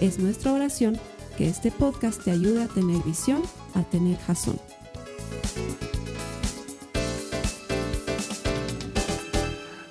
Es 0.00 0.18
nuestra 0.18 0.52
oración 0.52 0.98
que 1.38 1.48
este 1.48 1.70
podcast 1.70 2.22
te 2.22 2.30
ayude 2.30 2.64
a 2.64 2.66
tener 2.66 3.02
visión, 3.02 3.40
a 3.74 3.82
tener 3.82 4.18
jazón. 4.18 4.60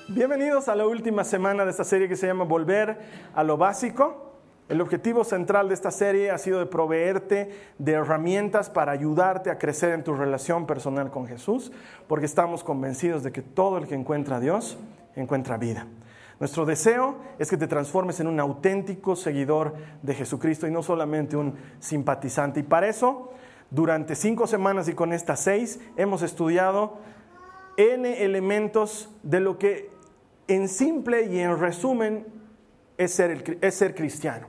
Bienvenidos 0.09 0.67
a 0.67 0.75
la 0.75 0.85
última 0.85 1.23
semana 1.23 1.65
de 1.65 1.71
esta 1.71 1.83
serie 1.83 2.07
que 2.07 2.15
se 2.15 2.27
llama 2.27 2.43
Volver 2.43 2.99
a 3.33 3.43
lo 3.43 3.57
básico. 3.57 4.33
El 4.69 4.79
objetivo 4.79 5.23
central 5.23 5.69
de 5.69 5.73
esta 5.73 5.89
serie 5.89 6.29
ha 6.29 6.37
sido 6.37 6.59
de 6.59 6.67
proveerte 6.67 7.49
de 7.79 7.91
herramientas 7.93 8.69
para 8.69 8.91
ayudarte 8.91 9.49
a 9.49 9.57
crecer 9.57 9.91
en 9.93 10.03
tu 10.03 10.13
relación 10.13 10.67
personal 10.67 11.09
con 11.09 11.25
Jesús, 11.25 11.71
porque 12.07 12.27
estamos 12.27 12.63
convencidos 12.63 13.23
de 13.23 13.31
que 13.31 13.41
todo 13.41 13.79
el 13.79 13.87
que 13.87 13.95
encuentra 13.95 14.35
a 14.35 14.39
Dios 14.39 14.77
encuentra 15.15 15.57
vida. 15.57 15.87
Nuestro 16.39 16.65
deseo 16.65 17.15
es 17.39 17.49
que 17.49 17.57
te 17.57 17.67
transformes 17.67 18.19
en 18.19 18.27
un 18.27 18.39
auténtico 18.39 19.15
seguidor 19.15 19.75
de 20.01 20.13
Jesucristo 20.13 20.67
y 20.67 20.71
no 20.71 20.83
solamente 20.83 21.37
un 21.37 21.55
simpatizante. 21.79 22.59
Y 22.59 22.63
para 22.63 22.87
eso, 22.87 23.31
durante 23.69 24.15
cinco 24.15 24.45
semanas 24.45 24.87
y 24.89 24.93
con 24.93 25.13
estas 25.13 25.39
seis, 25.39 25.79
hemos 25.95 26.21
estudiado 26.21 26.97
N 27.77 28.23
elementos 28.23 29.09
de 29.23 29.39
lo 29.39 29.57
que 29.57 29.89
en 30.47 30.67
simple 30.67 31.25
y 31.25 31.39
en 31.39 31.57
resumen 31.57 32.25
es 32.97 33.13
ser, 33.13 33.57
es 33.61 33.75
ser 33.75 33.95
cristiano. 33.95 34.47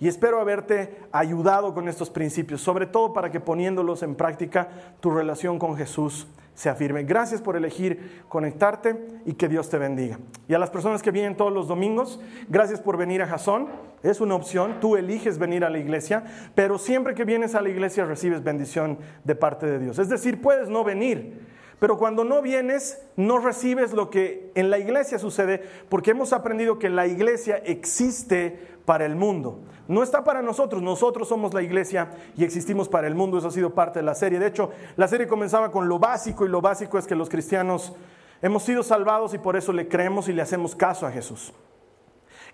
Y 0.00 0.06
espero 0.06 0.40
haberte 0.40 1.00
ayudado 1.10 1.74
con 1.74 1.88
estos 1.88 2.10
principios, 2.10 2.60
sobre 2.60 2.86
todo 2.86 3.12
para 3.12 3.30
que 3.30 3.40
poniéndolos 3.40 4.02
en 4.04 4.14
práctica 4.14 4.68
tu 5.00 5.10
relación 5.10 5.58
con 5.58 5.76
Jesús 5.76 6.28
se 6.58 6.68
afirme. 6.68 7.04
Gracias 7.04 7.40
por 7.40 7.54
elegir 7.54 8.24
conectarte 8.28 9.20
y 9.24 9.34
que 9.34 9.46
Dios 9.46 9.70
te 9.70 9.78
bendiga. 9.78 10.18
Y 10.48 10.54
a 10.54 10.58
las 10.58 10.70
personas 10.70 11.04
que 11.04 11.12
vienen 11.12 11.36
todos 11.36 11.52
los 11.52 11.68
domingos, 11.68 12.18
gracias 12.48 12.80
por 12.80 12.96
venir 12.96 13.22
a 13.22 13.28
Jasón. 13.28 13.68
Es 14.02 14.20
una 14.20 14.34
opción, 14.34 14.80
tú 14.80 14.96
eliges 14.96 15.38
venir 15.38 15.64
a 15.64 15.70
la 15.70 15.78
iglesia, 15.78 16.24
pero 16.56 16.76
siempre 16.76 17.14
que 17.14 17.24
vienes 17.24 17.54
a 17.54 17.60
la 17.60 17.68
iglesia 17.68 18.06
recibes 18.06 18.42
bendición 18.42 18.98
de 19.22 19.36
parte 19.36 19.66
de 19.66 19.78
Dios. 19.78 20.00
Es 20.00 20.08
decir, 20.08 20.42
puedes 20.42 20.68
no 20.68 20.82
venir, 20.82 21.46
pero 21.78 21.96
cuando 21.96 22.24
no 22.24 22.42
vienes, 22.42 23.06
no 23.14 23.38
recibes 23.38 23.92
lo 23.92 24.10
que 24.10 24.50
en 24.56 24.68
la 24.68 24.78
iglesia 24.78 25.20
sucede, 25.20 25.62
porque 25.88 26.10
hemos 26.10 26.32
aprendido 26.32 26.80
que 26.80 26.88
la 26.88 27.06
iglesia 27.06 27.58
existe 27.58 28.58
para 28.88 29.04
el 29.04 29.16
mundo. 29.16 29.60
No 29.86 30.02
está 30.02 30.24
para 30.24 30.40
nosotros, 30.40 30.80
nosotros 30.80 31.28
somos 31.28 31.52
la 31.52 31.60
iglesia 31.60 32.08
y 32.38 32.42
existimos 32.42 32.88
para 32.88 33.06
el 33.06 33.14
mundo, 33.14 33.36
eso 33.36 33.48
ha 33.48 33.50
sido 33.50 33.74
parte 33.74 33.98
de 33.98 34.02
la 34.02 34.14
serie. 34.14 34.38
De 34.38 34.46
hecho, 34.46 34.70
la 34.96 35.06
serie 35.08 35.28
comenzaba 35.28 35.70
con 35.70 35.90
lo 35.90 35.98
básico 35.98 36.46
y 36.46 36.48
lo 36.48 36.62
básico 36.62 36.96
es 36.96 37.06
que 37.06 37.14
los 37.14 37.28
cristianos 37.28 37.92
hemos 38.40 38.62
sido 38.62 38.82
salvados 38.82 39.34
y 39.34 39.38
por 39.38 39.56
eso 39.56 39.74
le 39.74 39.88
creemos 39.88 40.30
y 40.30 40.32
le 40.32 40.40
hacemos 40.40 40.74
caso 40.74 41.06
a 41.06 41.10
Jesús. 41.10 41.52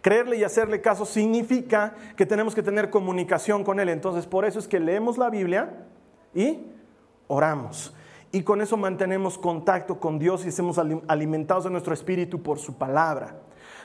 Creerle 0.01 0.37
y 0.37 0.43
hacerle 0.43 0.81
caso 0.81 1.07
significa 1.07 1.95
que 2.17 2.27
tenemos 2.27 2.53
que 2.53 2.65
tener 2.65 2.91
comunicación 2.91 3.63
con 3.63 3.79
Él. 3.79 3.89
Entonces, 3.89 4.27
por 4.27 4.45
eso 4.45 4.59
es 4.59 4.67
que 4.67 4.81
leemos 4.81 5.19
la 5.19 5.31
Biblia 5.31 5.87
y 6.35 6.67
oramos. 7.29 7.95
Y 8.33 8.43
con 8.43 8.61
eso 8.61 8.77
mantenemos 8.77 9.39
contacto 9.39 10.01
con 10.01 10.19
Dios 10.19 10.45
y 10.45 10.49
estamos 10.49 10.81
alimentados 11.07 11.67
en 11.67 11.73
nuestro 11.73 11.95
espíritu 11.95 12.43
por 12.43 12.59
su 12.59 12.77
palabra. 12.77 13.37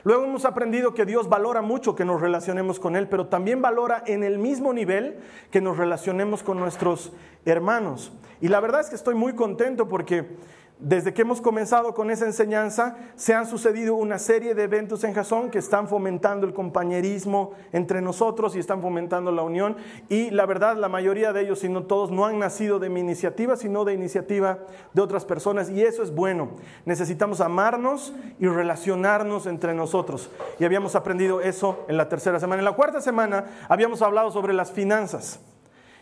Luego 0.04 0.26
hemos 0.26 0.46
aprendido 0.46 0.94
que 0.94 1.06
Dios 1.06 1.28
valora 1.28 1.62
mucho 1.62 1.96
que 1.96 2.06
nos 2.06 2.22
relacionemos 2.22 2.80
con 2.80 2.96
Él, 2.96 3.08
pero 3.08 3.28
también 3.28 3.62
valora 3.62 4.04
en 4.06 4.24
el 4.24 4.38
mismo 4.38 4.74
nivel 4.74 5.20
que 5.52 5.62
nos 5.62 5.78
relacionemos 5.78 6.44
con 6.44 6.60
nuestros 6.60 7.12
hermanos. 7.46 8.14
Y 8.42 8.48
la 8.48 8.60
verdad 8.60 8.82
es 8.82 8.90
que 8.90 8.96
estoy 8.96 9.16
muy 9.16 9.34
contento 9.34 9.88
porque 9.88 10.38
desde 10.80 11.14
que 11.14 11.24
hemos 11.24 11.42
comenzado 11.42 11.94
con 11.94 12.10
esa 12.10 12.26
enseñanza, 12.26 12.96
se 13.18 13.34
han 13.34 13.46
sucedido 13.46 13.96
una 13.96 14.18
serie 14.18 14.56
de 14.56 14.64
eventos 14.64 15.04
en 15.04 15.14
Jasón 15.14 15.52
que 15.52 15.60
están 15.60 15.90
fomentando 15.90 16.48
el 16.48 16.54
compañerismo 16.54 17.52
entre 17.74 18.02
nosotros 18.02 18.56
y 18.56 18.60
están 18.60 18.82
fomentando 18.82 19.30
la 19.34 19.42
unión. 19.42 19.76
Y 20.08 20.30
la 20.30 20.46
verdad, 20.46 20.78
la 20.78 20.88
mayoría 20.88 21.34
de 21.34 21.42
ellos, 21.42 21.60
si 21.60 21.68
no 21.68 21.84
todos, 21.84 22.12
no 22.12 22.26
han 22.26 22.40
nacido 22.40 22.80
de 22.80 22.88
mi 22.90 23.02
iniciativa, 23.02 23.58
sino 23.58 23.84
de 23.84 23.94
iniciativa 23.94 24.60
de 24.94 25.02
otras 25.02 25.26
personas. 25.26 25.70
Y 25.70 25.82
eso 25.82 26.02
es 26.02 26.16
bueno. 26.16 26.52
Necesitamos 26.86 27.42
amarnos 27.42 28.14
y 28.40 28.48
relacionarnos 28.48 29.48
entre 29.48 29.74
nosotros. 29.74 30.32
Y 30.60 30.64
habíamos 30.64 30.96
aprendido 30.96 31.42
eso 31.42 31.84
en 31.90 31.98
la 31.98 32.08
tercera 32.08 32.40
semana. 32.40 32.62
En 32.62 32.66
la 32.66 32.72
cuarta 32.72 33.02
semana 33.02 33.46
habíamos 33.68 34.02
hablado 34.02 34.32
sobre 34.32 34.54
las 34.54 34.72
finanzas 34.72 35.42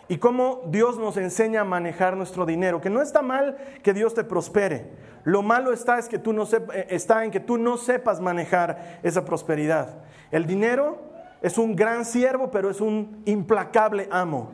y 0.10 0.18
cómo 0.18 0.64
Dios 0.68 0.98
nos 0.98 1.18
enseña 1.18 1.62
a 1.62 1.66
manejar 1.66 2.16
nuestro 2.16 2.46
dinero, 2.46 2.80
que 2.82 2.90
no 2.90 3.02
está 3.02 3.22
mal 3.22 3.58
que 3.84 3.94
Dios 3.94 4.14
te 4.14 4.24
prospere. 4.24 4.92
Lo 5.24 5.42
malo 5.42 5.74
está, 5.74 6.00
es 6.00 6.08
que 6.08 6.20
tú 6.20 6.32
no 6.32 6.44
eh, 6.44 6.88
está 6.90 7.26
en 7.26 7.32
que 7.32 7.40
tú 7.40 7.58
no 7.58 7.78
sepas 7.78 8.22
manejar 8.22 9.00
esa 9.04 9.26
prosperidad. 9.26 10.02
El 10.32 10.46
dinero 10.46 11.00
es 11.42 11.58
un 11.58 11.76
gran 11.76 12.06
siervo, 12.06 12.50
pero 12.52 12.70
es 12.70 12.80
un 12.80 13.22
implacable 13.26 14.08
amo. 14.12 14.52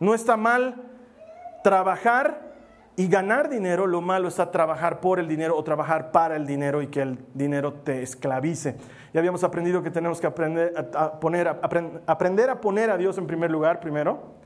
No 0.00 0.14
está 0.14 0.36
mal 0.36 0.82
trabajar 1.62 2.48
y 2.96 3.06
ganar 3.06 3.48
dinero, 3.48 3.86
lo 3.86 4.00
malo 4.00 4.26
está 4.26 4.50
trabajar 4.50 4.98
por 4.98 5.20
el 5.20 5.28
dinero 5.28 5.56
o 5.56 5.62
trabajar 5.62 6.10
para 6.10 6.34
el 6.34 6.46
dinero 6.46 6.82
y 6.82 6.88
que 6.88 7.02
el 7.02 7.18
dinero 7.32 7.74
te 7.74 8.02
esclavice. 8.02 8.76
Ya 9.14 9.20
habíamos 9.20 9.44
aprendido 9.44 9.84
que 9.84 9.92
tenemos 9.92 10.20
que 10.20 10.26
aprender 10.26 10.74
a, 10.96 11.20
poner, 11.20 11.46
aprender 12.06 12.50
a 12.50 12.60
poner 12.60 12.90
a 12.90 12.96
Dios 12.96 13.16
en 13.16 13.28
primer 13.28 13.52
lugar 13.52 13.78
primero 13.78 14.37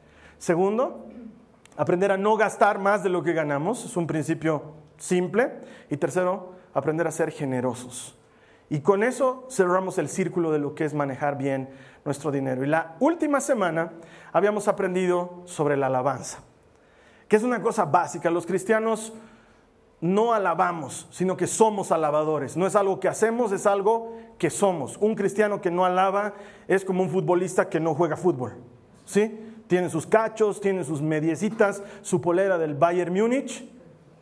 Segundo, 0.42 1.06
aprender 1.76 2.10
a 2.10 2.16
no 2.16 2.36
gastar 2.36 2.80
más 2.80 3.04
de 3.04 3.08
lo 3.08 3.22
que 3.22 3.32
ganamos, 3.32 3.84
es 3.84 3.96
un 3.96 4.08
principio 4.08 4.72
simple. 4.96 5.52
Y 5.88 5.98
tercero, 5.98 6.54
aprender 6.74 7.06
a 7.06 7.12
ser 7.12 7.30
generosos. 7.30 8.18
Y 8.68 8.80
con 8.80 9.04
eso 9.04 9.46
cerramos 9.48 9.98
el 9.98 10.08
círculo 10.08 10.50
de 10.50 10.58
lo 10.58 10.74
que 10.74 10.84
es 10.84 10.94
manejar 10.94 11.38
bien 11.38 11.68
nuestro 12.04 12.32
dinero. 12.32 12.64
Y 12.64 12.66
la 12.66 12.96
última 12.98 13.40
semana 13.40 13.92
habíamos 14.32 14.66
aprendido 14.66 15.42
sobre 15.44 15.76
la 15.76 15.86
alabanza, 15.86 16.40
que 17.28 17.36
es 17.36 17.44
una 17.44 17.62
cosa 17.62 17.84
básica. 17.84 18.28
Los 18.28 18.44
cristianos 18.44 19.12
no 20.00 20.34
alabamos, 20.34 21.06
sino 21.12 21.36
que 21.36 21.46
somos 21.46 21.92
alabadores. 21.92 22.56
No 22.56 22.66
es 22.66 22.74
algo 22.74 22.98
que 22.98 23.06
hacemos, 23.06 23.52
es 23.52 23.64
algo 23.64 24.16
que 24.38 24.50
somos. 24.50 24.96
Un 24.96 25.14
cristiano 25.14 25.60
que 25.60 25.70
no 25.70 25.84
alaba 25.84 26.34
es 26.66 26.84
como 26.84 27.04
un 27.04 27.10
futbolista 27.10 27.68
que 27.68 27.78
no 27.78 27.94
juega 27.94 28.16
fútbol. 28.16 28.54
¿Sí? 29.04 29.51
Tiene 29.72 29.88
sus 29.88 30.06
cachos, 30.06 30.60
tiene 30.60 30.84
sus 30.84 31.00
mediecitas, 31.00 31.82
su 32.02 32.20
polera 32.20 32.58
del 32.58 32.74
Bayern 32.74 33.10
Múnich, 33.10 33.66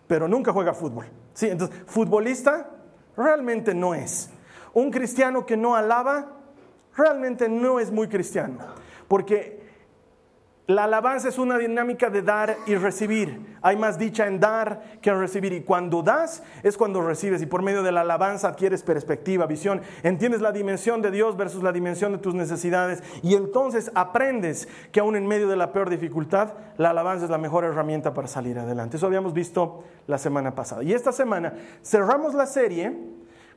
pero 0.07 0.29
nunca 0.29 0.53
juega 0.53 0.73
fútbol. 0.73 1.07
¿Sí? 1.35 1.49
Entonces, 1.49 1.77
futbolista 1.87 2.71
realmente 3.17 3.75
no 3.75 3.93
es. 3.93 4.31
Un 4.75 4.93
cristiano 4.93 5.45
que 5.45 5.57
no 5.57 5.75
alaba 5.75 6.37
realmente 6.97 7.49
no 7.49 7.81
es 7.81 7.91
muy 7.91 8.07
cristiano, 8.07 8.59
porque 9.09 9.60
la 10.71 10.85
alabanza 10.85 11.29
es 11.29 11.39
una 11.39 11.59
dinámica 11.59 12.11
de 12.11 12.23
dar 12.23 12.57
y 12.67 12.77
recibir. 12.77 13.59
Hay 13.61 13.77
más 13.77 13.99
dicha 13.99 14.27
en 14.27 14.39
dar 14.39 14.83
que 15.03 15.11
en 15.11 15.19
recibir. 15.19 15.53
Y 15.53 15.63
cuando 15.63 16.03
das 16.03 16.43
es 16.63 16.77
cuando 16.77 17.03
recibes. 17.03 17.43
Y 17.43 17.47
por 17.47 17.63
medio 17.63 17.83
de 17.83 17.91
la 17.91 18.03
alabanza 18.03 18.49
adquieres 18.49 18.85
perspectiva, 18.85 19.47
visión. 19.47 19.83
Entiendes 20.05 20.41
la 20.41 20.53
dimensión 20.53 21.03
de 21.03 21.11
Dios 21.11 21.37
versus 21.37 21.63
la 21.63 21.73
dimensión 21.73 22.13
de 22.13 22.19
tus 22.19 22.35
necesidades. 22.35 23.03
Y 23.23 23.35
entonces 23.35 23.91
aprendes 23.95 24.69
que 24.93 25.01
aún 25.01 25.17
en 25.17 25.27
medio 25.27 25.49
de 25.49 25.57
la 25.57 25.73
peor 25.73 25.91
dificultad, 25.91 26.55
la 26.77 26.91
alabanza 26.91 27.25
es 27.25 27.31
la 27.31 27.39
mejor 27.39 27.65
herramienta 27.65 28.15
para 28.15 28.29
salir 28.29 28.59
adelante. 28.59 28.97
Eso 28.97 29.07
habíamos 29.07 29.33
visto 29.33 29.83
la 30.07 30.19
semana 30.19 30.55
pasada. 30.55 30.85
Y 30.85 30.93
esta 30.93 31.11
semana 31.11 31.55
cerramos 31.83 32.35
la 32.35 32.47
serie 32.47 32.97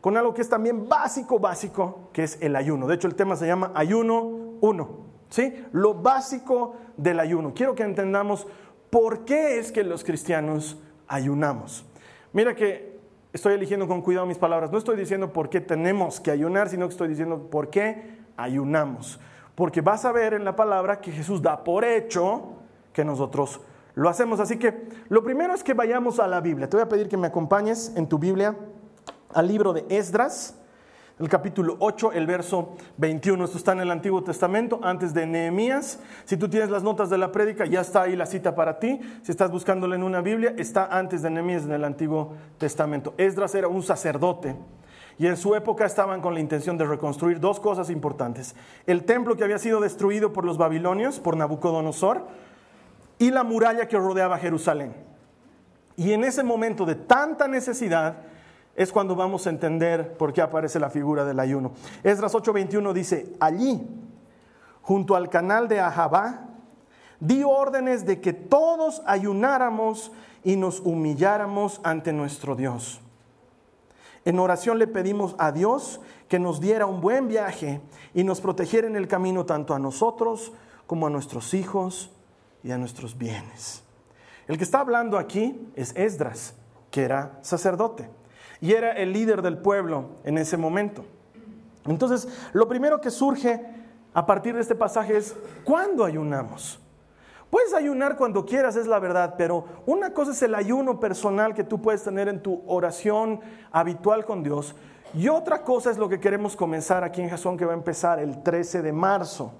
con 0.01 0.17
algo 0.17 0.33
que 0.33 0.41
es 0.41 0.49
también 0.49 0.89
básico, 0.89 1.37
básico, 1.39 2.09
que 2.11 2.23
es 2.23 2.37
el 2.41 2.55
ayuno. 2.55 2.87
De 2.87 2.95
hecho, 2.95 3.07
el 3.07 3.15
tema 3.15 3.35
se 3.35 3.45
llama 3.45 3.71
Ayuno 3.75 4.21
1. 4.61 5.12
¿Sí? 5.33 5.65
Lo 5.71 5.95
básico 5.95 6.75
del 6.95 7.19
ayuno. 7.19 7.55
Quiero 7.55 7.73
que 7.73 7.81
entendamos 7.81 8.45
por 8.91 9.25
qué 9.25 9.57
es 9.57 9.71
que 9.71 9.83
los 9.83 10.03
cristianos 10.03 10.77
ayunamos. 11.07 11.83
Mira 12.33 12.55
que 12.55 12.99
estoy 13.33 13.55
eligiendo 13.55 13.87
con 13.87 14.03
cuidado 14.03 14.27
mis 14.27 14.37
palabras. 14.37 14.71
No 14.71 14.77
estoy 14.77 14.95
diciendo 14.95 15.33
por 15.33 15.49
qué 15.49 15.59
tenemos 15.59 16.19
que 16.19 16.29
ayunar, 16.29 16.69
sino 16.69 16.85
que 16.87 16.91
estoy 16.91 17.07
diciendo 17.07 17.49
por 17.49 17.71
qué 17.71 18.19
ayunamos. 18.37 19.19
Porque 19.55 19.81
vas 19.81 20.05
a 20.05 20.11
ver 20.11 20.35
en 20.35 20.45
la 20.45 20.55
palabra 20.55 21.01
que 21.01 21.11
Jesús 21.11 21.41
da 21.41 21.63
por 21.63 21.83
hecho 21.83 22.53
que 22.93 23.03
nosotros 23.03 23.59
lo 23.95 24.09
hacemos. 24.09 24.39
Así 24.39 24.59
que 24.59 24.87
lo 25.09 25.23
primero 25.23 25.55
es 25.55 25.63
que 25.63 25.73
vayamos 25.73 26.19
a 26.19 26.27
la 26.27 26.41
Biblia. 26.41 26.69
Te 26.69 26.77
voy 26.77 26.83
a 26.83 26.89
pedir 26.89 27.09
que 27.09 27.17
me 27.17 27.25
acompañes 27.25 27.91
en 27.95 28.07
tu 28.07 28.19
Biblia 28.19 28.55
al 29.33 29.47
libro 29.47 29.73
de 29.73 29.83
Esdras. 29.89 30.59
El 31.19 31.29
capítulo 31.29 31.77
8, 31.79 32.13
el 32.13 32.25
verso 32.25 32.75
21. 32.97 33.45
Esto 33.45 33.57
está 33.57 33.73
en 33.73 33.81
el 33.81 33.91
Antiguo 33.91 34.23
Testamento, 34.23 34.79
antes 34.81 35.13
de 35.13 35.27
Nehemías. 35.27 35.99
Si 36.25 36.37
tú 36.37 36.49
tienes 36.49 36.69
las 36.69 36.83
notas 36.83 37.09
de 37.09 37.17
la 37.17 37.31
prédica, 37.31 37.65
ya 37.65 37.81
está 37.81 38.03
ahí 38.03 38.15
la 38.15 38.25
cita 38.25 38.55
para 38.55 38.79
ti. 38.79 38.99
Si 39.21 39.31
estás 39.31 39.51
buscándolo 39.51 39.93
en 39.93 40.03
una 40.03 40.21
Biblia, 40.21 40.55
está 40.57 40.85
antes 40.85 41.21
de 41.21 41.29
Nehemías 41.29 41.63
en 41.63 41.71
el 41.71 41.83
Antiguo 41.83 42.33
Testamento. 42.57 43.13
Esdras 43.17 43.53
era 43.53 43.67
un 43.67 43.83
sacerdote 43.83 44.55
y 45.19 45.27
en 45.27 45.37
su 45.37 45.53
época 45.53 45.85
estaban 45.85 46.21
con 46.21 46.33
la 46.33 46.39
intención 46.39 46.77
de 46.77 46.85
reconstruir 46.85 47.39
dos 47.39 47.59
cosas 47.59 47.91
importantes. 47.91 48.55
El 48.87 49.03
templo 49.03 49.35
que 49.35 49.43
había 49.43 49.59
sido 49.59 49.79
destruido 49.79 50.33
por 50.33 50.45
los 50.45 50.57
babilonios, 50.57 51.19
por 51.19 51.37
Nabucodonosor, 51.37 52.25
y 53.19 53.29
la 53.29 53.43
muralla 53.43 53.87
que 53.87 53.97
rodeaba 53.97 54.39
Jerusalén. 54.39 54.95
Y 55.95 56.13
en 56.13 56.23
ese 56.23 56.43
momento 56.43 56.85
de 56.85 56.95
tanta 56.95 57.47
necesidad, 57.47 58.15
es 58.75 58.91
cuando 58.91 59.15
vamos 59.15 59.45
a 59.45 59.51
entender 59.51 60.17
por 60.17 60.33
qué 60.33 60.41
aparece 60.41 60.79
la 60.79 60.89
figura 60.89 61.25
del 61.25 61.39
ayuno. 61.39 61.73
Esdras 62.03 62.33
8:21 62.33 62.93
dice, 62.93 63.33
allí, 63.39 63.87
junto 64.81 65.15
al 65.15 65.29
canal 65.29 65.67
de 65.67 65.79
Ahabá, 65.79 66.47
dio 67.19 67.49
órdenes 67.49 68.05
de 68.05 68.19
que 68.19 68.33
todos 68.33 69.01
ayunáramos 69.05 70.11
y 70.43 70.55
nos 70.55 70.79
humilláramos 70.79 71.79
ante 71.83 72.13
nuestro 72.13 72.55
Dios. 72.55 72.99
En 74.25 74.39
oración 74.39 74.79
le 74.79 74.87
pedimos 74.87 75.35
a 75.37 75.51
Dios 75.51 76.01
que 76.27 76.39
nos 76.39 76.59
diera 76.59 76.85
un 76.85 77.01
buen 77.01 77.27
viaje 77.27 77.81
y 78.13 78.23
nos 78.23 78.41
protegiera 78.41 78.87
en 78.87 78.95
el 78.95 79.07
camino 79.07 79.45
tanto 79.45 79.75
a 79.75 79.79
nosotros 79.79 80.53
como 80.87 81.07
a 81.07 81.09
nuestros 81.09 81.53
hijos 81.53 82.11
y 82.63 82.71
a 82.71 82.77
nuestros 82.77 83.17
bienes. 83.17 83.83
El 84.47 84.57
que 84.57 84.63
está 84.63 84.79
hablando 84.79 85.17
aquí 85.17 85.69
es 85.75 85.93
Esdras, 85.95 86.55
que 86.89 87.03
era 87.03 87.37
sacerdote 87.41 88.09
y 88.63 88.75
era 88.75 88.93
el 88.93 89.11
líder 89.11 89.41
del 89.41 89.57
pueblo 89.57 90.11
en 90.23 90.37
ese 90.37 90.55
momento. 90.55 91.03
Entonces, 91.85 92.29
lo 92.53 92.65
primero 92.65 93.01
que 93.01 93.11
surge 93.11 93.61
a 94.13 94.25
partir 94.25 94.55
de 94.55 94.61
este 94.61 94.73
pasaje 94.73 95.17
es, 95.17 95.35
¿cuándo 95.65 96.05
ayunamos? 96.05 96.79
Puedes 97.49 97.73
ayunar 97.73 98.15
cuando 98.15 98.45
quieras, 98.45 98.77
es 98.77 98.87
la 98.87 98.99
verdad, 98.99 99.35
pero 99.37 99.65
una 99.85 100.13
cosa 100.13 100.31
es 100.31 100.41
el 100.43 100.55
ayuno 100.55 101.01
personal 101.01 101.53
que 101.53 101.65
tú 101.65 101.81
puedes 101.81 102.03
tener 102.03 102.29
en 102.29 102.41
tu 102.41 102.63
oración 102.65 103.41
habitual 103.69 104.23
con 104.23 104.43
Dios 104.43 104.73
y 105.13 105.27
otra 105.27 105.61
cosa 105.63 105.91
es 105.91 105.97
lo 105.97 106.07
que 106.07 106.21
queremos 106.21 106.55
comenzar 106.55 107.03
aquí 107.03 107.19
en 107.19 107.29
Jasón 107.29 107.57
que 107.57 107.65
va 107.65 107.73
a 107.73 107.75
empezar 107.75 108.19
el 108.19 108.43
13 108.43 108.81
de 108.81 108.93
marzo. 108.93 109.51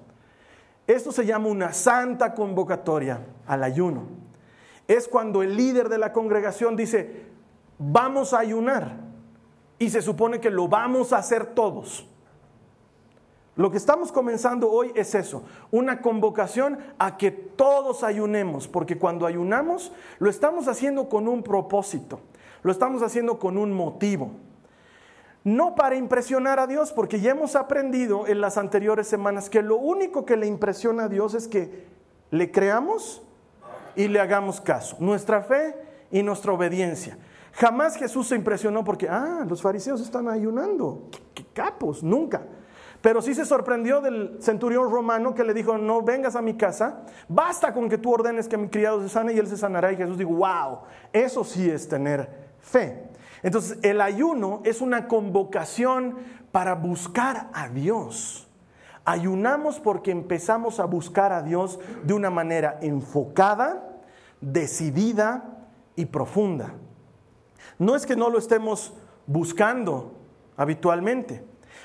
Esto 0.86 1.12
se 1.12 1.26
llama 1.26 1.48
una 1.48 1.74
santa 1.74 2.32
convocatoria 2.32 3.20
al 3.46 3.64
ayuno. 3.64 4.04
Es 4.88 5.08
cuando 5.08 5.42
el 5.42 5.58
líder 5.58 5.90
de 5.90 5.98
la 5.98 6.14
congregación 6.14 6.74
dice, 6.74 7.33
vamos 7.78 8.32
a 8.32 8.38
ayunar 8.38 8.96
y 9.78 9.90
se 9.90 10.02
supone 10.02 10.40
que 10.40 10.50
lo 10.50 10.68
vamos 10.68 11.12
a 11.12 11.18
hacer 11.18 11.46
todos. 11.46 12.06
Lo 13.56 13.70
que 13.70 13.76
estamos 13.76 14.10
comenzando 14.10 14.70
hoy 14.70 14.90
es 14.96 15.14
eso, 15.14 15.44
una 15.70 16.00
convocación 16.00 16.78
a 16.98 17.16
que 17.16 17.30
todos 17.30 18.02
ayunemos, 18.02 18.66
porque 18.66 18.98
cuando 18.98 19.26
ayunamos 19.26 19.92
lo 20.18 20.28
estamos 20.28 20.66
haciendo 20.66 21.08
con 21.08 21.28
un 21.28 21.42
propósito, 21.42 22.18
lo 22.62 22.72
estamos 22.72 23.02
haciendo 23.02 23.38
con 23.38 23.56
un 23.56 23.72
motivo. 23.72 24.32
No 25.44 25.74
para 25.74 25.94
impresionar 25.94 26.58
a 26.58 26.66
Dios, 26.66 26.90
porque 26.90 27.20
ya 27.20 27.32
hemos 27.32 27.54
aprendido 27.54 28.26
en 28.26 28.40
las 28.40 28.56
anteriores 28.56 29.06
semanas 29.06 29.50
que 29.50 29.62
lo 29.62 29.76
único 29.76 30.24
que 30.24 30.36
le 30.36 30.46
impresiona 30.46 31.04
a 31.04 31.08
Dios 31.08 31.34
es 31.34 31.46
que 31.46 31.86
le 32.30 32.50
creamos 32.50 33.22
y 33.94 34.08
le 34.08 34.20
hagamos 34.20 34.60
caso, 34.60 34.96
nuestra 34.98 35.42
fe 35.42 35.76
y 36.10 36.22
nuestra 36.22 36.52
obediencia. 36.52 37.18
Jamás 37.56 37.96
Jesús 37.96 38.28
se 38.28 38.34
impresionó 38.34 38.82
porque, 38.82 39.08
ah, 39.08 39.44
los 39.48 39.62
fariseos 39.62 40.00
están 40.00 40.28
ayunando. 40.28 41.08
¿Qué, 41.34 41.44
capos? 41.52 42.02
Nunca. 42.02 42.42
Pero 43.00 43.20
sí 43.20 43.34
se 43.34 43.44
sorprendió 43.44 44.00
del 44.00 44.38
centurión 44.40 44.90
romano 44.90 45.34
que 45.34 45.44
le 45.44 45.54
dijo, 45.54 45.76
no 45.78 46.02
vengas 46.02 46.36
a 46.36 46.42
mi 46.42 46.54
casa, 46.54 47.02
basta 47.28 47.72
con 47.74 47.88
que 47.88 47.98
tú 47.98 48.12
ordenes 48.12 48.48
que 48.48 48.56
mi 48.56 48.68
criado 48.68 49.02
se 49.02 49.08
sane 49.08 49.34
y 49.34 49.38
él 49.38 49.46
se 49.46 49.58
sanará. 49.58 49.92
Y 49.92 49.96
Jesús 49.96 50.18
dijo, 50.18 50.30
wow, 50.30 50.80
eso 51.12 51.44
sí 51.44 51.68
es 51.68 51.86
tener 51.86 52.54
fe. 52.60 53.10
Entonces, 53.42 53.78
el 53.82 54.00
ayuno 54.00 54.62
es 54.64 54.80
una 54.80 55.06
convocación 55.06 56.16
para 56.50 56.74
buscar 56.74 57.50
a 57.52 57.68
Dios. 57.68 58.48
Ayunamos 59.04 59.80
porque 59.80 60.10
empezamos 60.10 60.80
a 60.80 60.86
buscar 60.86 61.30
a 61.32 61.42
Dios 61.42 61.78
de 62.04 62.14
una 62.14 62.30
manera 62.30 62.78
enfocada, 62.80 64.00
decidida 64.40 65.58
y 65.94 66.06
profunda. 66.06 66.72
No 67.78 67.96
es 67.96 68.06
que 68.06 68.16
no 68.16 68.30
lo 68.30 68.38
estemos 68.38 68.92
buscando 69.26 70.12
habitualmente, 70.56 71.44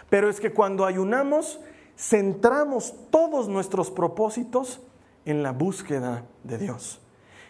pero 0.10 0.30
es 0.30 0.40
que 0.40 0.52
cuando 0.52 0.86
ayunamos 0.86 1.60
centramos 2.00 2.96
todos 3.10 3.50
nuestros 3.50 3.92
propósitos 3.92 4.82
en 5.26 5.44
la 5.44 5.52
búsqueda 5.52 6.26
de 6.44 6.58
Dios, 6.58 7.02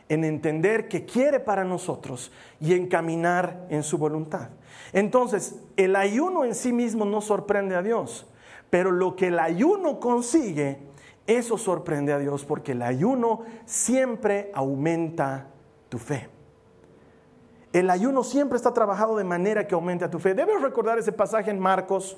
en 0.09 0.23
entender 0.23 0.87
qué 0.87 1.05
quiere 1.05 1.39
para 1.39 1.63
nosotros 1.63 2.31
y 2.59 2.73
en 2.73 2.87
caminar 2.87 3.67
en 3.69 3.83
su 3.83 3.99
voluntad. 3.99 4.49
Entonces, 4.91 5.55
el 5.77 5.95
ayuno 5.95 6.45
en 6.45 6.55
sí 6.55 6.73
mismo 6.73 7.05
no 7.05 7.21
sorprende 7.21 7.75
a 7.75 7.83
Dios, 7.83 8.27
pero 8.71 8.91
lo 8.91 9.15
que 9.15 9.27
el 9.27 9.37
ayuno 9.37 9.99
consigue, 9.99 10.79
eso 11.27 11.59
sorprende 11.59 12.11
a 12.11 12.17
Dios 12.17 12.43
porque 12.43 12.71
el 12.71 12.81
ayuno 12.81 13.43
siempre 13.65 14.51
aumenta 14.55 15.47
tu 15.89 15.99
fe. 15.99 16.27
El 17.71 17.89
ayuno 17.89 18.23
siempre 18.23 18.55
está 18.55 18.73
trabajado 18.73 19.15
de 19.15 19.23
manera 19.23 19.67
que 19.67 19.75
aumente 19.75 20.03
a 20.03 20.09
tu 20.09 20.19
fe. 20.19 20.33
Debes 20.33 20.61
recordar 20.61 20.97
ese 20.97 21.11
pasaje 21.11 21.51
en 21.51 21.59
Marcos. 21.59 22.17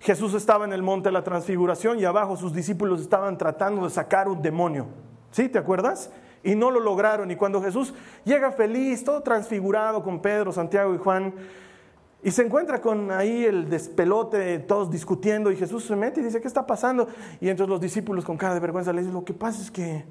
Jesús 0.00 0.34
estaba 0.34 0.64
en 0.64 0.72
el 0.72 0.82
monte 0.82 1.08
de 1.08 1.12
la 1.12 1.24
transfiguración 1.24 1.98
y 1.98 2.04
abajo 2.04 2.36
sus 2.36 2.52
discípulos 2.52 3.00
estaban 3.00 3.36
tratando 3.36 3.84
de 3.84 3.90
sacar 3.90 4.28
un 4.28 4.40
demonio. 4.40 4.86
¿Sí? 5.32 5.48
¿Te 5.48 5.58
acuerdas? 5.58 6.10
Y 6.44 6.54
no 6.54 6.70
lo 6.70 6.78
lograron. 6.78 7.30
Y 7.30 7.36
cuando 7.36 7.60
Jesús 7.60 7.92
llega 8.24 8.52
feliz, 8.52 9.02
todo 9.02 9.22
transfigurado 9.22 10.02
con 10.04 10.20
Pedro, 10.20 10.52
Santiago 10.52 10.94
y 10.94 10.98
Juan, 10.98 11.34
y 12.22 12.30
se 12.30 12.42
encuentra 12.42 12.80
con 12.80 13.10
ahí 13.10 13.44
el 13.44 13.68
despelote, 13.68 14.58
todos 14.60 14.90
discutiendo, 14.90 15.50
y 15.50 15.56
Jesús 15.56 15.84
se 15.84 15.94
mete 15.94 16.20
y 16.20 16.24
dice, 16.24 16.40
¿qué 16.40 16.48
está 16.48 16.66
pasando? 16.66 17.06
Y 17.38 17.50
entonces 17.50 17.68
los 17.68 17.80
discípulos 17.80 18.24
con 18.24 18.38
cara 18.38 18.54
de 18.54 18.60
vergüenza 18.60 18.94
le 18.94 19.00
dicen, 19.00 19.12
lo 19.12 19.24
que 19.24 19.34
pasa 19.34 19.60
es 19.60 19.70
que 19.70 20.06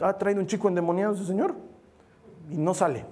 ha 0.00 0.16
traído 0.16 0.40
un 0.40 0.46
chico 0.46 0.68
endemoniado 0.68 1.14
su 1.14 1.26
Señor 1.26 1.54
y 2.50 2.56
no 2.56 2.72
sale. 2.72 3.04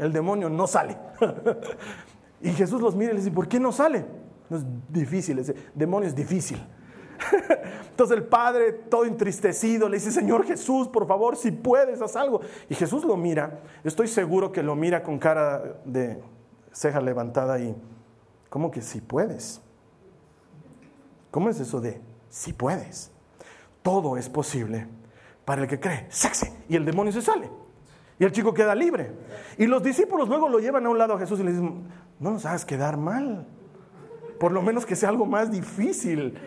El 0.00 0.12
demonio 0.12 0.48
no 0.48 0.66
sale. 0.66 0.96
y 2.40 2.50
Jesús 2.52 2.80
los 2.80 2.96
mira 2.96 3.12
y 3.12 3.14
les 3.16 3.24
dice, 3.24 3.34
¿por 3.34 3.46
qué 3.46 3.60
no 3.60 3.70
sale? 3.70 4.06
No 4.48 4.56
es 4.56 4.64
difícil, 4.88 5.38
ese 5.38 5.54
demonio 5.74 6.08
es 6.08 6.14
difícil. 6.14 6.58
Entonces 7.90 8.16
el 8.16 8.24
padre, 8.24 8.72
todo 8.72 9.04
entristecido, 9.04 9.90
le 9.90 9.98
dice, 9.98 10.10
Señor 10.10 10.46
Jesús, 10.46 10.88
por 10.88 11.06
favor, 11.06 11.36
si 11.36 11.50
puedes, 11.50 12.00
haz 12.00 12.16
algo. 12.16 12.40
Y 12.70 12.74
Jesús 12.74 13.04
lo 13.04 13.18
mira, 13.18 13.60
estoy 13.84 14.08
seguro 14.08 14.50
que 14.50 14.62
lo 14.62 14.74
mira 14.74 15.02
con 15.02 15.18
cara 15.18 15.80
de 15.84 16.18
ceja 16.72 17.02
levantada 17.02 17.60
y, 17.60 17.76
¿cómo 18.48 18.70
que 18.70 18.80
si 18.80 19.02
puedes? 19.02 19.60
¿Cómo 21.30 21.50
es 21.50 21.60
eso 21.60 21.78
de 21.82 22.00
si 22.30 22.54
puedes? 22.54 23.12
Todo 23.82 24.16
es 24.16 24.30
posible 24.30 24.88
para 25.44 25.60
el 25.62 25.68
que 25.68 25.78
cree. 25.78 26.06
¡Sexy! 26.08 26.46
Y 26.70 26.76
el 26.76 26.86
demonio 26.86 27.12
se 27.12 27.20
sale. 27.20 27.50
Y 28.20 28.24
el 28.24 28.32
chico 28.32 28.52
queda 28.52 28.74
libre. 28.74 29.10
Y 29.56 29.66
los 29.66 29.82
discípulos 29.82 30.28
luego 30.28 30.46
lo 30.46 30.58
llevan 30.60 30.84
a 30.84 30.90
un 30.90 30.98
lado 30.98 31.14
a 31.14 31.18
Jesús 31.18 31.40
y 31.40 31.42
le 31.42 31.52
dicen, 31.52 31.88
no 32.18 32.30
nos 32.32 32.44
hagas 32.44 32.66
quedar 32.66 32.98
mal. 32.98 33.46
Por 34.38 34.52
lo 34.52 34.60
menos 34.60 34.84
que 34.84 34.94
sea 34.94 35.08
algo 35.08 35.24
más 35.24 35.50
difícil. 35.50 36.38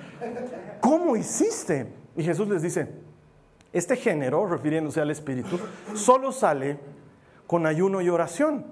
¿Cómo 0.79 1.15
hiciste? 1.15 1.91
Y 2.15 2.23
Jesús 2.23 2.47
les 2.47 2.61
dice, 2.61 2.89
este 3.73 3.95
género, 3.95 4.45
refiriéndose 4.45 5.01
al 5.01 5.09
Espíritu, 5.09 5.59
solo 5.95 6.31
sale 6.31 6.77
con 7.47 7.65
ayuno 7.65 8.01
y 8.01 8.09
oración. 8.09 8.67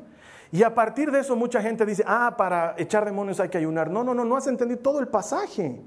Y 0.52 0.62
a 0.62 0.76
partir 0.76 1.12
de 1.12 1.22
eso 1.22 1.36
mucha 1.36 1.60
gente 1.60 1.88
dice, 1.88 2.04
ah, 2.06 2.36
para 2.38 2.76
echar 2.78 3.04
demonios 3.04 3.40
hay 3.40 3.50
que 3.50 3.58
ayunar. 3.58 3.90
No, 3.90 4.04
no, 4.04 4.14
no, 4.14 4.24
no 4.26 4.38
has 4.38 4.46
entendido 4.46 4.80
todo 4.80 5.00
el 5.00 5.08
pasaje. 5.08 5.82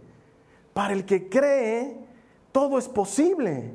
Para 0.73 0.92
el 0.92 1.04
que 1.04 1.28
cree, 1.28 1.97
todo 2.50 2.76
es 2.76 2.88
posible. 2.88 3.71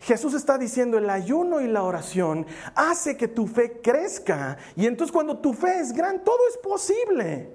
Jesús 0.00 0.34
está 0.34 0.58
diciendo 0.58 0.98
el 0.98 1.08
ayuno 1.10 1.60
y 1.60 1.68
la 1.68 1.82
oración 1.82 2.46
hace 2.74 3.16
que 3.16 3.28
tu 3.28 3.46
fe 3.46 3.80
crezca. 3.80 4.56
Y 4.76 4.86
entonces 4.86 5.12
cuando 5.12 5.38
tu 5.38 5.52
fe 5.54 5.80
es 5.80 5.92
gran, 5.92 6.22
todo 6.22 6.38
es 6.48 6.58
posible. 6.58 7.54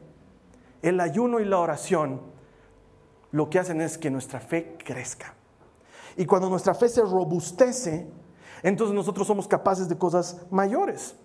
El 0.81 0.99
ayuno 0.99 1.39
y 1.39 1.45
la 1.45 1.59
oración 1.59 2.21
lo 3.31 3.49
que 3.49 3.59
hacen 3.59 3.81
es 3.81 3.97
que 3.97 4.09
nuestra 4.09 4.39
fe 4.39 4.75
crezca. 4.83 5.33
Y 6.17 6.25
cuando 6.25 6.49
nuestra 6.49 6.73
fe 6.73 6.89
se 6.89 7.01
robustece, 7.01 8.07
entonces 8.63 8.93
nosotros 8.93 9.27
somos 9.27 9.47
capaces 9.47 9.87
de 9.87 9.97
cosas 9.97 10.41
mayores. 10.51 11.15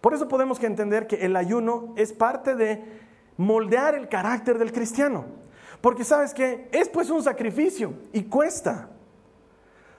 Por 0.00 0.14
eso 0.14 0.28
podemos 0.28 0.62
entender 0.62 1.06
que 1.06 1.16
el 1.16 1.36
ayuno 1.36 1.92
es 1.96 2.12
parte 2.12 2.54
de 2.54 2.84
moldear 3.36 3.94
el 3.94 4.08
carácter 4.08 4.58
del 4.58 4.72
cristiano. 4.72 5.26
Porque 5.80 6.04
sabes 6.04 6.34
que 6.34 6.68
es 6.72 6.88
pues 6.88 7.10
un 7.10 7.22
sacrificio 7.22 7.94
y 8.12 8.24
cuesta. 8.24 8.90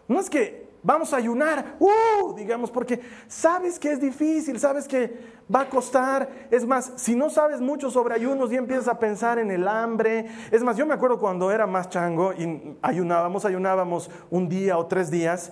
No 0.10 0.20
es 0.20 0.30
que 0.30 0.68
vamos 0.82 1.14
a 1.14 1.18
ayunar, 1.18 1.78
uh, 1.80 2.34
digamos, 2.36 2.72
porque 2.72 3.00
sabes 3.28 3.78
que 3.78 3.92
es 3.92 4.02
difícil, 4.02 4.60
sabes 4.60 4.88
que 4.88 5.18
va 5.54 5.62
a 5.62 5.70
costar. 5.70 6.28
Es 6.52 6.66
más, 6.66 6.94
si 6.96 7.16
no 7.16 7.30
sabes 7.30 7.62
mucho 7.62 7.92
sobre 7.92 8.16
ayunos 8.16 8.52
y 8.52 8.56
empiezas 8.56 8.88
a 8.88 9.00
pensar 9.00 9.40
en 9.40 9.52
el 9.52 9.68
hambre. 9.68 10.26
Es 10.52 10.64
más, 10.64 10.78
yo 10.78 10.86
me 10.86 10.94
acuerdo 10.94 11.20
cuando 11.20 11.52
era 11.52 11.68
más 11.68 11.90
chango 11.90 12.34
y 12.34 12.76
ayunábamos, 12.82 13.46
ayunábamos 13.46 14.10
un 14.30 14.50
día 14.50 14.78
o 14.78 14.88
tres 14.88 15.12
días. 15.12 15.52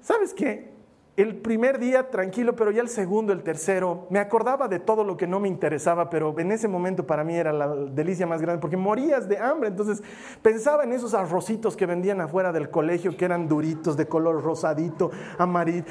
¿Sabes 0.00 0.34
qué? 0.34 0.71
El 1.16 1.36
primer 1.36 1.78
día 1.78 2.10
tranquilo, 2.10 2.56
pero 2.56 2.70
ya 2.70 2.80
el 2.80 2.88
segundo, 2.88 3.34
el 3.34 3.42
tercero, 3.42 4.06
me 4.08 4.18
acordaba 4.18 4.66
de 4.66 4.78
todo 4.78 5.04
lo 5.04 5.16
que 5.18 5.26
no 5.26 5.40
me 5.40 5.48
interesaba, 5.48 6.08
pero 6.08 6.34
en 6.38 6.52
ese 6.52 6.68
momento 6.68 7.06
para 7.06 7.22
mí 7.22 7.36
era 7.36 7.52
la 7.52 7.68
delicia 7.68 8.26
más 8.26 8.40
grande, 8.40 8.60
porque 8.60 8.78
morías 8.78 9.28
de 9.28 9.36
hambre. 9.38 9.68
Entonces 9.68 10.02
pensaba 10.40 10.84
en 10.84 10.92
esos 10.92 11.12
arrocitos 11.12 11.76
que 11.76 11.84
vendían 11.84 12.20
afuera 12.22 12.50
del 12.50 12.70
colegio, 12.70 13.14
que 13.16 13.26
eran 13.26 13.46
duritos, 13.46 13.96
de 13.96 14.06
color 14.06 14.42
rosadito, 14.42 15.10
amarillo. 15.36 15.84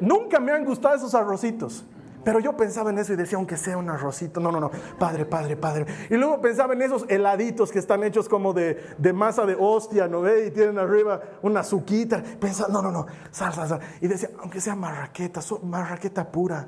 Nunca 0.00 0.38
me 0.38 0.52
han 0.52 0.64
gustado 0.66 0.96
esos 0.96 1.14
arrocitos. 1.14 1.86
Pero 2.24 2.40
yo 2.40 2.56
pensaba 2.56 2.90
en 2.90 2.98
eso 2.98 3.12
y 3.12 3.16
decía, 3.16 3.38
aunque 3.38 3.56
sea 3.56 3.76
un 3.76 3.88
arrocito, 3.88 4.40
no, 4.40 4.52
no, 4.52 4.60
no, 4.60 4.70
padre, 4.98 5.24
padre, 5.24 5.56
padre. 5.56 5.86
Y 6.10 6.16
luego 6.16 6.40
pensaba 6.40 6.74
en 6.74 6.82
esos 6.82 7.04
heladitos 7.08 7.70
que 7.70 7.78
están 7.78 8.04
hechos 8.04 8.28
como 8.28 8.52
de, 8.52 8.96
masa 9.14 9.46
de 9.46 9.56
hostia, 9.58 10.08
¿no 10.08 10.22
ve? 10.22 10.46
Y 10.46 10.50
tienen 10.50 10.78
arriba 10.78 11.20
una 11.42 11.60
azuquita. 11.60 12.22
Pensaba, 12.40 12.68
no, 12.72 12.82
no, 12.82 12.90
no, 12.90 13.06
sal, 13.30 13.52
sal, 13.54 13.68
sal. 13.68 13.80
Y 14.00 14.08
decía, 14.08 14.30
aunque 14.40 14.60
sea 14.60 14.74
marraqueta, 14.74 15.40
marraqueta 15.62 16.30
pura, 16.30 16.66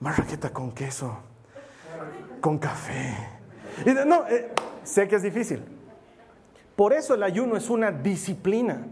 marraqueta 0.00 0.50
con 0.50 0.72
queso, 0.72 1.16
con 2.40 2.58
café. 2.58 3.16
Y 3.86 3.90
no, 3.90 4.26
eh, 4.28 4.52
sé 4.82 5.08
que 5.08 5.16
es 5.16 5.22
difícil. 5.22 5.64
Por 6.76 6.92
eso 6.92 7.14
el 7.14 7.22
ayuno 7.22 7.56
es 7.56 7.70
una 7.70 7.90
disciplina. 7.90 8.86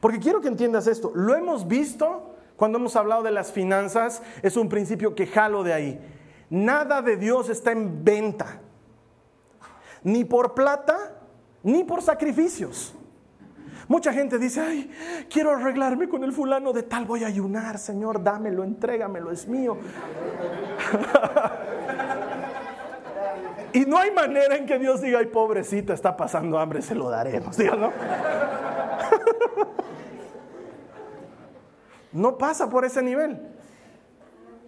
Porque 0.00 0.18
quiero 0.18 0.40
que 0.40 0.48
entiendas 0.48 0.86
esto. 0.86 1.12
Lo 1.14 1.34
hemos 1.34 1.68
visto 1.68 2.29
cuando 2.60 2.76
hemos 2.76 2.94
hablado 2.94 3.22
de 3.22 3.30
las 3.30 3.52
finanzas, 3.52 4.20
es 4.42 4.54
un 4.58 4.68
principio 4.68 5.14
que 5.14 5.26
jalo 5.26 5.62
de 5.62 5.72
ahí. 5.72 5.98
Nada 6.50 7.00
de 7.00 7.16
Dios 7.16 7.48
está 7.48 7.72
en 7.72 8.04
venta, 8.04 8.60
ni 10.02 10.26
por 10.26 10.52
plata, 10.52 11.22
ni 11.62 11.84
por 11.84 12.02
sacrificios. 12.02 12.94
Mucha 13.88 14.12
gente 14.12 14.38
dice, 14.38 14.60
ay, 14.60 14.90
quiero 15.30 15.52
arreglarme 15.52 16.06
con 16.06 16.22
el 16.22 16.34
fulano 16.34 16.74
de 16.74 16.82
tal, 16.82 17.06
voy 17.06 17.24
a 17.24 17.28
ayunar, 17.28 17.78
Señor, 17.78 18.22
dámelo, 18.22 18.62
entrégamelo, 18.62 19.30
es 19.30 19.48
mío. 19.48 19.78
y 23.72 23.86
no 23.86 23.96
hay 23.96 24.10
manera 24.10 24.54
en 24.54 24.66
que 24.66 24.78
Dios 24.78 25.00
diga, 25.00 25.20
ay, 25.20 25.26
pobrecita, 25.28 25.94
está 25.94 26.14
pasando 26.14 26.58
hambre, 26.58 26.82
se 26.82 26.94
lo 26.94 27.08
daremos, 27.08 27.58
¿no? 27.58 27.90
No 32.12 32.38
pasa 32.38 32.68
por 32.68 32.84
ese 32.84 33.02
nivel. 33.02 33.38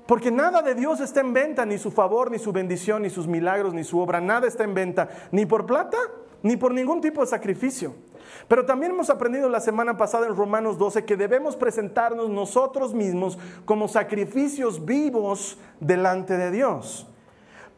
Porque 0.07 0.31
nada 0.31 0.63
de 0.63 0.75
Dios 0.75 1.01
está 1.01 1.21
en 1.21 1.33
venta, 1.33 1.65
ni 1.65 1.79
su 1.79 1.91
favor, 1.91 2.31
ni 2.31 2.39
su 2.39 2.53
bendición, 2.53 3.03
ni 3.03 3.11
sus 3.11 3.27
milagros, 3.27 3.73
ni 3.73 3.85
su 3.85 3.99
obra, 3.99 4.21
nada 4.21 4.49
está 4.49 4.65
en 4.65 4.75
venta, 4.75 5.09
ni 5.31 5.47
por 5.47 5.65
plata, 5.65 5.97
ni 6.43 6.57
por 6.57 6.75
ningún 6.75 7.01
tipo 7.01 7.21
de 7.21 7.29
sacrificio. 7.29 7.95
Pero 8.49 8.67
también 8.67 8.93
hemos 8.93 9.11
aprendido 9.11 9.49
la 9.49 9.61
semana 9.61 9.97
pasada 9.97 10.27
en 10.27 10.37
Romanos 10.37 10.79
12 10.79 11.05
que 11.05 11.17
debemos 11.17 11.57
presentarnos 11.57 12.29
nosotros 12.29 12.95
mismos 12.95 13.39
como 13.65 13.89
sacrificios 13.89 14.85
vivos 14.85 15.59
delante 15.81 16.37
de 16.37 16.51
Dios. 16.51 17.07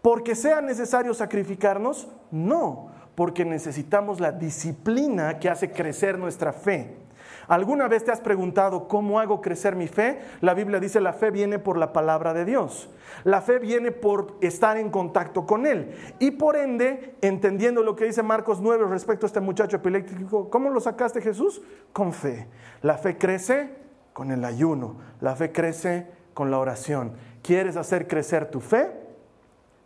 ¿Porque 0.00 0.35
sea 0.35 0.61
necesario 0.61 1.14
sacrificarnos? 1.14 2.09
No, 2.30 2.88
porque 3.14 3.44
necesitamos 3.44 4.21
la 4.21 4.33
disciplina 4.33 5.38
que 5.38 5.49
hace 5.49 5.71
crecer 5.71 6.18
nuestra 6.18 6.52
fe. 6.52 7.03
¿Alguna 7.49 7.89
vez 7.89 8.05
te 8.05 8.13
has 8.13 8.21
preguntado 8.21 8.89
cómo 8.89 9.21
hago 9.21 9.41
crecer 9.41 9.77
mi 9.77 9.89
fe? 9.89 10.21
La 10.41 10.55
Biblia 10.55 10.81
dice 10.81 11.01
la 11.01 11.13
fe 11.13 11.31
viene 11.31 11.59
por 11.59 11.77
la 11.77 11.93
palabra 11.93 12.33
de 12.33 12.45
Dios. 12.45 12.89
La 13.25 13.41
fe 13.41 13.59
viene 13.59 13.93
por 13.93 14.37
estar 14.41 14.77
en 14.77 14.91
contacto 14.91 15.47
con 15.47 15.67
Él. 15.67 15.95
Y 16.19 16.33
por 16.33 16.57
ende, 16.57 17.17
entendiendo 17.21 17.83
lo 17.83 17.97
que 17.97 18.07
dice 18.07 18.23
Marcos 18.23 18.61
9 18.61 18.87
respecto 18.89 19.27
a 19.27 19.29
este 19.29 19.41
muchacho 19.41 19.77
epiléptico, 19.77 20.51
¿cómo 20.51 20.71
lo 20.71 20.81
sacaste 20.81 21.21
Jesús? 21.21 21.63
Con 21.93 22.13
fe. 22.13 22.49
La 22.83 22.99
fe 22.99 23.19
crece 23.19 23.71
con 24.13 24.31
el 24.31 24.45
ayuno. 24.45 24.97
La 25.21 25.37
fe 25.37 25.53
crece 25.53 26.07
con 26.33 26.51
la 26.51 26.59
oración. 26.59 27.13
¿Quieres 27.43 27.77
hacer 27.77 28.09
crecer 28.09 28.51
tu 28.51 28.61
fe? 28.61 28.91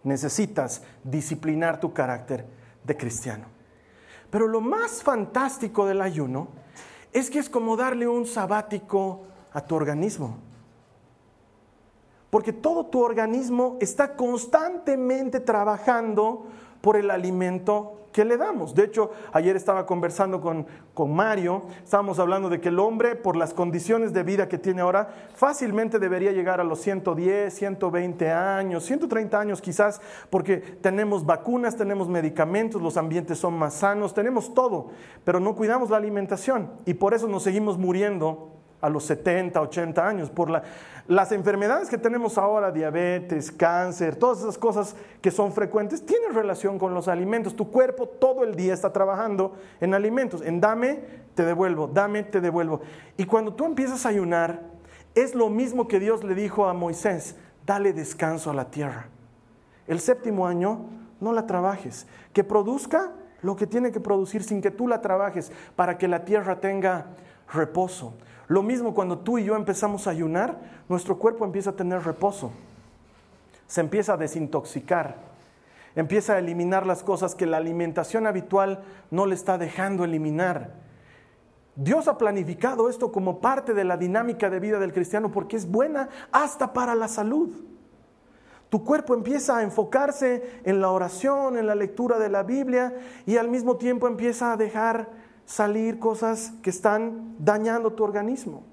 Necesitas 0.04 0.82
disciplinar 1.02 1.80
tu 1.80 1.92
carácter 1.92 2.46
de 2.84 2.96
cristiano. 2.96 3.46
Pero 4.30 4.46
lo 4.46 4.60
más 4.60 5.02
fantástico 5.02 5.86
del 5.86 6.02
ayuno 6.02 6.48
es 7.12 7.30
que 7.30 7.38
es 7.38 7.48
como 7.48 7.76
darle 7.76 8.06
un 8.06 8.26
sabático 8.26 9.22
a 9.52 9.60
tu 9.60 9.74
organismo. 9.74 10.38
Porque 12.30 12.52
todo 12.52 12.86
tu 12.86 13.02
organismo 13.02 13.78
está 13.80 14.14
constantemente 14.14 15.40
trabajando 15.40 16.46
por 16.80 16.96
el 16.96 17.10
alimento 17.10 17.98
que 18.12 18.24
le 18.24 18.36
damos. 18.36 18.74
De 18.74 18.84
hecho, 18.84 19.12
ayer 19.32 19.54
estaba 19.54 19.86
conversando 19.86 20.40
con, 20.40 20.66
con, 20.94 21.14
Mario, 21.14 21.62
estábamos 21.84 22.18
hablando 22.18 22.48
de 22.48 22.60
que 22.60 22.68
el 22.68 22.78
hombre, 22.78 23.14
por 23.14 23.36
las 23.36 23.54
condiciones 23.54 24.12
de 24.12 24.22
vida 24.22 24.48
que 24.48 24.58
tiene 24.58 24.80
ahora, 24.80 25.08
fácilmente 25.34 25.98
debería 25.98 26.32
llegar 26.32 26.60
a 26.60 26.64
los 26.64 26.80
110, 26.80 27.54
120 27.54 28.30
años, 28.32 28.84
130 28.84 29.38
años 29.38 29.60
quizás, 29.60 30.00
porque 30.30 30.56
tenemos 30.56 31.24
vacunas, 31.26 31.76
tenemos 31.76 32.08
medicamentos, 32.08 32.82
los 32.82 32.96
ambientes 32.96 33.38
son 33.38 33.54
más 33.54 33.74
sanos, 33.74 34.14
tenemos 34.14 34.52
todo, 34.54 34.88
pero 35.24 35.38
no 35.38 35.54
cuidamos 35.54 35.90
la 35.90 35.98
alimentación 35.98 36.72
y 36.86 36.94
por 36.94 37.14
eso 37.14 37.28
nos 37.28 37.44
seguimos 37.44 37.78
muriendo 37.78 38.57
a 38.80 38.88
los 38.88 39.04
70, 39.04 39.60
80 39.60 40.06
años, 40.06 40.30
por 40.30 40.50
la, 40.50 40.62
las 41.08 41.32
enfermedades 41.32 41.88
que 41.88 41.98
tenemos 41.98 42.38
ahora, 42.38 42.70
diabetes, 42.70 43.50
cáncer, 43.50 44.16
todas 44.16 44.40
esas 44.40 44.58
cosas 44.58 44.94
que 45.20 45.30
son 45.30 45.52
frecuentes, 45.52 46.04
tienen 46.04 46.34
relación 46.34 46.78
con 46.78 46.94
los 46.94 47.08
alimentos. 47.08 47.56
Tu 47.56 47.70
cuerpo 47.70 48.06
todo 48.06 48.44
el 48.44 48.54
día 48.54 48.74
está 48.74 48.92
trabajando 48.92 49.54
en 49.80 49.94
alimentos, 49.94 50.42
en 50.42 50.60
dame, 50.60 51.00
te 51.34 51.44
devuelvo, 51.44 51.88
dame, 51.88 52.22
te 52.24 52.40
devuelvo. 52.40 52.80
Y 53.16 53.24
cuando 53.24 53.54
tú 53.54 53.64
empiezas 53.64 54.04
a 54.06 54.10
ayunar, 54.10 54.60
es 55.14 55.34
lo 55.34 55.48
mismo 55.48 55.88
que 55.88 55.98
Dios 55.98 56.22
le 56.22 56.34
dijo 56.34 56.66
a 56.66 56.74
Moisés, 56.74 57.36
dale 57.66 57.92
descanso 57.92 58.50
a 58.50 58.54
la 58.54 58.70
tierra. 58.70 59.08
El 59.86 60.00
séptimo 60.00 60.46
año, 60.46 60.86
no 61.20 61.32
la 61.32 61.46
trabajes, 61.46 62.06
que 62.32 62.44
produzca 62.44 63.12
lo 63.40 63.56
que 63.56 63.66
tiene 63.66 63.92
que 63.92 64.00
producir 64.00 64.44
sin 64.44 64.60
que 64.60 64.70
tú 64.70 64.86
la 64.86 65.00
trabajes, 65.00 65.52
para 65.74 65.96
que 65.96 66.06
la 66.06 66.24
tierra 66.24 66.60
tenga 66.60 67.06
reposo. 67.52 68.14
Lo 68.48 68.62
mismo 68.62 68.94
cuando 68.94 69.18
tú 69.18 69.38
y 69.38 69.44
yo 69.44 69.54
empezamos 69.54 70.06
a 70.06 70.10
ayunar, 70.10 70.58
nuestro 70.88 71.18
cuerpo 71.18 71.44
empieza 71.44 71.70
a 71.70 71.76
tener 71.76 72.02
reposo, 72.02 72.50
se 73.66 73.82
empieza 73.82 74.14
a 74.14 74.16
desintoxicar, 74.16 75.16
empieza 75.94 76.34
a 76.34 76.38
eliminar 76.38 76.86
las 76.86 77.02
cosas 77.02 77.34
que 77.34 77.44
la 77.44 77.58
alimentación 77.58 78.26
habitual 78.26 78.80
no 79.10 79.26
le 79.26 79.34
está 79.34 79.58
dejando 79.58 80.02
eliminar. 80.04 80.72
Dios 81.76 82.08
ha 82.08 82.16
planificado 82.16 82.88
esto 82.88 83.12
como 83.12 83.38
parte 83.38 83.74
de 83.74 83.84
la 83.84 83.98
dinámica 83.98 84.48
de 84.48 84.60
vida 84.60 84.78
del 84.78 84.94
cristiano 84.94 85.30
porque 85.30 85.56
es 85.56 85.70
buena 85.70 86.08
hasta 86.32 86.72
para 86.72 86.94
la 86.94 87.06
salud. 87.06 87.50
Tu 88.70 88.82
cuerpo 88.82 89.14
empieza 89.14 89.58
a 89.58 89.62
enfocarse 89.62 90.60
en 90.64 90.80
la 90.80 90.90
oración, 90.90 91.56
en 91.56 91.66
la 91.66 91.74
lectura 91.74 92.18
de 92.18 92.30
la 92.30 92.42
Biblia 92.42 92.94
y 93.26 93.36
al 93.36 93.48
mismo 93.48 93.76
tiempo 93.76 94.08
empieza 94.08 94.52
a 94.52 94.56
dejar 94.56 95.27
salir 95.48 95.98
cosas 95.98 96.52
que 96.62 96.68
están 96.68 97.34
dañando 97.38 97.94
tu 97.94 98.04
organismo. 98.04 98.64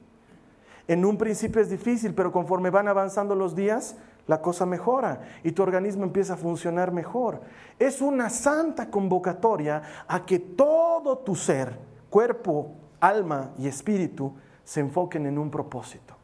En 0.90 1.06
un 1.06 1.18
principio 1.18 1.62
es 1.62 1.70
difícil, 1.70 2.14
pero 2.14 2.34
conforme 2.34 2.70
van 2.70 2.90
avanzando 2.90 3.34
los 3.34 3.56
días, 3.56 3.96
la 4.28 4.42
cosa 4.42 4.66
mejora 4.66 5.22
y 5.42 5.54
tu 5.54 5.64
organismo 5.64 6.04
empieza 6.04 6.34
a 6.34 6.38
funcionar 6.38 6.92
mejor. 6.92 7.42
Es 7.80 8.02
una 8.02 8.30
santa 8.30 8.92
convocatoria 8.92 9.82
a 10.06 10.26
que 10.26 10.38
todo 10.38 11.20
tu 11.20 11.34
ser, 11.36 11.80
cuerpo, 12.10 12.74
alma 13.00 13.52
y 13.58 13.68
espíritu, 13.68 14.34
se 14.66 14.82
enfoquen 14.82 15.28
en 15.28 15.38
un 15.38 15.50
propósito, 15.50 16.18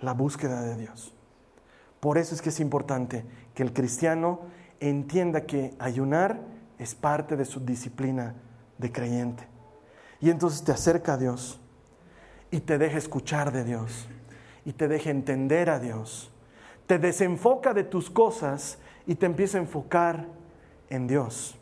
la 0.00 0.14
búsqueda 0.14 0.62
de 0.62 0.76
Dios. 0.76 1.14
Por 2.00 2.16
eso 2.16 2.34
es 2.34 2.40
que 2.40 2.48
es 2.48 2.60
importante 2.60 3.26
que 3.52 3.62
el 3.62 3.74
cristiano 3.74 4.40
entienda 4.80 5.42
que 5.42 5.74
ayunar 5.78 6.40
es 6.78 6.94
parte 6.94 7.36
de 7.36 7.44
su 7.44 7.60
disciplina 7.60 8.34
de 8.78 8.90
creyente. 8.90 9.49
Y 10.20 10.30
entonces 10.30 10.62
te 10.62 10.72
acerca 10.72 11.14
a 11.14 11.16
Dios 11.16 11.60
y 12.50 12.60
te 12.60 12.78
deja 12.78 12.98
escuchar 12.98 13.52
de 13.52 13.64
Dios 13.64 14.08
y 14.64 14.72
te 14.72 14.88
deja 14.88 15.10
entender 15.10 15.70
a 15.70 15.78
Dios. 15.78 16.30
Te 16.86 16.98
desenfoca 16.98 17.72
de 17.72 17.84
tus 17.84 18.10
cosas 18.10 18.78
y 19.06 19.14
te 19.14 19.26
empieza 19.26 19.58
a 19.58 19.62
enfocar 19.62 20.26
en 20.90 21.06
Dios. 21.06 21.56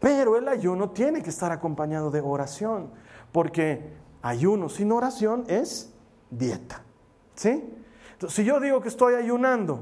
Pero 0.00 0.36
el 0.36 0.48
ayuno 0.48 0.90
tiene 0.90 1.22
que 1.22 1.30
estar 1.30 1.50
acompañado 1.50 2.10
de 2.10 2.20
oración, 2.20 2.90
porque 3.32 3.92
ayuno 4.22 4.68
sin 4.68 4.92
oración 4.92 5.44
es 5.48 5.92
dieta. 6.30 6.82
¿Sí? 7.34 7.74
Si 8.28 8.44
yo 8.44 8.60
digo 8.60 8.80
que 8.80 8.88
estoy 8.88 9.14
ayunando 9.14 9.80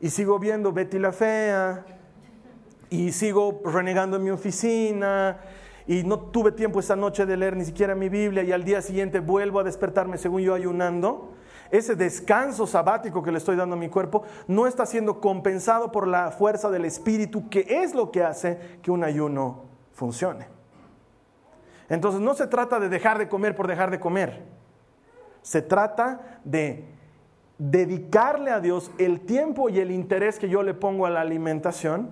y 0.00 0.10
sigo 0.10 0.38
viendo 0.38 0.72
Betty 0.72 0.98
la 0.98 1.12
Fea 1.12 1.84
y 2.90 3.12
sigo 3.12 3.60
renegando 3.64 4.16
en 4.18 4.24
mi 4.24 4.30
oficina 4.30 5.40
y 5.86 6.04
no 6.04 6.18
tuve 6.18 6.52
tiempo 6.52 6.80
esa 6.80 6.96
noche 6.96 7.26
de 7.26 7.36
leer 7.36 7.56
ni 7.56 7.64
siquiera 7.64 7.94
mi 7.94 8.08
Biblia 8.08 8.42
y 8.42 8.52
al 8.52 8.64
día 8.64 8.82
siguiente 8.82 9.20
vuelvo 9.20 9.60
a 9.60 9.64
despertarme 9.64 10.18
según 10.18 10.42
yo 10.42 10.54
ayunando, 10.54 11.32
ese 11.70 11.96
descanso 11.96 12.66
sabático 12.66 13.22
que 13.22 13.32
le 13.32 13.38
estoy 13.38 13.56
dando 13.56 13.76
a 13.76 13.78
mi 13.78 13.88
cuerpo 13.88 14.24
no 14.46 14.66
está 14.66 14.84
siendo 14.84 15.20
compensado 15.20 15.90
por 15.90 16.06
la 16.06 16.30
fuerza 16.30 16.70
del 16.70 16.84
Espíritu, 16.84 17.48
que 17.48 17.66
es 17.66 17.94
lo 17.94 18.10
que 18.10 18.22
hace 18.22 18.78
que 18.82 18.90
un 18.90 19.02
ayuno 19.02 19.64
funcione. 19.92 20.48
Entonces 21.88 22.20
no 22.20 22.34
se 22.34 22.46
trata 22.46 22.78
de 22.78 22.88
dejar 22.88 23.18
de 23.18 23.28
comer 23.28 23.56
por 23.56 23.68
dejar 23.68 23.90
de 23.90 24.00
comer. 24.00 24.44
Se 25.40 25.62
trata 25.62 26.40
de 26.44 26.86
dedicarle 27.58 28.50
a 28.50 28.60
Dios 28.60 28.90
el 28.98 29.20
tiempo 29.20 29.68
y 29.68 29.78
el 29.78 29.90
interés 29.90 30.38
que 30.38 30.48
yo 30.48 30.62
le 30.62 30.74
pongo 30.74 31.06
a 31.06 31.10
la 31.10 31.20
alimentación 31.20 32.10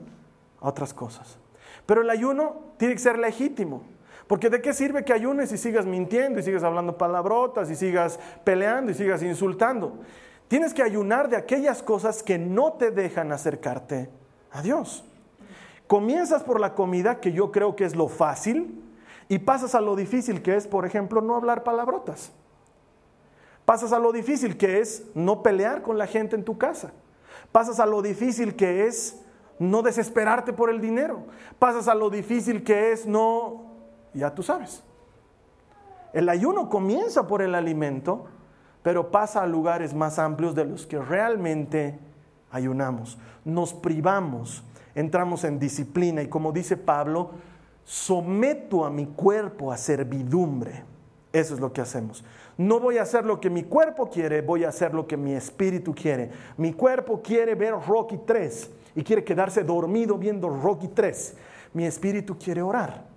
a 0.60 0.68
otras 0.68 0.94
cosas. 0.94 1.38
Pero 1.86 2.02
el 2.02 2.10
ayuno 2.10 2.69
tiene 2.80 2.94
que 2.94 3.00
ser 3.00 3.18
legítimo. 3.18 3.82
Porque 4.26 4.48
de 4.48 4.62
qué 4.62 4.72
sirve 4.72 5.04
que 5.04 5.12
ayunes 5.12 5.52
y 5.52 5.58
sigas 5.58 5.84
mintiendo 5.84 6.40
y 6.40 6.42
sigas 6.42 6.62
hablando 6.62 6.96
palabrotas 6.96 7.70
y 7.70 7.76
sigas 7.76 8.18
peleando 8.42 8.90
y 8.90 8.94
sigas 8.94 9.22
insultando. 9.22 9.98
Tienes 10.48 10.72
que 10.72 10.82
ayunar 10.82 11.28
de 11.28 11.36
aquellas 11.36 11.82
cosas 11.82 12.22
que 12.22 12.38
no 12.38 12.72
te 12.72 12.90
dejan 12.90 13.32
acercarte 13.32 14.08
a 14.50 14.62
Dios. 14.62 15.04
Comienzas 15.86 16.42
por 16.42 16.58
la 16.58 16.74
comida, 16.74 17.20
que 17.20 17.32
yo 17.32 17.52
creo 17.52 17.76
que 17.76 17.84
es 17.84 17.94
lo 17.94 18.08
fácil, 18.08 18.82
y 19.28 19.40
pasas 19.40 19.74
a 19.74 19.82
lo 19.82 19.94
difícil, 19.94 20.40
que 20.40 20.56
es, 20.56 20.66
por 20.66 20.86
ejemplo, 20.86 21.20
no 21.20 21.36
hablar 21.36 21.64
palabrotas. 21.64 22.32
Pasas 23.66 23.92
a 23.92 23.98
lo 23.98 24.10
difícil, 24.10 24.56
que 24.56 24.80
es 24.80 25.04
no 25.14 25.42
pelear 25.42 25.82
con 25.82 25.98
la 25.98 26.06
gente 26.06 26.34
en 26.34 26.46
tu 26.46 26.56
casa. 26.56 26.92
Pasas 27.52 27.78
a 27.78 27.84
lo 27.84 28.00
difícil, 28.00 28.56
que 28.56 28.86
es 28.86 29.20
no 29.60 29.82
desesperarte 29.82 30.52
por 30.52 30.70
el 30.70 30.80
dinero. 30.80 31.26
Pasas 31.60 31.86
a 31.86 31.94
lo 31.94 32.10
difícil, 32.10 32.64
que 32.64 32.90
es 32.90 33.06
no 33.06 33.70
ya 34.14 34.34
tú 34.34 34.42
sabes. 34.42 34.82
El 36.12 36.28
ayuno 36.28 36.68
comienza 36.68 37.26
por 37.26 37.42
el 37.42 37.54
alimento, 37.54 38.26
pero 38.82 39.10
pasa 39.10 39.42
a 39.42 39.46
lugares 39.46 39.94
más 39.94 40.18
amplios 40.18 40.54
de 40.54 40.64
los 40.64 40.86
que 40.86 40.98
realmente 40.98 41.98
ayunamos. 42.50 43.18
Nos 43.44 43.72
privamos, 43.72 44.64
entramos 44.94 45.44
en 45.44 45.58
disciplina 45.58 46.22
y 46.22 46.28
como 46.28 46.52
dice 46.52 46.76
Pablo, 46.76 47.30
someto 47.84 48.84
a 48.84 48.90
mi 48.90 49.06
cuerpo 49.06 49.70
a 49.70 49.76
servidumbre. 49.76 50.84
Eso 51.32 51.54
es 51.54 51.60
lo 51.60 51.72
que 51.72 51.80
hacemos. 51.80 52.24
No 52.58 52.80
voy 52.80 52.98
a 52.98 53.02
hacer 53.02 53.24
lo 53.24 53.40
que 53.40 53.50
mi 53.50 53.62
cuerpo 53.62 54.10
quiere, 54.10 54.42
voy 54.42 54.64
a 54.64 54.70
hacer 54.70 54.92
lo 54.92 55.06
que 55.06 55.16
mi 55.16 55.32
espíritu 55.32 55.94
quiere. 55.94 56.30
Mi 56.56 56.72
cuerpo 56.72 57.22
quiere 57.22 57.54
ver 57.54 57.74
Rocky 57.86 58.18
3 58.26 58.70
y 58.94 59.02
quiere 59.02 59.24
quedarse 59.24 59.64
dormido 59.64 60.18
viendo 60.18 60.48
Rocky 60.48 60.88
3. 60.88 61.36
Mi 61.74 61.84
espíritu 61.86 62.36
quiere 62.38 62.62
orar 62.62 63.10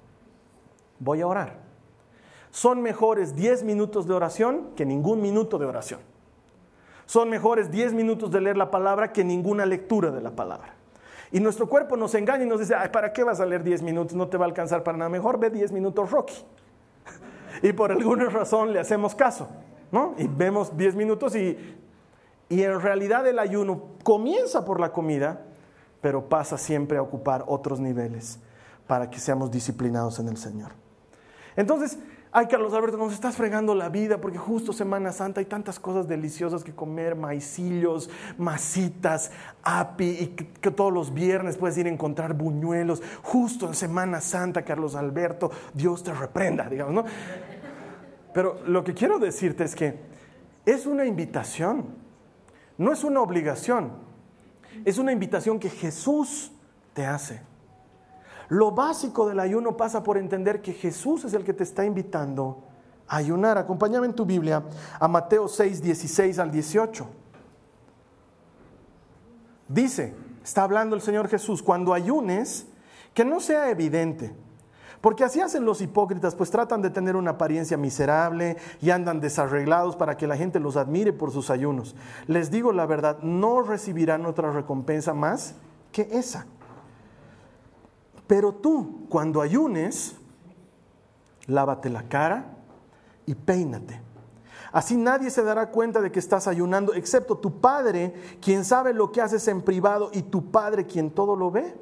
voy 1.04 1.22
a 1.22 1.28
orar. 1.28 1.58
Son 2.52 2.82
mejores 2.82 3.36
10 3.36 3.64
minutos 3.64 4.08
de 4.08 4.14
oración 4.14 4.70
que 4.76 4.86
ningún 4.86 5.22
minuto 5.22 5.58
de 5.58 5.66
oración. 5.66 6.00
Son 7.06 7.30
mejores 7.30 7.70
10 7.72 7.94
minutos 7.94 8.32
de 8.32 8.42
leer 8.42 8.58
la 8.58 8.72
palabra 8.72 9.12
que 9.12 9.24
ninguna 9.24 9.66
lectura 9.66 10.12
de 10.12 10.22
la 10.22 10.32
palabra. 10.32 10.76
Y 11.32 11.40
nuestro 11.40 11.68
cuerpo 11.68 11.98
nos 11.98 12.14
engaña 12.14 12.44
y 12.44 12.48
nos 12.48 12.60
dice, 12.60 12.76
Ay, 12.76 12.90
¿para 12.90 13.12
qué 13.12 13.24
vas 13.24 13.40
a 13.40 13.46
leer 13.46 13.64
10 13.64 13.82
minutos? 13.82 14.16
No 14.16 14.28
te 14.28 14.38
va 14.38 14.46
a 14.46 14.48
alcanzar 14.48 14.84
para 14.84 14.98
nada. 14.98 15.10
Mejor 15.10 15.40
ve 15.40 15.50
10 15.50 15.72
minutos 15.72 16.12
Rocky. 16.12 16.36
y 17.64 17.74
por 17.74 17.92
alguna 17.92 18.30
razón 18.30 18.72
le 18.72 18.80
hacemos 18.80 19.16
caso, 19.16 19.50
¿no? 19.92 20.14
Y 20.18 20.28
vemos 20.28 20.78
10 20.78 20.96
minutos 20.96 21.36
y, 21.36 21.58
y 22.50 22.64
en 22.64 22.80
realidad 22.80 23.28
el 23.28 23.40
ayuno 23.40 23.96
comienza 24.04 24.64
por 24.64 24.80
la 24.80 24.92
comida, 24.92 25.42
pero 26.04 26.28
pasa 26.28 26.58
siempre 26.58 26.98
a 26.98 27.02
ocupar 27.02 27.46
otros 27.48 27.80
niveles 27.80 28.38
para 28.88 29.10
que 29.10 29.20
seamos 29.20 29.50
disciplinados 29.50 30.20
en 30.20 30.28
el 30.28 30.36
Señor. 30.36 30.74
Entonces, 31.56 31.98
ay 32.34 32.48
Carlos 32.48 32.74
Alberto, 32.74 32.98
nos 32.98 33.14
estás 33.14 33.38
fregando 33.38 33.74
la 33.74 33.88
vida 33.88 34.20
porque 34.20 34.38
justo 34.38 34.74
Semana 34.74 35.14
Santa 35.14 35.40
hay 35.40 35.46
tantas 35.46 35.80
cosas 35.80 36.06
deliciosas 36.06 36.62
que 36.62 36.76
comer, 36.76 37.16
maicillos, 37.16 38.10
masitas, 38.38 39.32
api, 39.64 40.18
y 40.20 40.28
que, 40.36 40.72
todos 40.72 40.92
los 40.92 41.14
viernes 41.14 41.56
puedes 41.56 41.78
ir 41.78 41.86
a 41.86 41.90
encontrar 41.90 42.34
buñuelos. 42.34 43.02
Justo 43.22 43.66
en 43.68 43.74
Semana 43.74 44.20
Santa, 44.20 44.64
Carlos 44.64 44.96
Alberto, 44.96 45.52
Dios 45.74 46.04
te 46.04 46.14
reprenda, 46.14 46.68
digamos, 46.68 46.94
¿no? 46.94 47.06
Pero 48.34 48.60
lo 48.68 48.84
que 48.84 48.94
quiero 48.94 49.20
decirte 49.20 49.64
es 49.64 49.74
que 49.74 50.00
es 50.66 50.86
una 50.86 51.06
invitación, 51.06 51.86
no 52.78 52.92
es 52.92 53.06
una 53.06 53.22
obligación, 53.22 54.13
es 54.86 54.98
una 54.98 55.12
invitación 55.12 55.60
que 55.60 55.70
Jesús 55.70 56.52
te 56.94 57.06
hace. 57.06 57.42
Lo 58.50 58.72
básico 58.72 59.28
del 59.28 59.40
ayuno 59.40 59.78
pasa 59.78 60.04
por 60.04 60.18
entender 60.18 60.62
que 60.62 60.74
Jesús 60.74 61.26
es 61.26 61.34
el 61.34 61.44
que 61.44 61.54
te 61.54 61.64
está 61.64 61.86
invitando 61.86 62.64
a 63.08 63.18
ayunar. 63.18 63.58
Acompáñame 63.58 64.08
en 64.08 64.14
tu 64.14 64.26
Biblia 64.26 64.64
a 65.00 65.08
Mateo 65.08 65.48
6, 65.48 65.82
16 65.82 66.40
al 66.40 66.52
18. 66.52 67.08
Dice, 69.68 70.14
está 70.44 70.64
hablando 70.64 70.96
el 70.96 71.02
Señor 71.02 71.30
Jesús, 71.30 71.64
cuando 71.64 71.94
ayunes, 71.94 72.68
que 73.14 73.26
no 73.26 73.40
sea 73.40 73.70
evidente. 73.70 74.36
Porque 75.04 75.26
así 75.26 75.42
hacen 75.42 75.66
los 75.66 75.82
hipócritas, 75.82 76.34
pues 76.34 76.50
tratan 76.50 76.82
de 76.82 76.90
tener 76.90 77.18
una 77.18 77.32
apariencia 77.32 77.76
miserable 77.76 78.56
y 78.80 78.90
andan 78.90 79.20
desarreglados 79.20 79.98
para 79.98 80.16
que 80.16 80.28
la 80.28 80.38
gente 80.38 80.62
los 80.62 80.78
admire 80.78 81.12
por 81.12 81.32
sus 81.32 81.50
ayunos. 81.50 81.94
Les 82.26 82.50
digo 82.50 82.72
la 82.72 82.86
verdad, 82.86 83.20
no 83.22 83.64
recibirán 83.64 84.26
otra 84.26 84.52
recompensa 84.52 85.14
más 85.14 85.56
que 85.92 86.04
esa. 86.04 86.46
Pero 88.28 88.54
tú, 88.54 89.06
cuando 89.10 89.42
ayunes, 89.42 90.16
lávate 91.48 91.90
la 91.90 92.04
cara 92.04 92.56
y 93.26 93.36
peínate. 93.36 94.00
Así 94.72 94.96
nadie 94.96 95.32
se 95.32 95.44
dará 95.44 95.70
cuenta 95.70 96.00
de 96.00 96.14
que 96.14 96.20
estás 96.20 96.48
ayunando, 96.48 96.94
excepto 96.94 97.38
tu 97.38 97.60
Padre, 97.60 98.14
quien 98.40 98.64
sabe 98.64 98.94
lo 98.94 99.12
que 99.12 99.20
haces 99.20 99.46
en 99.50 99.64
privado, 99.64 100.12
y 100.14 100.22
tu 100.22 100.50
Padre, 100.50 100.86
quien 100.86 101.12
todo 101.12 101.36
lo 101.36 101.52
ve, 101.52 101.76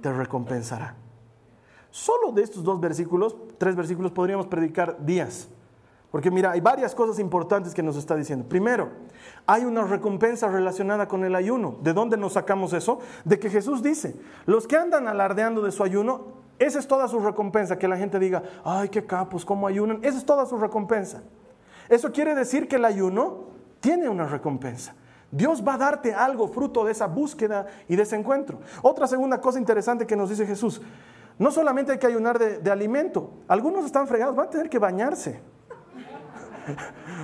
te 0.00 0.12
recompensará. 0.12 1.05
Solo 1.96 2.30
de 2.30 2.42
estos 2.42 2.62
dos 2.62 2.78
versículos, 2.78 3.34
tres 3.56 3.74
versículos, 3.74 4.12
podríamos 4.12 4.46
predicar 4.48 5.02
días. 5.06 5.48
Porque 6.10 6.30
mira, 6.30 6.50
hay 6.50 6.60
varias 6.60 6.94
cosas 6.94 7.18
importantes 7.18 7.72
que 7.72 7.82
nos 7.82 7.96
está 7.96 8.14
diciendo. 8.14 8.44
Primero, 8.46 8.90
hay 9.46 9.64
una 9.64 9.82
recompensa 9.82 10.46
relacionada 10.48 11.08
con 11.08 11.24
el 11.24 11.34
ayuno. 11.34 11.78
¿De 11.80 11.94
dónde 11.94 12.18
nos 12.18 12.34
sacamos 12.34 12.74
eso? 12.74 12.98
De 13.24 13.38
que 13.38 13.48
Jesús 13.48 13.82
dice, 13.82 14.14
los 14.44 14.66
que 14.66 14.76
andan 14.76 15.08
alardeando 15.08 15.62
de 15.62 15.72
su 15.72 15.82
ayuno, 15.82 16.34
esa 16.58 16.78
es 16.78 16.86
toda 16.86 17.08
su 17.08 17.18
recompensa, 17.18 17.78
que 17.78 17.88
la 17.88 17.96
gente 17.96 18.18
diga, 18.18 18.42
ay, 18.62 18.90
qué 18.90 19.06
capos, 19.06 19.46
cómo 19.46 19.66
ayunan, 19.66 20.00
esa 20.02 20.18
es 20.18 20.26
toda 20.26 20.44
su 20.44 20.58
recompensa. 20.58 21.22
Eso 21.88 22.12
quiere 22.12 22.34
decir 22.34 22.68
que 22.68 22.76
el 22.76 22.84
ayuno 22.84 23.44
tiene 23.80 24.10
una 24.10 24.26
recompensa. 24.26 24.94
Dios 25.30 25.64
va 25.66 25.74
a 25.74 25.78
darte 25.78 26.12
algo 26.12 26.46
fruto 26.48 26.84
de 26.84 26.92
esa 26.92 27.06
búsqueda 27.06 27.66
y 27.88 27.96
de 27.96 28.02
ese 28.02 28.16
encuentro. 28.16 28.60
Otra 28.82 29.06
segunda 29.06 29.40
cosa 29.40 29.58
interesante 29.58 30.06
que 30.06 30.14
nos 30.14 30.28
dice 30.28 30.46
Jesús, 30.46 30.82
no 31.38 31.50
solamente 31.50 31.92
hay 31.92 31.98
que 31.98 32.06
ayunar 32.06 32.38
de, 32.38 32.70
alimento, 32.70 33.30
algunos 33.46 33.84
están 33.84 34.08
fregados, 34.08 34.34
van 34.34 34.46
a 34.48 34.50
tener 34.50 34.70
que 34.70 34.78
bañarse. 34.78 35.40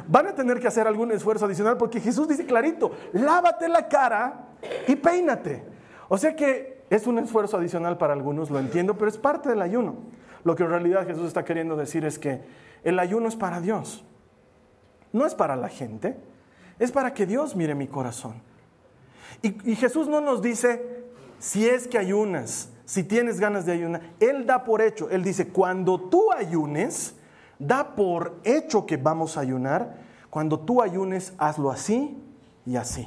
Van 0.07 0.29
a 0.29 0.35
tener 0.35 0.61
que 0.61 0.68
hacer 0.68 0.87
algún 0.87 1.11
esfuerzo 1.11 1.46
adicional 1.46 1.77
porque 1.77 2.01
Jesús 2.01 2.29
dice 2.29 2.46
clarito, 2.46 2.92
lávate 3.12 3.68
la 3.68 3.88
cara 3.88 4.48
y 4.87 4.94
peínate. 4.94 5.64
O 6.09 6.16
sea 6.16 6.37
que 6.37 6.83
es 6.90 7.07
un 7.07 7.18
esfuerzo 7.18 7.57
adicional 7.57 7.98
para 7.98 8.12
algunos, 8.12 8.51
lo 8.51 8.59
entiendo, 8.59 8.96
pero 8.96 9.09
es 9.09 9.18
parte 9.18 9.48
del 9.48 9.62
ayuno. 9.62 9.96
Lo 10.44 10.55
que 10.55 10.62
en 10.62 10.70
realidad 10.70 11.07
Jesús 11.07 11.27
está 11.27 11.44
queriendo 11.44 11.77
decir 11.77 12.05
es 12.05 12.18
que 12.18 12.42
el 12.85 12.98
ayuno 12.98 13.29
es 13.29 13.37
para 13.37 13.61
Dios, 13.61 14.05
no 15.12 15.27
es 15.27 15.35
para 15.35 15.57
la 15.57 15.68
gente, 15.68 16.16
es 16.79 16.92
para 16.92 17.14
que 17.14 17.27
Dios 17.27 17.57
mire 17.57 17.75
mi 17.75 17.88
corazón. 17.88 18.35
Y, 19.40 19.72
y 19.72 19.75
Jesús 19.77 20.07
no 20.09 20.20
nos 20.20 20.42
dice, 20.42 21.05
si 21.38 21.68
es 21.68 21.88
que 21.88 21.98
ayunas, 21.98 22.71
si 22.85 23.05
tienes 23.05 23.40
ganas 23.40 23.66
de 23.66 23.73
ayunar, 23.73 24.01
Él 24.21 24.47
da 24.47 24.64
por 24.64 24.83
hecho, 24.83 25.09
Él 25.11 25.23
dice, 25.23 25.49
cuando 25.49 26.01
tú 26.01 26.33
ayunes, 26.33 27.14
da 27.59 27.95
por 27.95 28.40
hecho 28.45 28.87
que 28.87 28.97
vamos 28.97 29.37
a 29.37 29.40
ayunar. 29.40 29.97
Cuando 30.31 30.61
tú 30.61 30.83
ayunes, 30.83 31.35
hazlo 31.38 31.71
así 31.71 32.18
y 32.66 32.77
así. 32.77 33.07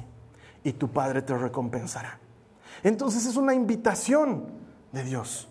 Y 0.64 0.74
tu 0.74 0.90
Padre 0.90 1.22
te 1.22 1.36
recompensará. 1.36 2.20
Entonces 2.84 3.26
es 3.26 3.36
una 3.36 3.54
invitación 3.54 4.46
de 4.92 5.04
Dios. 5.04 5.48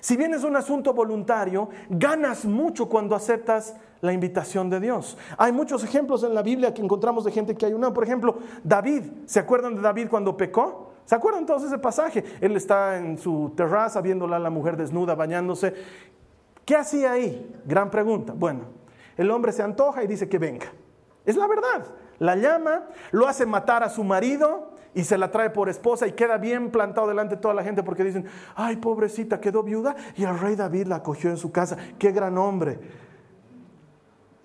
Si 0.00 0.16
bien 0.16 0.32
es 0.32 0.44
un 0.44 0.56
asunto 0.56 0.94
voluntario, 0.94 1.68
ganas 1.90 2.44
mucho 2.46 2.88
cuando 2.88 3.14
aceptas 3.14 3.74
la 4.00 4.12
invitación 4.12 4.70
de 4.70 4.80
Dios. 4.80 5.18
Hay 5.36 5.52
muchos 5.52 5.84
ejemplos 5.84 6.22
en 6.22 6.34
la 6.34 6.42
Biblia 6.42 6.72
que 6.72 6.80
encontramos 6.80 7.24
de 7.24 7.32
gente 7.32 7.54
que 7.54 7.66
ayunó. 7.66 7.92
Por 7.92 8.04
ejemplo, 8.04 8.38
David. 8.64 9.02
¿Se 9.26 9.38
acuerdan 9.38 9.74
de 9.74 9.82
David 9.82 10.08
cuando 10.08 10.36
pecó? 10.36 10.89
¿Se 11.10 11.16
acuerdan 11.16 11.44
todos 11.44 11.64
ese 11.64 11.76
pasaje? 11.76 12.22
Él 12.40 12.54
está 12.54 12.96
en 12.96 13.18
su 13.18 13.52
terraza 13.56 14.00
viéndola 14.00 14.36
a 14.36 14.38
la 14.38 14.48
mujer 14.48 14.76
desnuda, 14.76 15.16
bañándose, 15.16 15.74
¿Qué 16.64 16.76
hacía 16.76 17.10
ahí? 17.10 17.52
Gran 17.64 17.90
pregunta. 17.90 18.32
Bueno, 18.32 18.60
el 19.16 19.28
hombre 19.32 19.50
se 19.50 19.60
antoja 19.60 20.04
y 20.04 20.06
dice 20.06 20.28
que 20.28 20.38
venga. 20.38 20.66
Es 21.26 21.34
la 21.34 21.48
verdad. 21.48 21.84
La 22.20 22.36
llama, 22.36 22.84
lo 23.10 23.26
hace 23.26 23.44
matar 23.44 23.82
a 23.82 23.88
su 23.88 24.04
marido 24.04 24.70
y 24.94 25.02
se 25.02 25.18
la 25.18 25.32
trae 25.32 25.50
por 25.50 25.68
esposa 25.68 26.06
y 26.06 26.12
queda 26.12 26.38
bien 26.38 26.70
plantado 26.70 27.08
delante 27.08 27.34
de 27.34 27.40
toda 27.40 27.54
la 27.54 27.64
gente 27.64 27.82
porque 27.82 28.04
dicen, 28.04 28.26
ay, 28.54 28.76
pobrecita, 28.76 29.40
quedó 29.40 29.64
viuda 29.64 29.96
y 30.14 30.22
el 30.22 30.38
rey 30.38 30.54
David 30.54 30.86
la 30.86 30.96
acogió 30.96 31.28
en 31.28 31.38
su 31.38 31.50
casa, 31.50 31.76
qué 31.98 32.12
gran 32.12 32.38
hombre. 32.38 32.78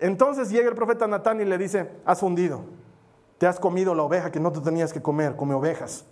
Entonces 0.00 0.50
llega 0.50 0.68
el 0.68 0.74
profeta 0.74 1.06
Natán 1.06 1.40
y 1.40 1.44
le 1.44 1.58
dice, 1.58 1.92
has 2.04 2.18
fundido, 2.18 2.64
te 3.38 3.46
has 3.46 3.60
comido 3.60 3.94
la 3.94 4.02
oveja 4.02 4.32
que 4.32 4.40
no 4.40 4.50
te 4.50 4.58
tenías 4.58 4.92
que 4.92 5.00
comer, 5.00 5.36
come 5.36 5.54
ovejas. 5.54 6.06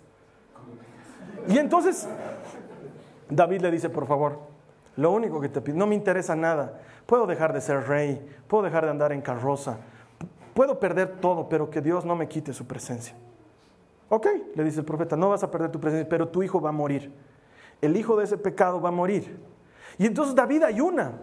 Y 1.47 1.57
entonces 1.57 2.07
David 3.29 3.61
le 3.61 3.71
dice, 3.71 3.89
por 3.89 4.07
favor, 4.07 4.39
lo 4.95 5.11
único 5.11 5.41
que 5.41 5.49
te 5.49 5.61
pido, 5.61 5.77
no 5.77 5.87
me 5.87 5.95
interesa 5.95 6.35
nada, 6.35 6.79
puedo 7.05 7.27
dejar 7.27 7.53
de 7.53 7.61
ser 7.61 7.87
rey, 7.87 8.25
puedo 8.47 8.63
dejar 8.63 8.85
de 8.85 8.91
andar 8.91 9.11
en 9.11 9.21
carroza, 9.21 9.77
puedo 10.53 10.79
perder 10.79 11.19
todo, 11.19 11.49
pero 11.49 11.69
que 11.69 11.81
Dios 11.81 12.05
no 12.05 12.15
me 12.15 12.27
quite 12.27 12.53
su 12.53 12.65
presencia. 12.65 13.15
Ok, 14.09 14.27
le 14.55 14.63
dice 14.63 14.79
el 14.79 14.85
profeta, 14.85 15.15
no 15.15 15.29
vas 15.29 15.43
a 15.43 15.51
perder 15.51 15.71
tu 15.71 15.79
presencia, 15.79 16.07
pero 16.07 16.27
tu 16.27 16.43
hijo 16.43 16.61
va 16.61 16.69
a 16.69 16.73
morir. 16.73 17.11
El 17.81 17.97
hijo 17.97 18.15
de 18.15 18.23
ese 18.23 18.37
pecado 18.37 18.79
va 18.79 18.89
a 18.89 18.91
morir. 18.91 19.39
Y 19.97 20.05
entonces 20.05 20.35
David 20.35 20.63
ayuna 20.63 21.13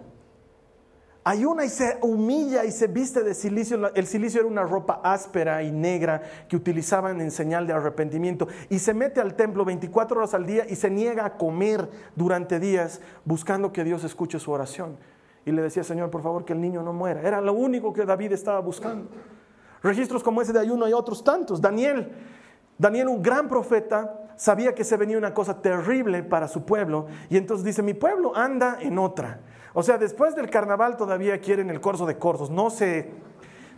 ayuna 1.24 1.64
y 1.64 1.68
se 1.68 1.98
humilla 2.02 2.64
y 2.64 2.72
se 2.72 2.86
viste 2.86 3.22
de 3.22 3.34
silicio. 3.34 3.94
El 3.94 4.06
silicio 4.06 4.40
era 4.40 4.48
una 4.48 4.62
ropa 4.62 5.00
áspera 5.04 5.62
y 5.62 5.70
negra 5.70 6.22
que 6.48 6.56
utilizaban 6.56 7.20
en 7.20 7.30
señal 7.30 7.66
de 7.66 7.72
arrepentimiento. 7.72 8.48
Y 8.68 8.78
se 8.78 8.94
mete 8.94 9.20
al 9.20 9.34
templo 9.34 9.64
24 9.64 10.18
horas 10.18 10.34
al 10.34 10.46
día 10.46 10.66
y 10.68 10.76
se 10.76 10.90
niega 10.90 11.24
a 11.24 11.36
comer 11.36 11.88
durante 12.16 12.58
días 12.58 13.00
buscando 13.24 13.72
que 13.72 13.84
Dios 13.84 14.04
escuche 14.04 14.38
su 14.38 14.50
oración. 14.50 14.96
Y 15.44 15.52
le 15.52 15.62
decía, 15.62 15.82
Señor, 15.82 16.10
por 16.10 16.22
favor, 16.22 16.44
que 16.44 16.52
el 16.52 16.60
niño 16.60 16.82
no 16.82 16.92
muera. 16.92 17.22
Era 17.22 17.40
lo 17.40 17.52
único 17.52 17.92
que 17.92 18.04
David 18.04 18.32
estaba 18.32 18.60
buscando. 18.60 19.08
Registros 19.82 20.22
como 20.22 20.40
ese 20.40 20.52
de 20.52 20.60
ayuno 20.60 20.84
hay 20.84 20.92
otros 20.92 21.24
tantos. 21.24 21.60
Daniel, 21.60 22.12
Daniel, 22.78 23.08
un 23.08 23.22
gran 23.22 23.48
profeta, 23.48 24.21
sabía 24.36 24.74
que 24.74 24.84
se 24.84 24.96
venía 24.96 25.18
una 25.18 25.34
cosa 25.34 25.60
terrible 25.60 26.22
para 26.22 26.48
su 26.48 26.64
pueblo. 26.64 27.06
Y 27.28 27.36
entonces 27.36 27.64
dice, 27.64 27.82
mi 27.82 27.94
pueblo 27.94 28.36
anda 28.36 28.78
en 28.80 28.98
otra. 28.98 29.40
O 29.74 29.82
sea, 29.82 29.98
después 29.98 30.34
del 30.34 30.50
carnaval 30.50 30.96
todavía 30.96 31.40
quieren 31.40 31.70
el 31.70 31.80
corso 31.80 32.06
de 32.06 32.18
corsos, 32.18 32.50
no 32.50 32.70
se, 32.70 33.10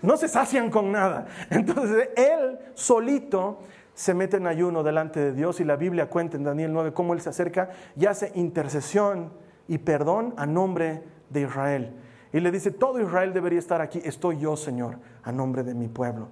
no 0.02 0.16
se 0.16 0.28
sacian 0.28 0.70
con 0.70 0.90
nada. 0.90 1.26
Entonces 1.50 2.10
él 2.16 2.58
solito 2.74 3.60
se 3.94 4.12
mete 4.12 4.38
en 4.38 4.46
ayuno 4.46 4.82
delante 4.82 5.20
de 5.20 5.32
Dios 5.32 5.60
y 5.60 5.64
la 5.64 5.76
Biblia 5.76 6.10
cuenta 6.10 6.36
en 6.36 6.42
Daniel 6.42 6.72
9 6.72 6.92
cómo 6.92 7.14
él 7.14 7.20
se 7.20 7.28
acerca 7.28 7.70
y 7.96 8.06
hace 8.06 8.32
intercesión 8.34 9.32
y 9.68 9.78
perdón 9.78 10.34
a 10.36 10.46
nombre 10.46 11.04
de 11.30 11.42
Israel. 11.42 11.94
Y 12.32 12.40
le 12.40 12.50
dice, 12.50 12.72
todo 12.72 13.00
Israel 13.00 13.32
debería 13.32 13.60
estar 13.60 13.80
aquí, 13.80 14.00
estoy 14.04 14.38
yo, 14.38 14.56
Señor, 14.56 14.98
a 15.22 15.30
nombre 15.30 15.62
de 15.62 15.74
mi 15.74 15.86
pueblo, 15.86 16.28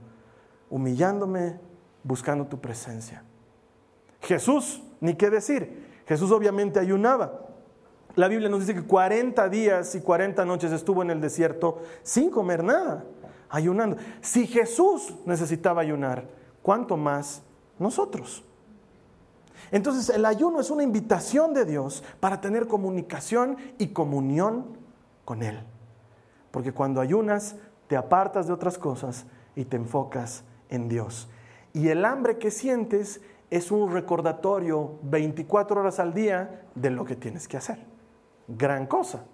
humillándome, 0.68 1.60
buscando 2.02 2.48
tu 2.48 2.60
presencia. 2.60 3.22
Jesús, 4.22 4.82
ni 5.00 5.14
qué 5.14 5.30
decir, 5.30 5.86
Jesús 6.06 6.30
obviamente 6.30 6.78
ayunaba. 6.78 7.40
La 8.14 8.28
Biblia 8.28 8.48
nos 8.48 8.60
dice 8.60 8.74
que 8.74 8.86
40 8.86 9.48
días 9.48 9.94
y 9.94 10.00
40 10.00 10.44
noches 10.44 10.72
estuvo 10.72 11.02
en 11.02 11.10
el 11.10 11.20
desierto 11.20 11.82
sin 12.02 12.30
comer 12.30 12.62
nada, 12.62 13.04
ayunando. 13.48 13.96
Si 14.20 14.46
Jesús 14.46 15.14
necesitaba 15.24 15.80
ayunar, 15.80 16.28
¿cuánto 16.62 16.96
más 16.96 17.42
nosotros? 17.78 18.44
Entonces 19.70 20.14
el 20.14 20.26
ayuno 20.26 20.60
es 20.60 20.70
una 20.70 20.82
invitación 20.82 21.54
de 21.54 21.64
Dios 21.64 22.04
para 22.20 22.40
tener 22.40 22.66
comunicación 22.66 23.56
y 23.78 23.88
comunión 23.88 24.76
con 25.24 25.42
Él. 25.42 25.60
Porque 26.50 26.72
cuando 26.72 27.00
ayunas 27.00 27.56
te 27.88 27.96
apartas 27.96 28.46
de 28.46 28.52
otras 28.52 28.76
cosas 28.76 29.24
y 29.56 29.64
te 29.64 29.76
enfocas 29.76 30.44
en 30.68 30.88
Dios. 30.88 31.28
Y 31.72 31.88
el 31.88 32.04
hambre 32.04 32.36
que 32.36 32.50
sientes 32.50 33.22
es 33.52 33.70
un 33.70 33.92
recordatorio 33.92 34.98
24 35.02 35.82
horas 35.82 35.98
al 36.00 36.14
día 36.14 36.64
de 36.74 36.88
lo 36.88 37.04
que 37.04 37.16
tienes 37.16 37.46
que 37.46 37.58
hacer 37.58 37.92
gran 38.48 38.86
cosa. 38.86 39.24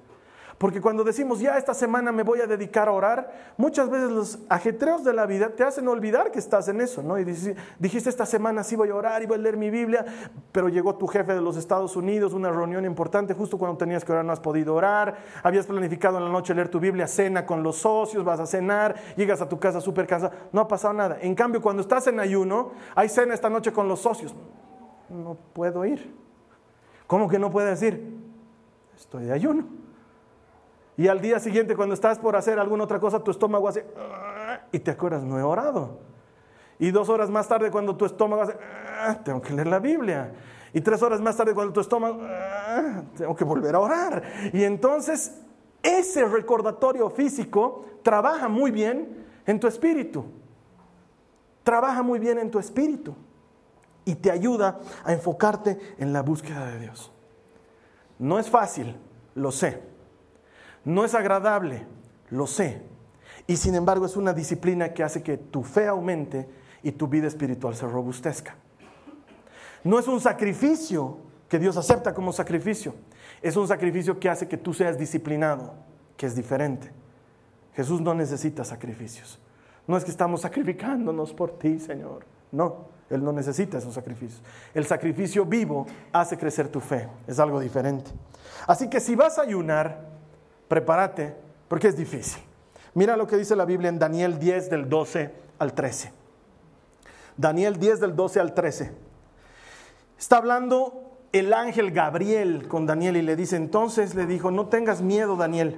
Porque 0.58 0.80
cuando 0.80 1.04
decimos, 1.04 1.38
ya 1.38 1.56
esta 1.56 1.72
semana 1.72 2.10
me 2.10 2.24
voy 2.24 2.40
a 2.40 2.46
dedicar 2.48 2.88
a 2.88 2.92
orar, 2.92 3.52
muchas 3.56 3.88
veces 3.88 4.10
los 4.10 4.40
ajetreos 4.48 5.04
de 5.04 5.12
la 5.12 5.24
vida 5.24 5.50
te 5.50 5.62
hacen 5.62 5.86
olvidar 5.86 6.32
que 6.32 6.40
estás 6.40 6.66
en 6.66 6.80
eso, 6.80 7.00
¿no? 7.00 7.16
Y 7.16 7.24
dijiste, 7.24 8.10
esta 8.10 8.26
semana 8.26 8.64
sí 8.64 8.74
voy 8.74 8.90
a 8.90 8.96
orar 8.96 9.22
y 9.22 9.26
voy 9.26 9.38
a 9.38 9.40
leer 9.40 9.56
mi 9.56 9.70
Biblia, 9.70 10.04
pero 10.50 10.68
llegó 10.68 10.96
tu 10.96 11.06
jefe 11.06 11.32
de 11.32 11.40
los 11.40 11.56
Estados 11.56 11.94
Unidos, 11.94 12.32
una 12.32 12.50
reunión 12.50 12.84
importante, 12.84 13.34
justo 13.34 13.56
cuando 13.56 13.78
tenías 13.78 14.04
que 14.04 14.10
orar 14.10 14.24
no 14.24 14.32
has 14.32 14.40
podido 14.40 14.74
orar, 14.74 15.16
habías 15.44 15.64
planificado 15.64 16.18
en 16.18 16.24
la 16.24 16.30
noche 16.30 16.52
leer 16.54 16.68
tu 16.68 16.80
Biblia, 16.80 17.06
cena 17.06 17.46
con 17.46 17.62
los 17.62 17.76
socios, 17.76 18.24
vas 18.24 18.40
a 18.40 18.46
cenar, 18.46 18.96
llegas 19.16 19.40
a 19.40 19.48
tu 19.48 19.60
casa 19.60 19.80
súper 19.80 20.08
cansado, 20.08 20.34
no 20.50 20.62
ha 20.62 20.66
pasado 20.66 20.92
nada. 20.92 21.18
En 21.20 21.36
cambio, 21.36 21.62
cuando 21.62 21.82
estás 21.82 22.08
en 22.08 22.18
ayuno, 22.18 22.72
hay 22.96 23.08
cena 23.08 23.32
esta 23.32 23.48
noche 23.48 23.72
con 23.72 23.86
los 23.86 24.00
socios, 24.00 24.34
no 25.08 25.36
puedo 25.52 25.84
ir. 25.84 26.12
¿Cómo 27.06 27.28
que 27.28 27.38
no 27.38 27.50
puedes 27.50 27.80
ir? 27.80 28.18
estoy 28.96 29.24
de 29.26 29.32
ayuno. 29.32 29.87
Y 30.98 31.06
al 31.06 31.20
día 31.20 31.38
siguiente, 31.38 31.76
cuando 31.76 31.94
estás 31.94 32.18
por 32.18 32.34
hacer 32.34 32.58
alguna 32.58 32.82
otra 32.82 32.98
cosa, 32.98 33.22
tu 33.22 33.30
estómago 33.30 33.68
hace, 33.68 33.86
y 34.72 34.80
te 34.80 34.90
acuerdas, 34.90 35.22
no 35.22 35.38
he 35.38 35.42
orado. 35.44 36.00
Y 36.80 36.90
dos 36.90 37.08
horas 37.08 37.30
más 37.30 37.46
tarde, 37.46 37.70
cuando 37.70 37.96
tu 37.96 38.04
estómago 38.04 38.42
hace, 38.42 38.56
tengo 39.22 39.40
que 39.40 39.52
leer 39.52 39.68
la 39.68 39.78
Biblia. 39.78 40.32
Y 40.72 40.80
tres 40.80 41.00
horas 41.00 41.20
más 41.20 41.36
tarde, 41.36 41.54
cuando 41.54 41.72
tu 41.72 41.78
estómago, 41.78 42.20
tengo 43.16 43.36
que 43.36 43.44
volver 43.44 43.76
a 43.76 43.78
orar. 43.78 44.24
Y 44.52 44.64
entonces, 44.64 45.40
ese 45.84 46.26
recordatorio 46.26 47.08
físico 47.10 47.84
trabaja 48.02 48.48
muy 48.48 48.72
bien 48.72 49.24
en 49.46 49.60
tu 49.60 49.68
espíritu. 49.68 50.24
Trabaja 51.62 52.02
muy 52.02 52.18
bien 52.18 52.40
en 52.40 52.50
tu 52.50 52.58
espíritu. 52.58 53.14
Y 54.04 54.16
te 54.16 54.32
ayuda 54.32 54.80
a 55.04 55.12
enfocarte 55.12 55.78
en 55.98 56.12
la 56.12 56.22
búsqueda 56.22 56.66
de 56.66 56.80
Dios. 56.80 57.12
No 58.18 58.40
es 58.40 58.50
fácil, 58.50 58.96
lo 59.36 59.52
sé. 59.52 59.96
No 60.88 61.04
es 61.04 61.14
agradable, 61.14 61.84
lo 62.30 62.46
sé. 62.46 62.80
Y 63.46 63.58
sin 63.58 63.74
embargo 63.74 64.06
es 64.06 64.16
una 64.16 64.32
disciplina 64.32 64.94
que 64.94 65.02
hace 65.02 65.22
que 65.22 65.36
tu 65.36 65.62
fe 65.62 65.86
aumente 65.86 66.48
y 66.82 66.92
tu 66.92 67.08
vida 67.08 67.26
espiritual 67.26 67.76
se 67.76 67.86
robustezca. 67.86 68.56
No 69.84 69.98
es 69.98 70.08
un 70.08 70.18
sacrificio 70.18 71.18
que 71.46 71.58
Dios 71.58 71.76
acepta 71.76 72.14
como 72.14 72.32
sacrificio. 72.32 72.94
Es 73.42 73.54
un 73.56 73.68
sacrificio 73.68 74.18
que 74.18 74.30
hace 74.30 74.48
que 74.48 74.56
tú 74.56 74.72
seas 74.72 74.96
disciplinado, 74.96 75.74
que 76.16 76.24
es 76.24 76.34
diferente. 76.34 76.90
Jesús 77.74 78.00
no 78.00 78.14
necesita 78.14 78.64
sacrificios. 78.64 79.38
No 79.86 79.94
es 79.94 80.06
que 80.06 80.10
estamos 80.10 80.40
sacrificándonos 80.40 81.34
por 81.34 81.58
ti, 81.58 81.78
Señor. 81.80 82.24
No. 82.50 82.96
Él 83.10 83.22
no 83.22 83.32
necesita 83.32 83.76
esos 83.76 83.92
sacrificios. 83.92 84.42
El 84.72 84.86
sacrificio 84.86 85.44
vivo 85.44 85.86
hace 86.12 86.38
crecer 86.38 86.68
tu 86.68 86.80
fe. 86.80 87.08
Es 87.26 87.38
algo 87.38 87.60
diferente. 87.60 88.10
Así 88.66 88.88
que 88.88 89.00
si 89.00 89.14
vas 89.14 89.38
a 89.38 89.42
ayunar, 89.42 90.07
prepárate 90.68 91.34
porque 91.68 91.88
es 91.88 91.96
difícil. 91.96 92.42
Mira 92.94 93.16
lo 93.16 93.26
que 93.26 93.36
dice 93.36 93.56
la 93.56 93.64
Biblia 93.64 93.88
en 93.88 93.98
Daniel 93.98 94.38
10 94.38 94.70
del 94.70 94.88
12 94.88 95.30
al 95.58 95.72
13. 95.74 96.12
Daniel 97.36 97.78
10 97.78 98.00
del 98.00 98.16
12 98.16 98.40
al 98.40 98.54
13. 98.54 98.92
Está 100.18 100.36
hablando 100.38 101.18
el 101.32 101.52
ángel 101.52 101.92
Gabriel 101.92 102.66
con 102.68 102.86
Daniel 102.86 103.16
y 103.16 103.22
le 103.22 103.36
dice, 103.36 103.56
entonces 103.56 104.14
le 104.14 104.26
dijo, 104.26 104.50
no 104.50 104.66
tengas 104.66 105.02
miedo 105.02 105.36
Daniel 105.36 105.76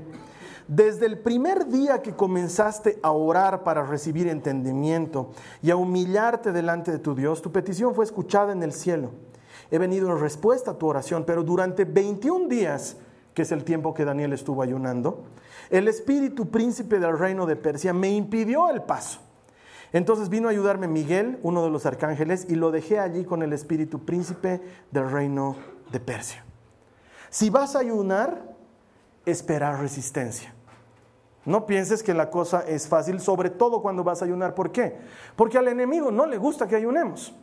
desde 0.71 1.07
el 1.07 1.19
primer 1.19 1.67
día 1.67 2.01
que 2.01 2.15
comenzaste 2.15 3.01
a 3.03 3.11
orar 3.11 3.65
para 3.65 3.83
recibir 3.83 4.29
entendimiento 4.29 5.33
y 5.63 5.73
a 5.73 5.77
humillarte 5.77 6.53
delante 6.53 6.93
de 6.93 7.01
tu 7.01 7.17
Dios, 7.17 7.43
tu 7.43 7.51
petición 7.51 7.93
fue 7.93 8.05
escuchada 8.05 8.53
en 8.53 8.63
el 8.63 8.73
cielo. 8.73 9.11
He 9.73 9.79
venido 9.79 10.09
en 10.13 10.21
respuesta 10.21 10.71
a 10.71 10.79
tu 10.79 10.87
oración, 10.87 11.25
pero 11.27 11.43
durante 11.43 11.85
21 11.85 12.47
días, 12.47 12.99
que 13.35 13.43
es 13.43 13.53
el 13.53 13.65
tiempo 13.65 13.95
que 13.95 14.05
Daniel 14.05 14.33
estuvo 14.33 14.63
ayunando, 14.63 15.25
el 15.71 15.89
espíritu 15.89 16.51
príncipe 16.51 16.99
del 16.99 17.19
reino 17.19 17.47
de 17.47 17.57
Persia 17.57 17.93
me 17.93 18.11
impidió 18.11 18.71
el 18.71 18.83
paso. 18.83 19.21
Entonces 19.93 20.29
vino 20.29 20.49
a 20.49 20.53
ayudarme 20.53 20.89
Miguel, 20.89 21.39
uno 21.43 21.65
de 21.65 21.71
los 21.71 21.87
arcángeles, 21.87 22.47
y 22.49 22.55
lo 22.55 22.71
dejé 22.71 22.99
allí 22.99 23.25
con 23.25 23.43
el 23.43 23.53
espíritu 23.53 24.05
príncipe 24.05 24.61
del 24.91 25.11
reino 25.11 25.57
de 25.91 26.01
Persia. 26.01 26.45
Si 27.29 27.51
vas 27.51 27.77
a 27.77 27.81
ayunar, 27.81 28.55
esperar 29.27 29.81
resistencia. 29.81 30.55
No 31.45 31.67
pienses 31.67 32.03
que 32.03 32.15
la 32.15 32.31
cosa 32.31 32.61
es 32.61 32.87
fácil, 32.87 33.21
sobre 33.21 33.51
todo 33.51 33.81
cuando 33.81 34.05
vas 34.05 34.23
a 34.23 34.27
ayunar. 34.27 34.55
¿Por 34.55 34.71
qué? 34.73 34.99
Porque 35.37 35.59
al 35.59 35.69
enemigo 35.69 36.11
no 36.11 36.27
le 36.27 36.37
gusta 36.37 36.69
que 36.69 36.77
ayunemos. 36.77 37.35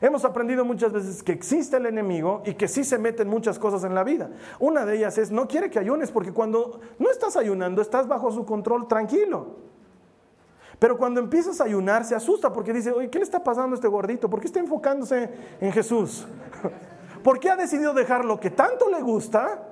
Hemos 0.00 0.24
aprendido 0.24 0.64
muchas 0.64 0.92
veces 0.92 1.22
que 1.22 1.32
existe 1.32 1.76
el 1.76 1.86
enemigo 1.86 2.42
y 2.46 2.54
que 2.54 2.68
sí 2.68 2.84
se 2.84 2.98
meten 2.98 3.28
muchas 3.28 3.58
cosas 3.58 3.82
en 3.84 3.94
la 3.94 4.04
vida. 4.04 4.30
Una 4.60 4.86
de 4.86 4.96
ellas 4.96 5.18
es, 5.18 5.30
no 5.30 5.48
quiere 5.48 5.70
que 5.70 5.78
ayunes 5.78 6.12
porque 6.12 6.32
cuando 6.32 6.80
no 6.98 7.10
estás 7.10 7.36
ayunando, 7.36 7.82
estás 7.82 8.06
bajo 8.06 8.30
su 8.30 8.46
control 8.46 8.86
tranquilo. 8.86 9.56
Pero 10.78 10.96
cuando 10.96 11.18
empiezas 11.18 11.60
a 11.60 11.64
ayunar, 11.64 12.04
se 12.04 12.14
asusta 12.14 12.52
porque 12.52 12.72
dice, 12.72 12.92
oye, 12.92 13.10
¿qué 13.10 13.18
le 13.18 13.24
está 13.24 13.42
pasando 13.42 13.74
a 13.74 13.76
este 13.76 13.88
gordito? 13.88 14.30
¿Por 14.30 14.40
qué 14.40 14.46
está 14.46 14.60
enfocándose 14.60 15.30
en 15.60 15.72
Jesús? 15.72 16.26
¿Por 17.24 17.40
qué 17.40 17.50
ha 17.50 17.56
decidido 17.56 17.92
dejar 17.92 18.24
lo 18.24 18.38
que 18.38 18.50
tanto 18.50 18.88
le 18.88 19.02
gusta 19.02 19.64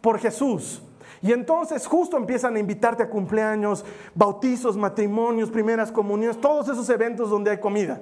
por 0.00 0.18
Jesús? 0.18 0.82
Y 1.22 1.32
entonces 1.32 1.86
justo 1.86 2.16
empiezan 2.16 2.56
a 2.56 2.58
invitarte 2.58 3.04
a 3.04 3.08
cumpleaños, 3.08 3.84
bautizos, 4.12 4.76
matrimonios, 4.76 5.50
primeras 5.50 5.92
comuniones, 5.92 6.40
todos 6.40 6.68
esos 6.68 6.90
eventos 6.90 7.30
donde 7.30 7.52
hay 7.52 7.60
comida. 7.60 8.00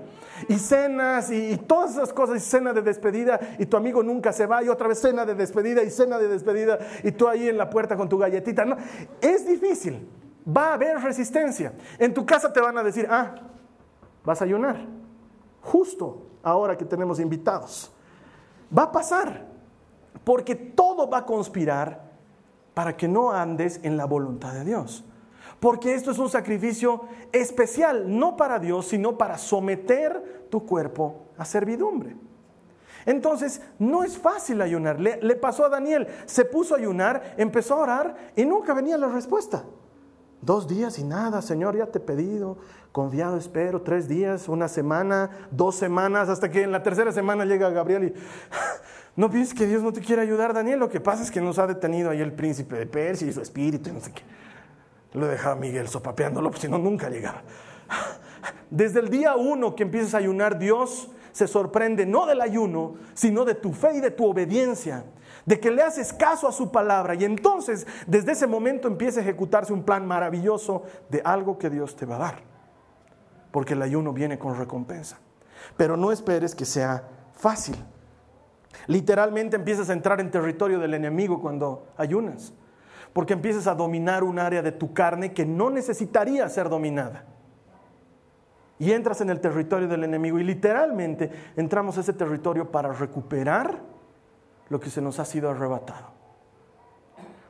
Y 0.48 0.58
cenas 0.58 1.30
y, 1.30 1.58
todas 1.58 1.90
esas 1.90 2.14
cosas, 2.14 2.38
y 2.38 2.40
cena 2.40 2.72
de 2.72 2.80
despedida, 2.80 3.38
y 3.58 3.66
tu 3.66 3.76
amigo 3.76 4.02
nunca 4.02 4.32
se 4.32 4.46
va, 4.46 4.64
y 4.64 4.70
otra 4.70 4.88
vez 4.88 5.02
cena 5.02 5.26
de 5.26 5.34
despedida, 5.34 5.82
y 5.82 5.90
cena 5.90 6.16
de 6.16 6.28
despedida, 6.28 6.78
y 7.04 7.12
tú 7.12 7.28
ahí 7.28 7.46
en 7.46 7.58
la 7.58 7.68
puerta 7.68 7.94
con 7.94 8.08
tu 8.08 8.16
galletita. 8.16 8.64
No, 8.64 8.78
es 9.20 9.46
difícil, 9.46 10.08
va 10.48 10.70
a 10.70 10.74
haber 10.74 10.98
resistencia. 10.98 11.74
En 11.98 12.14
tu 12.14 12.24
casa 12.24 12.50
te 12.50 12.60
van 12.60 12.78
a 12.78 12.82
decir, 12.82 13.06
ah, 13.10 13.34
vas 14.24 14.40
a 14.40 14.46
ayunar, 14.46 14.78
justo 15.60 16.26
ahora 16.42 16.74
que 16.74 16.86
tenemos 16.86 17.20
invitados. 17.20 17.92
Va 18.76 18.84
a 18.84 18.92
pasar, 18.92 19.46
porque 20.24 20.54
todo 20.54 21.10
va 21.10 21.18
a 21.18 21.26
conspirar 21.26 22.09
para 22.74 22.96
que 22.96 23.08
no 23.08 23.32
andes 23.32 23.80
en 23.82 23.96
la 23.96 24.04
voluntad 24.04 24.52
de 24.54 24.64
Dios. 24.64 25.04
Porque 25.60 25.94
esto 25.94 26.10
es 26.10 26.18
un 26.18 26.30
sacrificio 26.30 27.02
especial, 27.32 28.18
no 28.18 28.36
para 28.36 28.58
Dios, 28.58 28.86
sino 28.86 29.18
para 29.18 29.36
someter 29.36 30.46
tu 30.50 30.64
cuerpo 30.64 31.26
a 31.36 31.44
servidumbre. 31.44 32.16
Entonces, 33.06 33.60
no 33.78 34.02
es 34.02 34.18
fácil 34.18 34.60
ayunar. 34.62 35.00
Le, 35.00 35.36
pasó 35.36 35.64
a 35.64 35.68
Daniel, 35.68 36.08
se 36.26 36.44
puso 36.44 36.74
a 36.74 36.78
ayunar, 36.78 37.34
empezó 37.36 37.74
a 37.74 37.82
orar 37.82 38.32
y 38.36 38.44
nunca 38.44 38.74
venía 38.74 38.96
la 38.96 39.08
respuesta. 39.08 39.64
Dos 40.42 40.66
días 40.66 40.98
y 40.98 41.04
nada, 41.04 41.42
Señor, 41.42 41.76
ya 41.76 41.86
te 41.86 41.98
he 41.98 42.00
pedido, 42.00 42.56
confiado 42.92 43.36
espero, 43.36 43.82
tres 43.82 44.08
días, 44.08 44.48
una 44.48 44.68
semana, 44.68 45.30
dos 45.50 45.76
semanas, 45.76 46.30
hasta 46.30 46.50
que 46.50 46.62
en 46.62 46.72
la 46.72 46.82
tercera 46.82 47.12
semana 47.12 47.44
llega 47.44 47.68
Gabriel 47.68 48.04
y 48.04 48.14
no 49.20 49.28
pienses 49.28 49.52
que 49.52 49.66
Dios 49.66 49.82
no 49.82 49.92
te 49.92 50.00
quiere 50.00 50.22
ayudar, 50.22 50.54
Daniel. 50.54 50.78
Lo 50.78 50.88
que 50.88 50.98
pasa 50.98 51.22
es 51.22 51.30
que 51.30 51.42
nos 51.42 51.58
ha 51.58 51.66
detenido 51.66 52.08
ahí 52.08 52.22
el 52.22 52.32
príncipe 52.32 52.76
de 52.76 52.86
Persia 52.86 53.28
y 53.28 53.32
su 53.34 53.42
espíritu 53.42 53.90
y 53.90 53.92
no 53.92 54.00
sé 54.00 54.12
qué. 54.12 54.22
Lo 55.12 55.26
dejaba 55.26 55.56
Miguel 55.56 55.88
sopapeándolo, 55.88 56.48
pues 56.48 56.62
si 56.62 56.68
no, 56.68 56.78
nunca 56.78 57.10
llegaba. 57.10 57.42
Desde 58.70 58.98
el 58.98 59.10
día 59.10 59.36
uno 59.36 59.76
que 59.76 59.82
empiezas 59.82 60.14
a 60.14 60.18
ayunar, 60.18 60.58
Dios 60.58 61.10
se 61.32 61.46
sorprende 61.46 62.06
no 62.06 62.24
del 62.24 62.40
ayuno, 62.40 62.94
sino 63.12 63.44
de 63.44 63.54
tu 63.54 63.74
fe 63.74 63.98
y 63.98 64.00
de 64.00 64.10
tu 64.10 64.24
obediencia, 64.24 65.04
de 65.44 65.60
que 65.60 65.70
le 65.70 65.82
haces 65.82 66.14
caso 66.14 66.48
a 66.48 66.52
su 66.52 66.72
palabra. 66.72 67.14
Y 67.14 67.26
entonces, 67.26 67.86
desde 68.06 68.32
ese 68.32 68.46
momento 68.46 68.88
empieza 68.88 69.20
a 69.20 69.22
ejecutarse 69.22 69.74
un 69.74 69.82
plan 69.82 70.06
maravilloso 70.06 70.84
de 71.10 71.20
algo 71.26 71.58
que 71.58 71.68
Dios 71.68 71.94
te 71.94 72.06
va 72.06 72.16
a 72.16 72.20
dar. 72.20 72.42
Porque 73.50 73.74
el 73.74 73.82
ayuno 73.82 74.14
viene 74.14 74.38
con 74.38 74.56
recompensa. 74.56 75.18
Pero 75.76 75.98
no 75.98 76.10
esperes 76.10 76.54
que 76.54 76.64
sea 76.64 77.06
fácil. 77.34 77.76
Literalmente 78.86 79.56
empiezas 79.56 79.90
a 79.90 79.92
entrar 79.92 80.20
en 80.20 80.30
territorio 80.30 80.78
del 80.78 80.94
enemigo 80.94 81.40
cuando 81.40 81.88
ayunas, 81.96 82.52
porque 83.12 83.32
empiezas 83.32 83.66
a 83.66 83.74
dominar 83.74 84.24
un 84.24 84.38
área 84.38 84.62
de 84.62 84.72
tu 84.72 84.92
carne 84.92 85.32
que 85.32 85.44
no 85.44 85.70
necesitaría 85.70 86.48
ser 86.48 86.68
dominada. 86.68 87.24
Y 88.78 88.92
entras 88.92 89.20
en 89.20 89.28
el 89.28 89.40
territorio 89.40 89.88
del 89.88 90.04
enemigo 90.04 90.38
y 90.38 90.44
literalmente 90.44 91.30
entramos 91.56 91.98
a 91.98 92.00
ese 92.00 92.14
territorio 92.14 92.70
para 92.70 92.92
recuperar 92.92 93.78
lo 94.70 94.80
que 94.80 94.88
se 94.88 95.02
nos 95.02 95.18
ha 95.18 95.24
sido 95.26 95.50
arrebatado. 95.50 96.08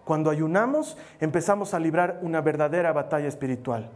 Cuando 0.04 0.30
ayunamos 0.30 0.98
empezamos 1.20 1.72
a 1.72 1.78
librar 1.78 2.18
una 2.22 2.40
verdadera 2.40 2.92
batalla 2.92 3.28
espiritual. 3.28 3.90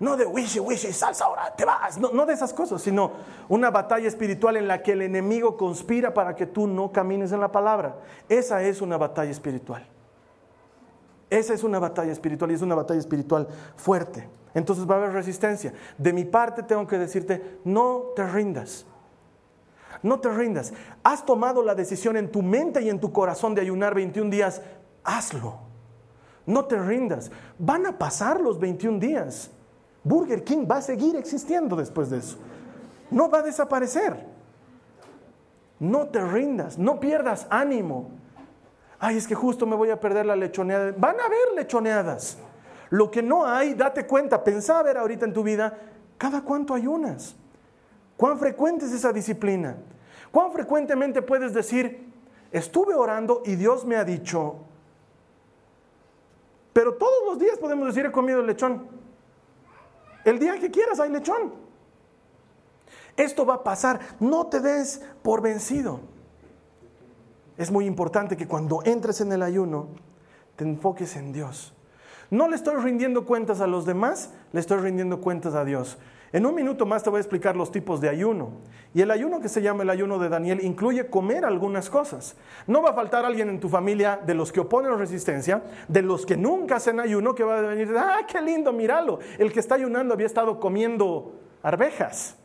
No 0.00 0.16
de 0.16 0.26
wishy 0.26 0.60
wishy, 0.60 0.92
salsa 0.92 1.24
ahora, 1.24 1.54
te 1.54 1.64
vas. 1.64 1.98
No, 1.98 2.10
no 2.12 2.26
de 2.26 2.34
esas 2.34 2.52
cosas, 2.52 2.82
sino 2.82 3.12
una 3.48 3.70
batalla 3.70 4.08
espiritual 4.08 4.56
en 4.56 4.68
la 4.68 4.82
que 4.82 4.92
el 4.92 5.02
enemigo 5.02 5.56
conspira 5.56 6.12
para 6.12 6.34
que 6.34 6.46
tú 6.46 6.66
no 6.66 6.90
camines 6.92 7.32
en 7.32 7.40
la 7.40 7.52
palabra. 7.52 7.96
Esa 8.28 8.62
es 8.62 8.80
una 8.82 8.96
batalla 8.96 9.30
espiritual. 9.30 9.86
Esa 11.30 11.54
es 11.54 11.64
una 11.64 11.78
batalla 11.78 12.12
espiritual 12.12 12.50
y 12.50 12.54
es 12.54 12.62
una 12.62 12.74
batalla 12.74 13.00
espiritual 13.00 13.48
fuerte. 13.76 14.28
Entonces 14.54 14.88
va 14.88 14.94
a 14.94 14.98
haber 14.98 15.12
resistencia. 15.12 15.72
De 15.98 16.12
mi 16.12 16.24
parte 16.24 16.62
tengo 16.62 16.86
que 16.86 16.98
decirte, 16.98 17.58
no 17.64 18.12
te 18.14 18.24
rindas. 18.24 18.86
No 20.02 20.20
te 20.20 20.28
rindas. 20.30 20.72
Has 21.02 21.24
tomado 21.24 21.62
la 21.62 21.74
decisión 21.74 22.16
en 22.16 22.30
tu 22.30 22.42
mente 22.42 22.82
y 22.82 22.90
en 22.90 23.00
tu 23.00 23.12
corazón 23.12 23.54
de 23.54 23.62
ayunar 23.62 23.94
21 23.94 24.30
días. 24.30 24.62
Hazlo. 25.02 25.58
No 26.46 26.66
te 26.66 26.78
rindas. 26.78 27.32
Van 27.58 27.86
a 27.86 27.98
pasar 27.98 28.40
los 28.40 28.58
21 28.60 28.98
días. 28.98 29.50
Burger 30.04 30.44
King 30.44 30.66
va 30.70 30.76
a 30.76 30.82
seguir 30.82 31.16
existiendo 31.16 31.74
después 31.74 32.10
de 32.10 32.18
eso. 32.18 32.36
No 33.10 33.30
va 33.30 33.38
a 33.38 33.42
desaparecer. 33.42 34.26
No 35.80 36.08
te 36.08 36.22
rindas, 36.24 36.78
no 36.78 37.00
pierdas 37.00 37.46
ánimo. 37.50 38.10
Ay, 38.98 39.16
es 39.16 39.26
que 39.26 39.34
justo 39.34 39.66
me 39.66 39.74
voy 39.74 39.90
a 39.90 39.98
perder 39.98 40.26
la 40.26 40.36
lechoneada. 40.36 40.94
Van 40.96 41.18
a 41.18 41.24
haber 41.24 41.54
lechoneadas. 41.56 42.38
Lo 42.90 43.10
que 43.10 43.22
no 43.22 43.46
hay, 43.46 43.74
date 43.74 44.06
cuenta, 44.06 44.44
pensá 44.44 44.78
a 44.78 44.82
ver 44.82 44.98
ahorita 44.98 45.24
en 45.24 45.32
tu 45.32 45.42
vida, 45.42 45.76
cada 46.18 46.42
cuánto 46.42 46.74
ayunas. 46.74 47.34
¿Cuán 48.16 48.38
frecuente 48.38 48.84
es 48.84 48.92
esa 48.92 49.12
disciplina? 49.12 49.76
¿Cuán 50.30 50.52
frecuentemente 50.52 51.22
puedes 51.22 51.52
decir, 51.54 52.12
estuve 52.52 52.94
orando 52.94 53.42
y 53.44 53.56
Dios 53.56 53.84
me 53.84 53.96
ha 53.96 54.04
dicho, 54.04 54.60
pero 56.74 56.94
todos 56.94 57.24
los 57.24 57.38
días 57.38 57.56
podemos 57.56 57.86
decir, 57.86 58.04
he 58.04 58.12
comido 58.12 58.40
el 58.40 58.46
lechón. 58.46 58.93
El 60.24 60.38
día 60.38 60.58
que 60.58 60.70
quieras 60.70 61.00
hay 61.00 61.10
lechón. 61.10 61.52
Esto 63.16 63.46
va 63.46 63.54
a 63.54 63.64
pasar. 63.64 64.00
No 64.20 64.46
te 64.46 64.60
des 64.60 65.02
por 65.22 65.42
vencido. 65.42 66.00
Es 67.56 67.70
muy 67.70 67.86
importante 67.86 68.36
que 68.36 68.48
cuando 68.48 68.82
entres 68.84 69.20
en 69.20 69.32
el 69.32 69.42
ayuno, 69.42 69.88
te 70.56 70.64
enfoques 70.64 71.16
en 71.16 71.32
Dios. 71.32 71.72
No 72.30 72.48
le 72.48 72.56
estoy 72.56 72.76
rindiendo 72.76 73.26
cuentas 73.26 73.60
a 73.60 73.66
los 73.66 73.86
demás, 73.86 74.30
le 74.52 74.60
estoy 74.60 74.78
rindiendo 74.78 75.20
cuentas 75.20 75.54
a 75.54 75.64
Dios. 75.64 75.98
En 76.34 76.44
un 76.46 76.52
minuto 76.56 76.84
más 76.84 77.04
te 77.04 77.10
voy 77.10 77.18
a 77.18 77.20
explicar 77.20 77.54
los 77.54 77.70
tipos 77.70 78.00
de 78.00 78.08
ayuno. 78.08 78.54
Y 78.92 79.02
el 79.02 79.12
ayuno 79.12 79.40
que 79.40 79.48
se 79.48 79.62
llama 79.62 79.84
el 79.84 79.90
ayuno 79.90 80.18
de 80.18 80.28
Daniel 80.28 80.64
incluye 80.64 81.06
comer 81.06 81.44
algunas 81.44 81.88
cosas. 81.88 82.34
No 82.66 82.82
va 82.82 82.90
a 82.90 82.92
faltar 82.92 83.24
alguien 83.24 83.48
en 83.48 83.60
tu 83.60 83.68
familia 83.68 84.20
de 84.26 84.34
los 84.34 84.50
que 84.50 84.58
oponen 84.58 84.98
resistencia, 84.98 85.62
de 85.86 86.02
los 86.02 86.26
que 86.26 86.36
nunca 86.36 86.74
hacen 86.74 86.98
ayuno, 86.98 87.36
que 87.36 87.44
va 87.44 87.58
a 87.58 87.62
venir, 87.62 87.94
ah, 87.96 88.26
qué 88.26 88.40
lindo, 88.42 88.72
míralo. 88.72 89.20
El 89.38 89.52
que 89.52 89.60
está 89.60 89.76
ayunando 89.76 90.12
había 90.12 90.26
estado 90.26 90.58
comiendo 90.58 91.36
arvejas. 91.62 92.36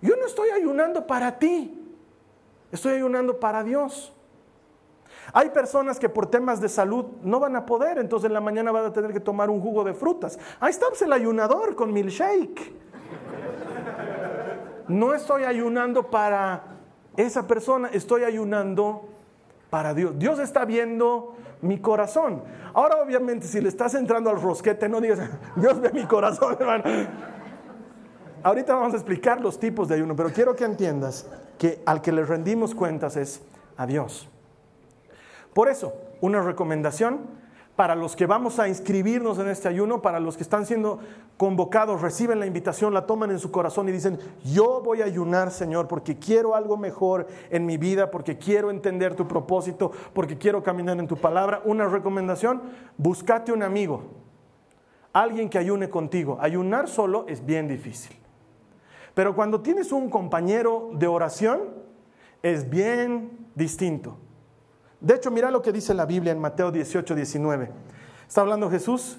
Yo 0.00 0.16
no 0.16 0.24
estoy 0.24 0.48
ayunando 0.52 1.06
para 1.06 1.38
ti, 1.38 1.86
estoy 2.72 2.94
ayunando 2.94 3.38
para 3.38 3.62
Dios. 3.62 4.10
Hay 5.32 5.50
personas 5.50 5.98
que 5.98 6.08
por 6.08 6.26
temas 6.26 6.60
de 6.60 6.68
salud 6.68 7.06
no 7.22 7.40
van 7.40 7.56
a 7.56 7.66
poder, 7.66 7.98
entonces 7.98 8.28
en 8.28 8.34
la 8.34 8.40
mañana 8.40 8.72
van 8.72 8.86
a 8.86 8.92
tener 8.92 9.12
que 9.12 9.20
tomar 9.20 9.50
un 9.50 9.60
jugo 9.60 9.84
de 9.84 9.94
frutas. 9.94 10.38
Ahí 10.58 10.70
está 10.70 10.88
pues, 10.88 11.02
el 11.02 11.12
ayunador 11.12 11.74
con 11.74 11.92
milkshake. 11.92 12.72
No 14.88 15.14
estoy 15.14 15.44
ayunando 15.44 16.10
para 16.10 16.64
esa 17.16 17.46
persona, 17.46 17.90
estoy 17.92 18.24
ayunando 18.24 19.08
para 19.70 19.94
Dios. 19.94 20.18
Dios 20.18 20.38
está 20.40 20.64
viendo 20.64 21.34
mi 21.62 21.78
corazón. 21.78 22.42
Ahora 22.74 22.96
obviamente 23.02 23.46
si 23.46 23.60
le 23.60 23.68
estás 23.68 23.94
entrando 23.94 24.30
al 24.30 24.40
rosquete, 24.40 24.88
no 24.88 25.00
digas, 25.00 25.20
Dios 25.56 25.80
ve 25.80 25.90
mi 25.92 26.04
corazón, 26.04 26.56
hermano. 26.58 26.84
Ahorita 28.42 28.74
vamos 28.74 28.94
a 28.94 28.96
explicar 28.96 29.40
los 29.40 29.60
tipos 29.60 29.88
de 29.88 29.96
ayuno, 29.96 30.16
pero 30.16 30.30
quiero 30.30 30.56
que 30.56 30.64
entiendas 30.64 31.28
que 31.58 31.82
al 31.84 32.00
que 32.00 32.10
le 32.10 32.24
rendimos 32.24 32.74
cuentas 32.74 33.16
es 33.16 33.42
a 33.76 33.86
Dios. 33.86 34.28
Por 35.54 35.68
eso, 35.68 35.94
una 36.20 36.42
recomendación 36.42 37.40
para 37.80 37.94
los 37.94 38.14
que 38.14 38.26
vamos 38.26 38.58
a 38.58 38.68
inscribirnos 38.68 39.38
en 39.38 39.48
este 39.48 39.66
ayuno, 39.66 40.02
para 40.02 40.20
los 40.20 40.36
que 40.36 40.42
están 40.42 40.66
siendo 40.66 40.98
convocados, 41.38 42.02
reciben 42.02 42.38
la 42.38 42.44
invitación, 42.44 42.92
la 42.92 43.06
toman 43.06 43.30
en 43.30 43.38
su 43.38 43.50
corazón 43.50 43.88
y 43.88 43.92
dicen, 43.92 44.18
yo 44.44 44.82
voy 44.84 45.00
a 45.00 45.06
ayunar, 45.06 45.50
Señor, 45.50 45.88
porque 45.88 46.18
quiero 46.18 46.54
algo 46.54 46.76
mejor 46.76 47.26
en 47.48 47.64
mi 47.64 47.78
vida, 47.78 48.10
porque 48.10 48.36
quiero 48.36 48.70
entender 48.70 49.14
tu 49.14 49.26
propósito, 49.26 49.92
porque 50.12 50.36
quiero 50.36 50.62
caminar 50.62 50.98
en 50.98 51.08
tu 51.08 51.16
palabra. 51.16 51.62
Una 51.64 51.88
recomendación, 51.88 52.60
búscate 52.98 53.50
un 53.50 53.62
amigo, 53.62 54.02
alguien 55.14 55.48
que 55.48 55.56
ayune 55.56 55.88
contigo. 55.88 56.36
Ayunar 56.38 56.86
solo 56.86 57.24
es 57.28 57.46
bien 57.46 57.66
difícil. 57.66 58.14
Pero 59.14 59.34
cuando 59.34 59.62
tienes 59.62 59.90
un 59.90 60.10
compañero 60.10 60.90
de 60.92 61.06
oración, 61.06 61.60
es 62.42 62.68
bien 62.68 63.48
distinto. 63.54 64.18
De 65.00 65.14
hecho, 65.14 65.30
mira 65.30 65.50
lo 65.50 65.62
que 65.62 65.72
dice 65.72 65.94
la 65.94 66.04
Biblia 66.04 66.32
en 66.32 66.38
Mateo 66.38 66.70
18, 66.70 67.14
19. 67.14 67.70
Está 68.28 68.42
hablando 68.42 68.70
Jesús. 68.70 69.18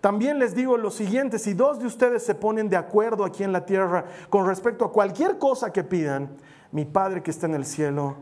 También 0.00 0.38
les 0.38 0.54
digo 0.54 0.76
lo 0.76 0.90
siguiente, 0.90 1.38
si 1.38 1.54
dos 1.54 1.78
de 1.78 1.86
ustedes 1.86 2.24
se 2.24 2.34
ponen 2.34 2.68
de 2.68 2.76
acuerdo 2.76 3.24
aquí 3.24 3.44
en 3.44 3.52
la 3.52 3.66
tierra 3.66 4.04
con 4.30 4.46
respecto 4.46 4.84
a 4.84 4.92
cualquier 4.92 5.38
cosa 5.38 5.72
que 5.72 5.84
pidan, 5.84 6.30
mi 6.72 6.84
Padre 6.84 7.22
que 7.22 7.30
está 7.30 7.46
en 7.46 7.54
el 7.54 7.64
cielo 7.64 8.16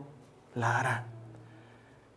la 0.53 0.77
hará. 0.77 1.05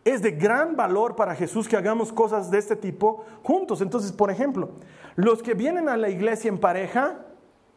Es 0.03 0.21
de 0.21 0.31
gran 0.31 0.75
valor 0.75 1.15
para 1.15 1.33
Jesús 1.33 1.67
que 1.67 1.77
hagamos 1.77 2.13
cosas 2.13 2.51
de 2.51 2.59
este 2.59 2.75
tipo 2.75 3.25
juntos. 3.41 3.81
Entonces, 3.81 4.11
por 4.11 4.29
ejemplo, 4.29 4.69
los 5.15 5.41
que 5.41 5.55
vienen 5.55 5.89
a 5.89 5.97
la 5.97 6.09
iglesia 6.09 6.49
en 6.49 6.59
pareja, 6.59 7.25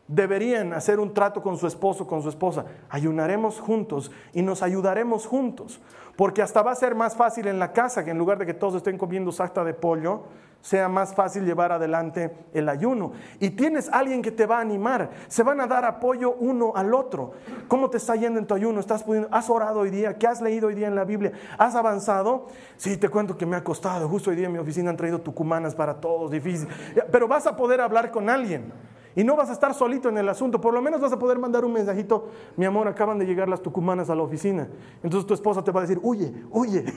deberían 0.09 0.73
hacer 0.73 0.99
un 0.99 1.15
trato 1.15 1.43
con 1.43 1.57
su 1.57 1.67
esposo, 1.67 2.07
con 2.07 2.23
su 2.23 2.29
esposa. 2.31 2.65
Ayunaremos 2.89 3.61
juntos 3.61 4.11
y 4.33 4.43
nos 4.43 4.63
ayudaremos 4.63 5.27
juntos. 5.27 5.81
Porque 6.19 6.43
hasta 6.43 6.63
va 6.63 6.73
a 6.73 6.75
ser 6.75 6.97
más 6.97 7.15
fácil 7.15 7.47
en 7.47 7.61
la 7.61 7.73
casa 7.73 8.05
que 8.05 8.11
en 8.11 8.19
lugar 8.19 8.39
de 8.39 8.45
que 8.45 8.53
todos 8.53 8.75
estén 8.75 8.99
comiendo 8.99 9.31
sacta 9.31 9.63
de 9.63 9.73
pollo, 9.73 10.25
sea 10.61 10.89
más 10.89 11.15
fácil 11.15 11.45
llevar 11.45 11.71
adelante 11.71 12.37
el 12.53 12.69
ayuno. 12.69 13.13
Y 13.39 13.51
tienes 13.51 13.89
alguien 13.93 14.21
que 14.21 14.33
te 14.33 14.45
va 14.45 14.59
a 14.59 14.61
animar. 14.61 15.11
Se 15.29 15.45
van 15.45 15.61
a 15.61 15.69
dar 15.69 15.85
apoyo 15.85 16.35
uno 16.35 16.73
al 16.75 16.93
otro. 16.93 17.35
¿Cómo 17.69 17.89
te 17.89 17.99
está 17.99 18.17
yendo 18.17 18.41
en 18.41 18.49
tu 18.49 18.55
ayuno? 18.55 18.81
¿Estás 18.81 19.05
pudiendo, 19.05 19.29
¿Has 19.31 19.49
orado 19.49 19.79
hoy 19.79 19.91
día? 19.91 20.19
¿Qué 20.19 20.27
has 20.27 20.41
leído 20.41 20.67
hoy 20.67 20.75
día 20.75 20.89
en 20.89 20.97
la 20.97 21.05
Biblia? 21.05 21.31
¿Has 21.57 21.77
avanzado? 21.77 22.49
Sí, 22.77 22.97
te 22.97 23.09
cuento 23.09 23.37
que 23.37 23.47
me 23.47 23.55
ha 23.55 23.63
costado. 23.63 24.09
Justo 24.09 24.31
hoy 24.31 24.37
día 24.37 24.47
en 24.47 24.53
mi 24.55 24.59
oficina 24.59 24.91
han 24.91 24.97
traído 24.97 25.21
tucumanas 25.21 25.77
para 25.77 26.01
todos, 26.01 26.33
difícil. 26.33 26.67
Pero 27.13 27.29
vas 27.29 27.47
a 27.47 27.55
poder 27.55 27.81
hablar 27.81 28.11
con 28.11 28.29
alguien. 28.29 28.73
Y 29.19 29.25
no 29.25 29.35
vas 29.35 29.51
a 29.51 29.53
estar 29.53 29.75
solito 29.75 30.09
en 30.09 30.17
el 30.17 30.29
asunto, 30.29 30.61
por 30.61 30.73
lo 30.73 30.81
menos 30.81 31.01
vas 31.01 31.13
a 31.13 31.19
poder 31.19 31.41
mandar 31.41 31.65
un 31.65 31.73
mensajito, 31.73 32.29
mi 32.55 32.65
amor, 32.65 32.87
acaban 32.87 33.19
de 33.19 33.27
llegar 33.27 33.49
las 33.49 33.61
tucumanas 33.61 34.09
a 34.11 34.15
la 34.15 34.23
oficina. 34.23 34.69
Entonces 35.03 35.27
tu 35.27 35.35
esposa 35.35 35.65
te 35.65 35.73
va 35.73 35.81
a 35.81 35.83
decir, 35.83 35.99
huye, 36.01 36.33
huye. 36.53 36.85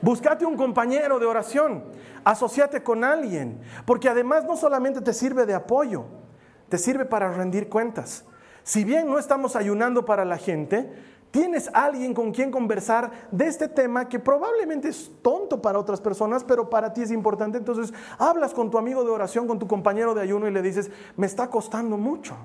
Búscate 0.00 0.46
un 0.46 0.56
compañero 0.56 1.18
de 1.18 1.26
oración, 1.26 1.84
asociate 2.24 2.82
con 2.82 3.04
alguien, 3.04 3.60
porque 3.84 4.08
además 4.08 4.46
no 4.46 4.56
solamente 4.56 5.02
te 5.02 5.12
sirve 5.12 5.44
de 5.44 5.52
apoyo, 5.52 6.06
te 6.70 6.78
sirve 6.78 7.04
para 7.04 7.30
rendir 7.30 7.68
cuentas. 7.68 8.24
Si 8.62 8.84
bien 8.84 9.06
no 9.06 9.18
estamos 9.18 9.54
ayunando 9.54 10.06
para 10.06 10.24
la 10.24 10.38
gente, 10.38 10.90
Tienes 11.30 11.70
alguien 11.72 12.12
con 12.12 12.32
quien 12.32 12.50
conversar 12.50 13.28
de 13.30 13.46
este 13.46 13.68
tema 13.68 14.08
que 14.08 14.18
probablemente 14.18 14.88
es 14.88 15.10
tonto 15.22 15.62
para 15.62 15.78
otras 15.78 16.00
personas, 16.00 16.42
pero 16.42 16.68
para 16.68 16.92
ti 16.92 17.02
es 17.02 17.10
importante. 17.10 17.56
Entonces 17.58 17.94
hablas 18.18 18.52
con 18.52 18.70
tu 18.70 18.78
amigo 18.78 19.04
de 19.04 19.10
oración, 19.10 19.46
con 19.46 19.58
tu 19.58 19.68
compañero 19.68 20.14
de 20.14 20.22
ayuno 20.22 20.48
y 20.48 20.52
le 20.52 20.62
dices, 20.62 20.90
me 21.16 21.26
está 21.26 21.48
costando 21.48 21.96
mucho 21.96 22.36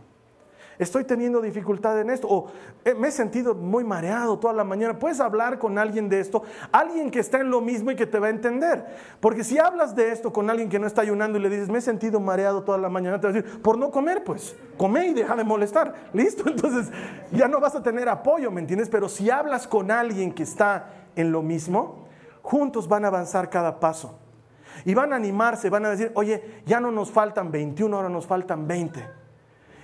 estoy 0.78 1.04
teniendo 1.04 1.42
dificultad 1.42 2.00
en 2.00 2.10
esto, 2.10 2.28
o 2.30 2.52
eh, 2.84 2.94
me 2.94 3.10
he 3.10 3.12
sentido 3.12 3.56
muy 3.56 3.84
mareado 3.84 4.38
toda 4.40 4.54
la 4.54 4.64
mañana. 4.64 5.00
Puedes 5.00 5.20
hablar 5.20 5.60
con 5.60 5.78
alguien 5.78 6.10
de 6.10 6.20
esto, 6.20 6.44
alguien 6.72 7.12
que 7.12 7.20
está 7.20 7.40
en 7.40 7.50
lo 7.50 7.62
mismo 7.62 7.92
y 7.92 7.96
que 7.96 8.06
te 8.06 8.20
va 8.20 8.28
a 8.28 8.30
entender. 8.30 8.86
Porque 9.20 9.44
si 9.44 9.58
hablas 9.58 9.96
de 9.96 10.12
esto 10.12 10.32
con 10.34 10.50
alguien 10.50 10.70
que 10.70 10.80
no 10.80 10.88
está 10.88 11.02
ayunando 11.02 11.38
y 11.38 11.42
le 11.42 11.50
dices, 11.50 11.70
me 11.70 11.80
he 11.80 11.82
sentido 11.82 12.20
mareado 12.20 12.64
toda 12.64 12.78
la 12.78 12.90
mañana, 12.90 13.20
te 13.20 13.28
va 13.28 13.32
a 13.32 13.34
decir, 13.34 13.62
por 13.62 13.78
no 13.78 13.92
comer, 13.92 14.24
pues, 14.24 14.56
come 14.78 15.08
y 15.08 15.14
deja 15.14 15.36
de 15.36 15.44
molestar. 15.44 15.94
Listo, 16.14 16.44
entonces 16.48 16.92
ya 17.32 17.48
no 17.48 17.60
vas 17.60 17.76
a 17.76 17.84
tener 17.84 18.10
apoyo, 18.10 18.52
¿me 18.52 18.62
entiendes? 18.62 18.90
Pero 18.90 19.10
si 19.10 19.30
hablas 19.30 19.68
con 19.68 19.92
alguien 19.92 20.34
que 20.34 20.44
está 20.44 20.90
en 21.16 21.32
lo 21.32 21.42
mismo, 21.42 22.08
juntos 22.42 22.88
van 22.88 23.06
a 23.06 23.08
avanzar 23.08 23.50
cada 23.50 23.80
paso. 23.80 24.20
Y 24.84 24.94
van 24.94 25.14
a 25.14 25.16
animarse, 25.16 25.70
van 25.70 25.86
a 25.86 25.90
decir, 25.90 26.12
oye, 26.16 26.62
ya 26.66 26.80
no 26.80 26.92
nos 26.92 27.10
faltan 27.10 27.52
21, 27.52 27.96
ahora 27.96 28.10
nos 28.10 28.28
faltan 28.28 28.68
20. 28.68 29.25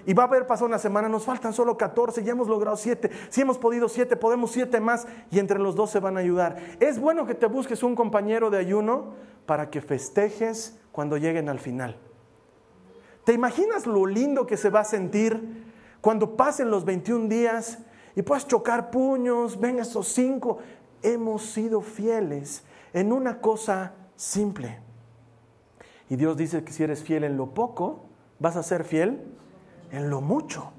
Y 0.06 0.14
va 0.14 0.24
a 0.24 0.28
haber 0.28 0.48
pasado 0.48 0.68
una 0.68 0.80
semana, 0.80 1.08
nos 1.10 1.26
faltan 1.26 1.54
solo 1.54 1.78
14, 1.78 2.24
ya 2.24 2.32
hemos 2.32 2.48
logrado 2.48 2.78
7. 2.78 3.10
Si 3.30 3.42
hemos 3.42 3.58
podido 3.58 3.88
7, 3.88 4.16
podemos 4.16 4.52
7 4.52 4.80
más 4.80 5.08
y 5.30 5.40
entre 5.40 5.60
los 5.60 5.76
dos 5.76 5.92
se 5.92 6.00
van 6.00 6.18
a 6.18 6.22
ayudar. 6.22 6.58
Es 6.80 7.00
bueno 7.00 7.26
que 7.26 7.36
te 7.36 7.46
busques 7.46 7.84
un 7.84 7.96
compañero 7.96 8.50
de 8.50 8.58
ayuno 8.58 9.14
para 9.46 9.70
que 9.70 9.82
festejes 9.82 10.80
cuando 10.92 11.18
lleguen 11.18 11.50
al 11.50 11.60
final. 11.60 11.98
¿Te 13.24 13.34
imaginas 13.34 13.86
lo 13.86 14.06
lindo 14.06 14.48
que 14.48 14.58
se 14.58 14.70
va 14.70 14.82
a 14.82 14.86
sentir 14.86 15.66
cuando 16.02 16.36
pasen 16.36 16.72
los 16.72 16.86
21 16.86 17.28
días 17.28 17.80
y 18.16 18.24
puedas 18.24 18.48
chocar 18.48 18.90
puños, 18.90 19.60
ven 19.60 19.80
esos 19.80 20.08
5? 20.08 20.58
Hemos 21.04 21.44
sido 21.44 21.82
fieles 21.82 22.64
en 22.94 23.12
una 23.12 23.40
cosa 23.40 23.94
simple. 24.16 24.80
Y 26.10 26.16
Dios 26.16 26.36
dice 26.36 26.64
que 26.64 26.74
si 26.74 26.84
eres 26.84 27.04
fiel 27.04 27.24
en 27.24 27.38
lo 27.38 27.54
poco, 27.54 28.06
vas 28.40 28.58
a 28.58 28.64
ser 28.64 28.84
fiel 28.84 29.38
en 29.92 30.10
lo 30.10 30.22
mucho. 30.22 30.72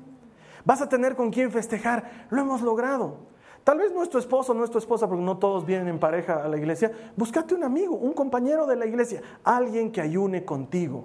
Vas 0.65 0.81
a 0.81 0.89
tener 0.89 1.17
con 1.17 1.31
quién 1.31 1.51
festejar. 1.51 2.27
Lo 2.31 2.43
hemos 2.43 2.63
logrado. 2.63 3.17
Tal 3.65 3.79
vez 3.79 3.93
no 3.93 4.03
es 4.03 4.11
tu 4.11 4.19
esposo, 4.19 4.55
no 4.55 4.65
es 4.65 4.71
tu 4.71 4.79
esposa, 4.79 5.07
porque 5.07 5.23
no 5.23 5.39
todos 5.39 5.65
vienen 5.65 5.89
en 5.89 6.01
pareja 6.01 6.43
a 6.43 6.49
la 6.49 6.57
iglesia. 6.57 6.91
Búscate 7.17 7.55
un 7.55 7.63
amigo, 7.63 7.95
un 7.95 8.13
compañero 8.13 8.67
de 8.67 8.75
la 8.75 8.87
iglesia, 8.87 9.23
alguien 9.45 9.93
que 9.93 10.01
ayune 10.01 10.45
contigo, 10.45 11.05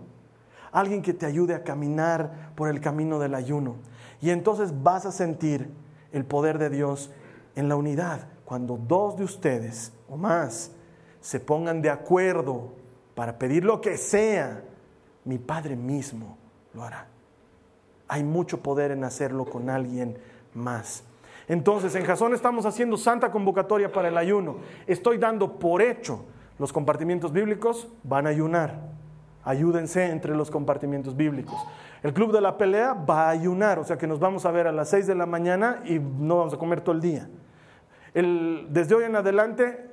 alguien 0.72 1.04
que 1.04 1.14
te 1.14 1.28
ayude 1.28 1.54
a 1.54 1.64
caminar 1.64 2.54
por 2.56 2.70
el 2.70 2.82
camino 2.82 3.20
del 3.20 3.36
ayuno. 3.36 3.76
Y 4.22 4.32
entonces 4.32 4.74
vas 4.82 5.06
a 5.06 5.12
sentir 5.12 5.70
el 6.12 6.26
poder 6.26 6.58
de 6.58 6.72
Dios 6.72 7.12
en 7.56 7.70
la 7.70 7.76
unidad. 7.76 8.28
Cuando 8.44 8.78
dos 8.78 9.18
de 9.18 9.24
ustedes 9.24 9.92
o 10.10 10.18
más 10.18 10.72
se 11.22 11.40
pongan 11.40 11.82
de 11.84 11.92
acuerdo 11.92 12.74
para 13.14 13.38
pedir 13.38 13.66
lo 13.66 13.82
que 13.82 13.98
sea, 13.98 14.64
mi 15.26 15.38
Padre 15.38 15.76
mismo 15.76 16.38
lo 16.74 16.84
hará 16.84 17.08
hay 18.08 18.24
mucho 18.24 18.62
poder 18.62 18.92
en 18.92 19.04
hacerlo 19.04 19.46
con 19.46 19.70
alguien 19.70 20.18
más. 20.54 21.04
Entonces, 21.48 21.96
en 21.96 22.06
Jason 22.06 22.34
estamos 22.34 22.66
haciendo 22.66 22.98
santa 22.98 23.32
convocatoria 23.32 23.92
para 23.92 24.10
el 24.10 24.18
ayuno. 24.18 24.58
Estoy 24.86 25.18
dando 25.18 25.60
por 25.60 25.82
hecho 25.82 26.26
los 26.60 26.74
compartimientos 26.74 27.32
bíblicos, 27.32 27.88
van 28.04 28.28
a 28.28 28.30
ayunar. 28.30 28.82
Ayúdense 29.44 30.06
entre 30.06 30.36
los 30.36 30.52
compartimientos 30.52 31.16
bíblicos. 31.16 31.56
El 32.04 32.14
club 32.14 32.34
de 32.34 32.42
la 32.42 32.58
pelea 32.58 32.94
va 32.94 33.28
a 33.28 33.30
ayunar, 33.30 33.80
o 33.80 33.84
sea 33.84 33.98
que 33.98 34.08
nos 34.08 34.20
vamos 34.20 34.46
a 34.46 34.52
ver 34.52 34.68
a 34.68 34.72
las 34.72 34.90
6 34.90 35.08
de 35.08 35.16
la 35.16 35.26
mañana 35.26 35.82
y 35.86 36.00
no 36.00 36.38
vamos 36.38 36.54
a 36.54 36.58
comer 36.58 36.82
todo 36.82 36.96
el 36.96 37.02
día. 37.02 37.30
desde 38.14 38.96
hoy 38.96 39.06
en 39.06 39.16
adelante 39.16 39.88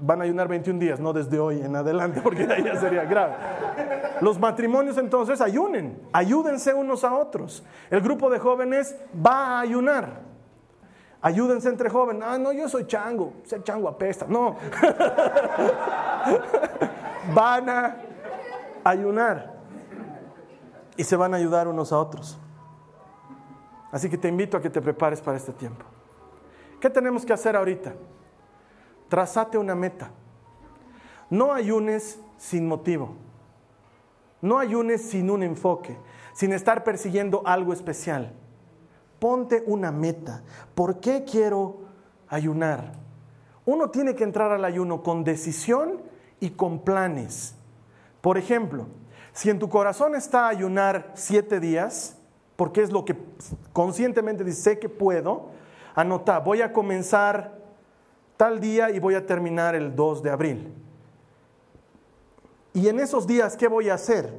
van 0.00 0.20
a 0.20 0.24
ayunar 0.24 0.48
21 0.48 0.78
días, 0.80 0.98
no 0.98 1.12
desde 1.12 1.38
hoy 1.38 1.60
en 1.60 1.76
adelante, 1.76 2.20
porque 2.24 2.44
ahí 2.44 2.64
ya 2.64 2.76
sería 2.76 3.04
grave. 3.04 3.34
Los 4.20 4.38
matrimonios 4.38 4.98
entonces 4.98 5.40
ayunen, 5.40 6.00
ayúdense 6.12 6.74
unos 6.74 7.04
a 7.04 7.14
otros. 7.14 7.64
El 7.90 8.00
grupo 8.00 8.30
de 8.30 8.38
jóvenes 8.38 8.96
va 9.14 9.58
a 9.58 9.60
ayunar. 9.60 10.22
Ayúdense 11.20 11.68
entre 11.68 11.88
jóvenes. 11.88 12.22
Ah, 12.26 12.38
no, 12.38 12.52
yo 12.52 12.68
soy 12.68 12.86
chango, 12.86 13.32
ser 13.44 13.62
chango 13.62 13.88
apesta. 13.88 14.26
No. 14.28 14.54
van 17.34 17.68
a 17.68 17.96
ayunar 18.84 19.54
y 20.96 21.04
se 21.04 21.16
van 21.16 21.34
a 21.34 21.38
ayudar 21.38 21.68
unos 21.68 21.92
a 21.92 21.98
otros. 21.98 22.38
Así 23.90 24.10
que 24.10 24.18
te 24.18 24.28
invito 24.28 24.56
a 24.56 24.60
que 24.60 24.70
te 24.70 24.82
prepares 24.82 25.20
para 25.20 25.36
este 25.36 25.52
tiempo. 25.52 25.84
¿Qué 26.80 26.90
tenemos 26.90 27.24
que 27.24 27.32
hacer 27.32 27.56
ahorita? 27.56 27.94
Trazate 29.08 29.56
una 29.56 29.74
meta. 29.74 30.10
No 31.30 31.52
ayunes 31.52 32.20
sin 32.36 32.66
motivo. 32.66 33.16
No 34.44 34.58
ayunes 34.58 35.00
sin 35.00 35.30
un 35.30 35.42
enfoque, 35.42 35.96
sin 36.34 36.52
estar 36.52 36.84
persiguiendo 36.84 37.40
algo 37.46 37.72
especial. 37.72 38.34
Ponte 39.18 39.64
una 39.64 39.90
meta. 39.90 40.42
¿Por 40.74 41.00
qué 41.00 41.24
quiero 41.24 41.78
ayunar? 42.28 42.92
Uno 43.64 43.88
tiene 43.88 44.14
que 44.14 44.22
entrar 44.22 44.52
al 44.52 44.66
ayuno 44.66 45.02
con 45.02 45.24
decisión 45.24 46.02
y 46.40 46.50
con 46.50 46.80
planes. 46.80 47.54
Por 48.20 48.36
ejemplo, 48.36 48.86
si 49.32 49.48
en 49.48 49.58
tu 49.58 49.70
corazón 49.70 50.14
está 50.14 50.46
ayunar 50.46 51.12
siete 51.14 51.58
días, 51.58 52.18
porque 52.56 52.82
es 52.82 52.92
lo 52.92 53.06
que 53.06 53.16
conscientemente 53.72 54.44
dice 54.44 54.78
que 54.78 54.90
puedo, 54.90 55.52
anota, 55.94 56.38
voy 56.40 56.60
a 56.60 56.70
comenzar 56.70 57.62
tal 58.36 58.60
día 58.60 58.90
y 58.90 58.98
voy 58.98 59.14
a 59.14 59.24
terminar 59.24 59.74
el 59.74 59.96
2 59.96 60.22
de 60.22 60.30
abril. 60.30 60.83
Y 62.74 62.88
en 62.88 62.98
esos 62.98 63.26
días, 63.26 63.56
¿qué 63.56 63.68
voy 63.68 63.88
a 63.88 63.94
hacer? 63.94 64.34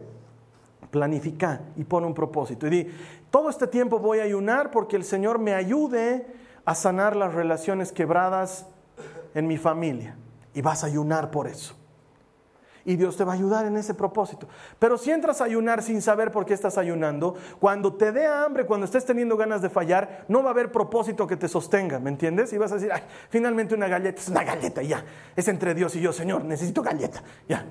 Planifica 0.91 1.61
y 1.77 1.85
pon 1.85 2.03
un 2.03 2.13
propósito. 2.13 2.67
Y 2.67 2.69
di, 2.69 2.87
todo 3.31 3.49
este 3.49 3.65
tiempo 3.65 3.97
voy 3.97 4.19
a 4.19 4.23
ayunar 4.23 4.71
porque 4.71 4.97
el 4.97 5.05
Señor 5.05 5.39
me 5.39 5.53
ayude 5.53 6.27
a 6.65 6.75
sanar 6.75 7.15
las 7.15 7.33
relaciones 7.33 7.93
quebradas 7.93 8.67
en 9.33 9.47
mi 9.47 9.57
familia. 9.57 10.17
Y 10.53 10.61
vas 10.61 10.83
a 10.83 10.87
ayunar 10.87 11.31
por 11.31 11.47
eso 11.47 11.75
y 12.85 12.95
Dios 12.95 13.17
te 13.17 13.23
va 13.23 13.33
a 13.33 13.35
ayudar 13.35 13.65
en 13.65 13.75
ese 13.77 13.95
propósito. 13.95 14.47
Pero 14.77 14.97
si 14.97 15.11
entras 15.11 15.41
a 15.41 15.45
ayunar 15.45 15.81
sin 15.81 16.01
saber 16.01 16.31
por 16.31 16.45
qué 16.45 16.53
estás 16.53 16.77
ayunando, 16.77 17.35
cuando 17.59 17.95
te 17.95 18.11
dé 18.11 18.27
hambre, 18.27 18.65
cuando 18.65 18.85
estés 18.85 19.03
teniendo 19.03 19.35
ganas 19.35 19.61
de 19.63 19.69
fallar, 19.69 20.25
no 20.27 20.43
va 20.43 20.49
a 20.49 20.51
haber 20.51 20.71
propósito 20.71 21.25
que 21.25 21.35
te 21.35 21.47
sostenga, 21.47 21.99
¿me 21.99 22.11
entiendes? 22.11 22.53
Y 22.53 22.57
vas 22.57 22.71
a 22.71 22.75
decir, 22.75 22.91
ay, 22.93 23.01
finalmente 23.29 23.73
una 23.73 23.87
galleta 23.87 24.21
es 24.21 24.29
una 24.29 24.43
galleta, 24.43 24.83
ya. 24.83 25.03
Es 25.35 25.47
entre 25.47 25.73
Dios 25.73 25.95
y 25.95 26.01
yo, 26.01 26.13
Señor, 26.13 26.45
necesito 26.45 26.83
galleta, 26.83 27.23
ya 27.49 27.65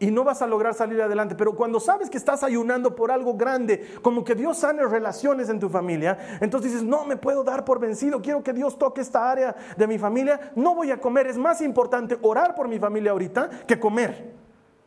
y 0.00 0.10
no 0.10 0.24
vas 0.24 0.42
a 0.42 0.46
lograr 0.46 0.74
salir 0.74 1.00
adelante. 1.02 1.34
Pero 1.34 1.54
cuando 1.54 1.80
sabes 1.80 2.08
que 2.08 2.18
estás 2.18 2.42
ayunando 2.42 2.94
por 2.94 3.10
algo 3.10 3.34
grande, 3.34 3.94
como 4.02 4.24
que 4.24 4.34
Dios 4.34 4.58
sane 4.58 4.86
relaciones 4.86 5.48
en 5.48 5.58
tu 5.58 5.68
familia, 5.68 6.38
entonces 6.40 6.72
dices, 6.72 6.86
no 6.86 7.04
me 7.04 7.16
puedo 7.16 7.42
dar 7.44 7.64
por 7.64 7.80
vencido, 7.80 8.22
quiero 8.22 8.42
que 8.42 8.52
Dios 8.52 8.78
toque 8.78 9.00
esta 9.00 9.30
área 9.30 9.54
de 9.76 9.86
mi 9.86 9.98
familia, 9.98 10.52
no 10.54 10.74
voy 10.74 10.90
a 10.90 11.00
comer, 11.00 11.26
es 11.26 11.38
más 11.38 11.60
importante 11.60 12.18
orar 12.22 12.54
por 12.54 12.68
mi 12.68 12.78
familia 12.78 13.12
ahorita 13.12 13.50
que 13.66 13.78
comer. 13.78 14.34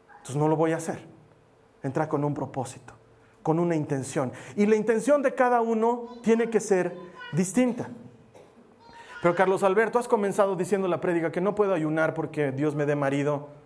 Entonces 0.10 0.36
no 0.36 0.48
lo 0.48 0.56
voy 0.56 0.72
a 0.72 0.78
hacer. 0.78 1.00
Entra 1.84 2.08
con 2.08 2.24
un 2.24 2.34
propósito, 2.34 2.94
con 3.42 3.60
una 3.60 3.76
intención. 3.76 4.32
Y 4.56 4.66
la 4.66 4.76
intención 4.76 5.22
de 5.22 5.34
cada 5.34 5.62
uno 5.62 6.06
tiene 6.24 6.50
que 6.50 6.60
ser 6.60 6.96
distinta. 7.34 7.90
Pero 9.22 9.36
Carlos 9.36 9.64
Alberto, 9.64 10.00
has 10.00 10.08
comenzado 10.08 10.56
diciendo 10.56 10.88
la 10.88 11.00
prédica 11.00 11.32
que 11.32 11.42
no 11.42 11.54
puedo 11.54 11.74
ayunar 11.74 12.14
porque 12.14 12.52
Dios 12.52 12.76
me 12.76 12.86
dé 12.86 12.96
marido 12.96 13.61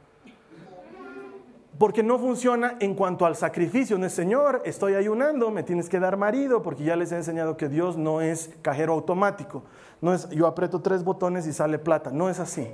Porque 1.78 2.04
no 2.04 2.18
funciona 2.18 2.78
en 2.80 2.96
cuanto 2.96 3.26
al 3.26 3.36
sacrificio. 3.36 3.98
No 3.98 4.06
es, 4.06 4.14
Señor, 4.14 4.62
estoy 4.64 4.96
ayunando, 4.96 5.52
me 5.52 5.64
tienes 5.64 5.90
que 5.90 6.00
dar 6.00 6.16
marido, 6.16 6.62
porque 6.62 6.86
ya 6.86 6.96
les 6.96 7.12
he 7.12 7.18
enseñado 7.18 7.58
que 7.58 7.68
Dios 7.68 7.98
no 7.98 8.22
es 8.22 8.52
cajero 8.62 8.94
automático. 8.94 9.64
No 10.00 10.14
es, 10.14 10.30
yo 10.30 10.48
aprieto 10.48 10.82
tres 10.82 11.04
botones 11.04 11.46
y 11.48 11.54
sale 11.54 11.78
plata. 11.78 12.12
No 12.12 12.30
es 12.30 12.40
así. 12.40 12.68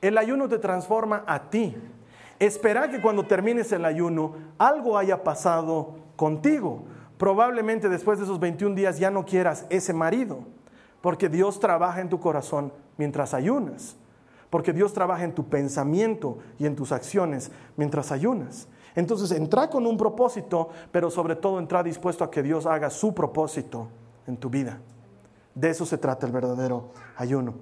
El 0.00 0.16
ayuno 0.16 0.48
te 0.48 0.58
transforma 0.58 1.22
a 1.26 1.50
ti. 1.50 1.76
Espera 2.38 2.88
que 2.88 3.02
cuando 3.02 3.26
termines 3.26 3.70
el 3.72 3.84
ayuno 3.84 4.34
algo 4.56 4.96
haya 4.96 5.22
pasado 5.22 5.96
contigo. 6.16 6.84
Probablemente 7.18 7.90
después 7.90 8.18
de 8.18 8.24
esos 8.24 8.40
21 8.40 8.74
días 8.74 8.98
ya 8.98 9.10
no 9.10 9.26
quieras 9.26 9.66
ese 9.68 9.92
marido, 9.92 10.38
porque 11.02 11.28
Dios 11.28 11.60
trabaja 11.60 12.00
en 12.00 12.08
tu 12.08 12.18
corazón 12.18 12.72
mientras 12.96 13.34
ayunas 13.34 13.99
porque 14.50 14.72
Dios 14.72 14.92
trabaja 14.92 15.24
en 15.24 15.34
tu 15.34 15.48
pensamiento 15.48 16.38
y 16.58 16.66
en 16.66 16.76
tus 16.76 16.92
acciones 16.92 17.50
mientras 17.76 18.12
ayunas. 18.12 18.68
Entonces 18.96 19.30
entra 19.30 19.70
con 19.70 19.86
un 19.86 19.96
propósito, 19.96 20.70
pero 20.90 21.10
sobre 21.10 21.36
todo 21.36 21.60
entra 21.60 21.82
dispuesto 21.82 22.24
a 22.24 22.30
que 22.30 22.42
Dios 22.42 22.66
haga 22.66 22.90
su 22.90 23.14
propósito 23.14 23.88
en 24.26 24.36
tu 24.36 24.50
vida. 24.50 24.80
De 25.54 25.70
eso 25.70 25.86
se 25.86 25.98
trata 25.98 26.26
el 26.26 26.32
verdadero 26.32 26.90
ayuno. 27.16 27.54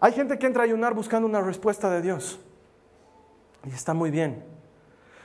Hay 0.00 0.12
gente 0.12 0.38
que 0.38 0.46
entra 0.46 0.62
a 0.62 0.66
ayunar 0.66 0.94
buscando 0.94 1.26
una 1.26 1.40
respuesta 1.40 1.88
de 1.88 2.02
Dios. 2.02 2.40
Y 3.64 3.70
está 3.70 3.94
muy 3.94 4.10
bien. 4.10 4.44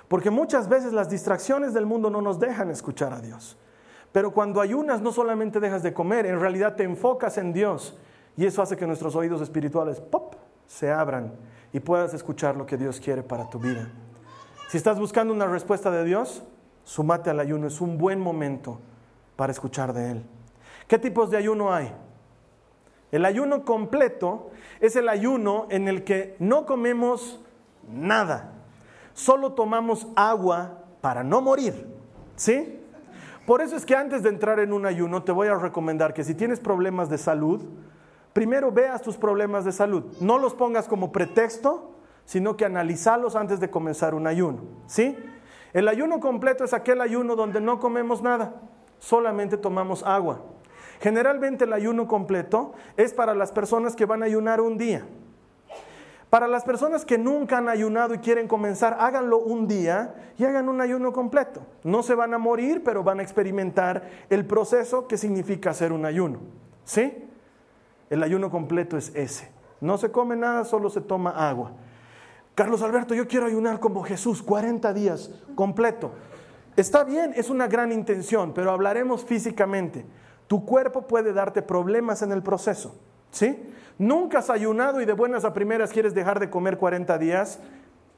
Porque 0.07 0.29
muchas 0.29 0.69
veces 0.69 0.93
las 0.93 1.09
distracciones 1.09 1.73
del 1.73 1.85
mundo 1.85 2.09
no 2.09 2.21
nos 2.21 2.39
dejan 2.39 2.69
escuchar 2.69 3.13
a 3.13 3.19
Dios. 3.19 3.57
Pero 4.11 4.31
cuando 4.31 4.61
ayunas 4.61 5.01
no 5.01 5.11
solamente 5.11 5.59
dejas 5.59 5.83
de 5.83 5.93
comer, 5.93 6.25
en 6.25 6.39
realidad 6.39 6.75
te 6.75 6.83
enfocas 6.83 7.37
en 7.37 7.53
Dios 7.53 7.97
y 8.39 8.45
eso 8.45 8.61
hace 8.61 8.77
que 8.77 8.87
nuestros 8.87 9.17
oídos 9.17 9.41
espirituales 9.41 9.99
pop, 9.99 10.35
se 10.65 10.89
abran 10.89 11.33
y 11.73 11.81
puedas 11.81 12.13
escuchar 12.13 12.55
lo 12.55 12.65
que 12.65 12.77
Dios 12.77 13.01
quiere 13.01 13.21
para 13.21 13.49
tu 13.49 13.59
vida. 13.59 13.91
Si 14.69 14.77
estás 14.77 14.97
buscando 14.97 15.33
una 15.33 15.45
respuesta 15.45 15.91
de 15.91 16.05
Dios, 16.05 16.41
sumate 16.85 17.29
al 17.29 17.41
ayuno. 17.41 17.67
Es 17.67 17.81
un 17.81 17.97
buen 17.97 18.21
momento 18.21 18.79
para 19.35 19.51
escuchar 19.51 19.91
de 19.91 20.11
Él. 20.11 20.25
¿Qué 20.87 20.97
tipos 20.97 21.29
de 21.31 21.35
ayuno 21.35 21.73
hay? 21.73 21.93
El 23.11 23.25
ayuno 23.25 23.65
completo 23.65 24.51
es 24.79 24.95
el 24.95 25.09
ayuno 25.09 25.67
en 25.69 25.89
el 25.89 26.05
que 26.05 26.37
no 26.39 26.65
comemos 26.65 27.41
nada, 27.91 28.53
solo 29.13 29.51
tomamos 29.51 30.07
agua 30.15 30.85
para 31.01 31.25
no 31.25 31.41
morir. 31.41 31.93
¿Sí? 32.37 32.79
Por 33.45 33.59
eso 33.61 33.75
es 33.75 33.85
que 33.85 33.97
antes 33.97 34.23
de 34.23 34.29
entrar 34.29 34.61
en 34.61 34.71
un 34.71 34.85
ayuno 34.85 35.23
te 35.23 35.33
voy 35.33 35.49
a 35.49 35.55
recomendar 35.55 36.13
que 36.13 36.23
si 36.23 36.35
tienes 36.35 36.61
problemas 36.61 37.09
de 37.09 37.17
salud, 37.17 37.65
primero 38.33 38.71
veas 38.71 39.01
tus 39.01 39.17
problemas 39.17 39.65
de 39.65 39.71
salud. 39.71 40.03
No 40.21 40.37
los 40.37 40.53
pongas 40.53 40.87
como 40.87 41.11
pretexto, 41.11 41.95
sino 42.25 42.55
que 42.57 42.65
analizalos 42.65 43.35
antes 43.35 43.59
de 43.59 43.69
comenzar 43.69 44.13
un 44.13 44.27
ayuno. 44.27 44.61
¿Sí? 44.87 45.17
El 45.73 45.87
ayuno 45.87 46.19
completo 46.19 46.63
es 46.63 46.73
aquel 46.73 47.01
ayuno 47.01 47.35
donde 47.35 47.61
no 47.61 47.79
comemos 47.79 48.21
nada, 48.21 48.55
solamente 48.97 49.57
tomamos 49.57 50.03
agua. 50.03 50.41
Generalmente 50.99 51.65
el 51.65 51.73
ayuno 51.73 52.07
completo 52.07 52.73
es 52.97 53.13
para 53.13 53.33
las 53.33 53.51
personas 53.51 53.95
que 53.95 54.05
van 54.05 54.23
a 54.23 54.25
ayunar 54.25 54.61
un 54.61 54.77
día. 54.77 55.05
Para 56.29 56.47
las 56.47 56.63
personas 56.63 57.05
que 57.05 57.17
nunca 57.17 57.57
han 57.57 57.69
ayunado 57.69 58.13
y 58.13 58.19
quieren 58.19 58.47
comenzar, 58.47 58.97
háganlo 58.99 59.39
un 59.39 59.67
día 59.67 60.13
y 60.37 60.45
hagan 60.45 60.69
un 60.69 60.81
ayuno 60.81 61.11
completo. 61.11 61.61
No 61.83 62.03
se 62.03 62.13
van 62.13 62.33
a 62.35 62.37
morir, 62.37 62.83
pero 62.83 63.03
van 63.03 63.19
a 63.19 63.23
experimentar 63.23 64.07
el 64.29 64.45
proceso 64.45 65.07
que 65.07 65.17
significa 65.17 65.71
hacer 65.71 65.91
un 65.91 66.05
ayuno. 66.05 66.39
¿Sí? 66.83 67.28
El 68.09 68.23
ayuno 68.23 68.49
completo 68.49 68.97
es 68.97 69.11
ese. 69.15 69.51
No 69.81 69.97
se 69.97 70.11
come 70.11 70.35
nada, 70.35 70.65
solo 70.65 70.89
se 70.89 71.01
toma 71.01 71.49
agua. 71.49 71.71
Carlos 72.55 72.81
Alberto, 72.81 73.13
yo 73.13 73.27
quiero 73.27 73.45
ayunar 73.45 73.79
como 73.79 74.03
Jesús, 74.03 74.41
40 74.41 74.93
días 74.93 75.31
completo. 75.55 76.11
Está 76.75 77.03
bien, 77.03 77.33
es 77.35 77.49
una 77.49 77.67
gran 77.67 77.91
intención, 77.91 78.53
pero 78.53 78.71
hablaremos 78.71 79.23
físicamente. 79.23 80.05
Tu 80.47 80.65
cuerpo 80.65 81.07
puede 81.07 81.31
darte 81.31 81.61
problemas 81.61 82.21
en 82.21 82.31
el 82.31 82.43
proceso. 82.43 82.95
¿Sí? 83.31 83.61
Nunca 83.97 84.39
has 84.39 84.49
ayunado 84.49 85.01
y 85.01 85.05
de 85.05 85.13
buenas 85.13 85.45
a 85.45 85.53
primeras 85.53 85.91
quieres 85.91 86.13
dejar 86.13 86.39
de 86.39 86.49
comer 86.49 86.77
40 86.77 87.17
días, 87.17 87.59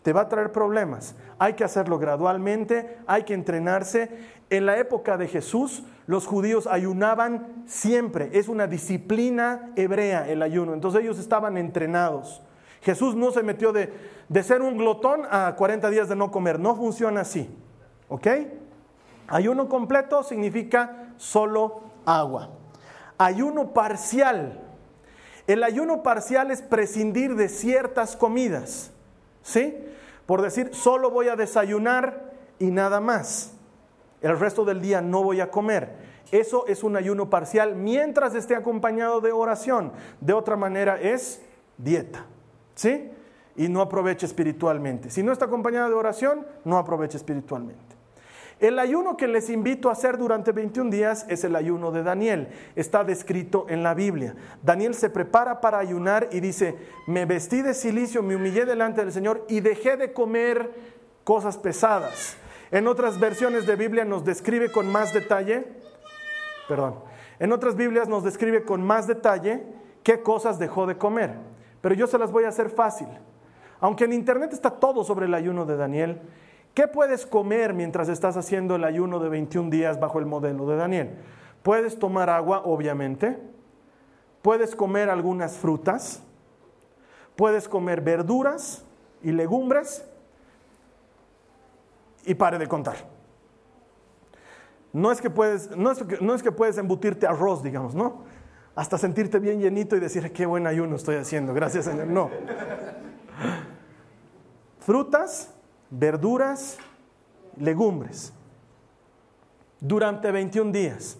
te 0.03 0.13
va 0.13 0.21
a 0.21 0.29
traer 0.29 0.51
problemas. 0.51 1.15
Hay 1.37 1.53
que 1.53 1.63
hacerlo 1.63 1.99
gradualmente, 1.99 2.97
hay 3.07 3.23
que 3.23 3.33
entrenarse. 3.33 4.09
En 4.51 4.65
la 4.65 4.77
época 4.77 5.15
de 5.15 5.29
Jesús, 5.29 5.83
los 6.07 6.27
judíos 6.27 6.67
ayunaban 6.67 7.63
siempre. 7.67 8.31
Es 8.33 8.49
una 8.49 8.67
disciplina 8.67 9.71
hebrea 9.77 10.27
el 10.27 10.41
ayuno. 10.41 10.73
Entonces 10.73 11.01
ellos 11.01 11.19
estaban 11.19 11.55
entrenados. 11.55 12.41
Jesús 12.81 13.15
no 13.15 13.31
se 13.31 13.43
metió 13.43 13.71
de, 13.71 13.93
de 14.27 14.43
ser 14.43 14.61
un 14.61 14.77
glotón 14.77 15.21
a 15.31 15.55
40 15.55 15.89
días 15.89 16.09
de 16.09 16.17
no 16.17 16.31
comer. 16.31 16.59
No 16.59 16.75
funciona 16.75 17.21
así. 17.21 17.49
¿Ok? 18.09 18.27
Ayuno 19.29 19.69
completo 19.69 20.21
significa 20.21 21.13
solo 21.15 21.83
agua. 22.05 22.49
Ayuno 23.17 23.73
parcial. 23.73 24.59
El 25.47 25.63
ayuno 25.63 26.03
parcial 26.03 26.51
es 26.51 26.61
prescindir 26.61 27.35
de 27.35 27.47
ciertas 27.47 28.17
comidas. 28.17 28.91
¿Sí? 29.43 29.77
Por 30.25 30.41
decir, 30.41 30.75
solo 30.75 31.09
voy 31.09 31.29
a 31.29 31.37
desayunar 31.37 32.33
y 32.59 32.65
nada 32.65 32.99
más. 32.99 33.53
El 34.21 34.39
resto 34.39 34.63
del 34.65 34.81
día 34.81 35.01
no 35.01 35.23
voy 35.23 35.41
a 35.41 35.49
comer. 35.49 35.89
Eso 36.31 36.65
es 36.67 36.83
un 36.83 36.95
ayuno 36.95 37.29
parcial 37.29 37.75
mientras 37.75 38.35
esté 38.35 38.55
acompañado 38.55 39.19
de 39.19 39.31
oración. 39.31 39.91
De 40.19 40.33
otra 40.33 40.55
manera 40.55 40.99
es 41.01 41.41
dieta. 41.77 42.25
¿Sí? 42.75 43.11
Y 43.55 43.67
no 43.67 43.81
aproveche 43.81 44.25
espiritualmente. 44.25 45.09
Si 45.09 45.23
no 45.23 45.31
está 45.31 45.45
acompañado 45.45 45.89
de 45.89 45.95
oración, 45.95 46.45
no 46.63 46.77
aproveche 46.77 47.17
espiritualmente. 47.17 47.91
El 48.61 48.77
ayuno 48.77 49.17
que 49.17 49.27
les 49.27 49.49
invito 49.49 49.89
a 49.89 49.93
hacer 49.93 50.19
durante 50.19 50.51
21 50.51 50.91
días 50.91 51.25
es 51.27 51.43
el 51.43 51.55
ayuno 51.55 51.91
de 51.91 52.03
Daniel. 52.03 52.47
Está 52.75 53.03
descrito 53.03 53.65
en 53.69 53.81
la 53.81 53.95
Biblia. 53.95 54.35
Daniel 54.61 54.93
se 54.93 55.09
prepara 55.09 55.59
para 55.59 55.79
ayunar 55.79 56.29
y 56.31 56.41
dice, 56.41 56.77
me 57.07 57.25
vestí 57.25 57.63
de 57.63 57.73
silicio, 57.73 58.21
me 58.21 58.35
humillé 58.35 58.65
delante 58.65 59.01
del 59.01 59.11
Señor 59.11 59.45
y 59.49 59.61
dejé 59.61 59.97
de 59.97 60.13
comer 60.13 60.69
cosas 61.23 61.57
pesadas. 61.57 62.37
En 62.71 62.87
otras 62.87 63.19
versiones 63.19 63.65
de 63.65 63.75
Biblia 63.75 64.05
nos 64.05 64.23
describe 64.23 64.71
con 64.71 64.89
más 64.91 65.13
detalle, 65.13 65.65
perdón, 66.67 66.95
en 67.39 67.51
otras 67.51 67.75
Biblias 67.75 68.07
nos 68.07 68.23
describe 68.23 68.63
con 68.63 68.81
más 68.81 69.07
detalle 69.07 69.63
qué 70.03 70.21
cosas 70.21 70.57
dejó 70.57 70.85
de 70.87 70.97
comer. 70.97 71.35
Pero 71.81 71.95
yo 71.95 72.07
se 72.07 72.17
las 72.17 72.31
voy 72.31 72.45
a 72.45 72.49
hacer 72.49 72.69
fácil. 72.69 73.07
Aunque 73.79 74.05
en 74.05 74.13
internet 74.13 74.53
está 74.53 74.69
todo 74.69 75.03
sobre 75.03 75.25
el 75.25 75.33
ayuno 75.33 75.65
de 75.65 75.75
Daniel, 75.75 76.21
¿Qué 76.73 76.87
puedes 76.87 77.25
comer 77.25 77.73
mientras 77.73 78.07
estás 78.07 78.37
haciendo 78.37 78.75
el 78.75 78.85
ayuno 78.85 79.19
de 79.19 79.27
21 79.27 79.69
días 79.69 79.99
bajo 79.99 80.19
el 80.19 80.25
modelo 80.25 80.65
de 80.67 80.77
Daniel? 80.77 81.17
Puedes 81.63 81.99
tomar 81.99 82.29
agua, 82.29 82.61
obviamente. 82.63 83.37
Puedes 84.41 84.73
comer 84.73 85.09
algunas 85.09 85.57
frutas. 85.57 86.23
Puedes 87.35 87.67
comer 87.67 87.99
verduras 87.99 88.85
y 89.21 89.33
legumbres. 89.33 90.09
Y 92.25 92.35
pare 92.35 92.57
de 92.57 92.67
contar. 92.67 92.97
No 94.93 95.11
es 95.11 95.21
que 95.21 95.29
puedes, 95.29 95.75
no 95.75 95.91
es, 95.91 96.21
no 96.21 96.35
es 96.35 96.43
que 96.43 96.51
puedes 96.51 96.77
embutirte 96.77 97.25
arroz, 97.25 97.63
digamos, 97.63 97.95
¿no? 97.95 98.23
Hasta 98.75 98.97
sentirte 98.97 99.39
bien 99.39 99.59
llenito 99.59 99.95
y 99.95 99.99
decir, 99.99 100.31
qué 100.31 100.45
buen 100.45 100.67
ayuno 100.67 100.95
estoy 100.95 101.15
haciendo, 101.15 101.53
gracias 101.53 101.85
Señor. 101.85 102.07
No. 102.07 102.29
Frutas, 104.79 105.53
verduras, 105.89 106.77
legumbres, 107.57 108.33
durante 109.79 110.31
21 110.31 110.71
días. 110.71 111.17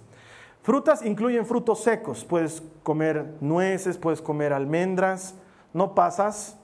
Frutas 0.63 1.03
incluyen 1.03 1.45
frutos 1.45 1.81
secos, 1.83 2.23
puedes 2.23 2.61
comer 2.83 3.35
nueces, 3.41 3.97
puedes 3.97 4.21
comer 4.21 4.53
almendras, 4.53 5.35
no 5.73 5.95
pasas, 5.95 6.57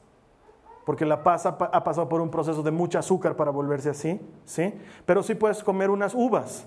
porque 0.88 1.06
la 1.06 1.22
pasa 1.22 1.58
ha 1.60 1.84
pasado 1.84 2.08
por 2.08 2.22
un 2.22 2.32
proceso 2.32 2.64
de 2.64 2.72
mucho 2.72 2.98
azúcar 2.98 3.36
para 3.36 3.52
volverse 3.52 3.90
así, 3.90 4.22
¿sí? 4.46 4.74
Pero 5.06 5.22
sí 5.22 5.36
puedes 5.36 5.62
comer 5.62 5.90
unas 5.90 6.16
uvas, 6.16 6.66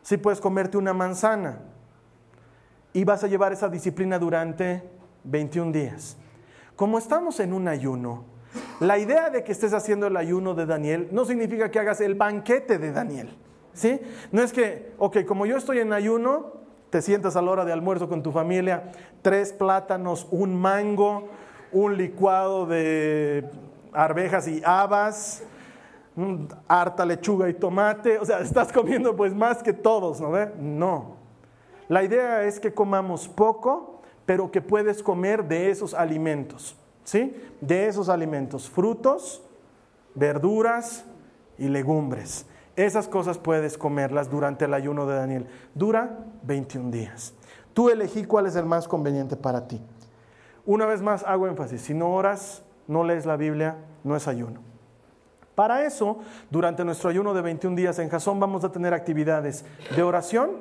sí 0.00 0.16
puedes 0.16 0.40
comerte 0.40 0.78
una 0.78 0.94
manzana, 0.94 1.58
y 2.94 3.04
vas 3.04 3.22
a 3.22 3.26
llevar 3.26 3.52
esa 3.52 3.68
disciplina 3.68 4.18
durante 4.18 4.82
21 5.24 5.70
días. 5.70 6.16
Como 6.76 6.96
estamos 6.96 7.40
en 7.40 7.52
un 7.52 7.68
ayuno, 7.68 8.24
la 8.80 8.96
idea 8.96 9.28
de 9.28 9.44
que 9.44 9.52
estés 9.52 9.74
haciendo 9.74 10.06
el 10.06 10.16
ayuno 10.16 10.54
de 10.54 10.64
Daniel 10.64 11.08
no 11.12 11.26
significa 11.26 11.70
que 11.70 11.78
hagas 11.78 12.00
el 12.00 12.14
banquete 12.14 12.78
de 12.78 12.90
Daniel. 12.90 13.36
¿sí? 13.74 14.00
No 14.32 14.40
es 14.40 14.50
que, 14.50 14.94
ok, 14.96 15.26
como 15.26 15.44
yo 15.44 15.58
estoy 15.58 15.80
en 15.80 15.92
ayuno, 15.92 16.54
te 16.88 17.02
sientas 17.02 17.36
a 17.36 17.42
la 17.42 17.50
hora 17.50 17.64
de 17.66 17.72
almuerzo 17.74 18.08
con 18.08 18.22
tu 18.22 18.32
familia, 18.32 18.92
tres 19.20 19.52
plátanos, 19.52 20.26
un 20.30 20.58
mango, 20.58 21.28
un 21.72 21.96
licuado 21.96 22.66
de 22.66 23.48
arvejas 23.92 24.48
y 24.48 24.62
habas, 24.64 25.42
harta 26.68 27.04
lechuga 27.04 27.48
y 27.48 27.54
tomate, 27.54 28.18
o 28.18 28.24
sea, 28.24 28.40
estás 28.40 28.72
comiendo 28.72 29.16
pues 29.16 29.34
más 29.34 29.62
que 29.62 29.72
todos, 29.72 30.20
¿no? 30.20 30.30
No. 30.58 31.16
La 31.88 32.04
idea 32.04 32.44
es 32.44 32.60
que 32.60 32.72
comamos 32.72 33.28
poco, 33.28 34.02
pero 34.26 34.50
que 34.50 34.60
puedes 34.60 35.02
comer 35.02 35.44
de 35.44 35.70
esos 35.70 35.94
alimentos. 35.94 36.76
¿sí? 37.04 37.34
De 37.60 37.88
esos 37.88 38.08
alimentos, 38.08 38.70
frutos, 38.70 39.42
verduras 40.14 41.04
y 41.58 41.68
legumbres. 41.68 42.46
Esas 42.76 43.08
cosas 43.08 43.38
puedes 43.38 43.76
comerlas 43.76 44.30
durante 44.30 44.66
el 44.66 44.74
ayuno 44.74 45.06
de 45.06 45.16
Daniel. 45.16 45.46
Dura 45.74 46.18
21 46.44 46.90
días. 46.90 47.34
Tú 47.74 47.88
elegí 47.90 48.24
cuál 48.24 48.46
es 48.46 48.56
el 48.56 48.64
más 48.64 48.86
conveniente 48.86 49.36
para 49.36 49.66
ti. 49.66 49.80
Una 50.70 50.86
vez 50.86 51.02
más 51.02 51.24
hago 51.24 51.48
énfasis, 51.48 51.80
si 51.80 51.94
no 51.94 52.12
oras, 52.12 52.62
no 52.86 53.02
lees 53.02 53.26
la 53.26 53.36
Biblia, 53.36 53.78
no 54.04 54.14
es 54.14 54.28
ayuno. 54.28 54.60
Para 55.56 55.84
eso, 55.84 56.20
durante 56.48 56.84
nuestro 56.84 57.10
ayuno 57.10 57.34
de 57.34 57.42
21 57.42 57.74
días 57.74 57.98
en 57.98 58.08
Jasón 58.08 58.38
vamos 58.38 58.62
a 58.62 58.70
tener 58.70 58.94
actividades 58.94 59.64
de 59.96 60.02
oración 60.04 60.58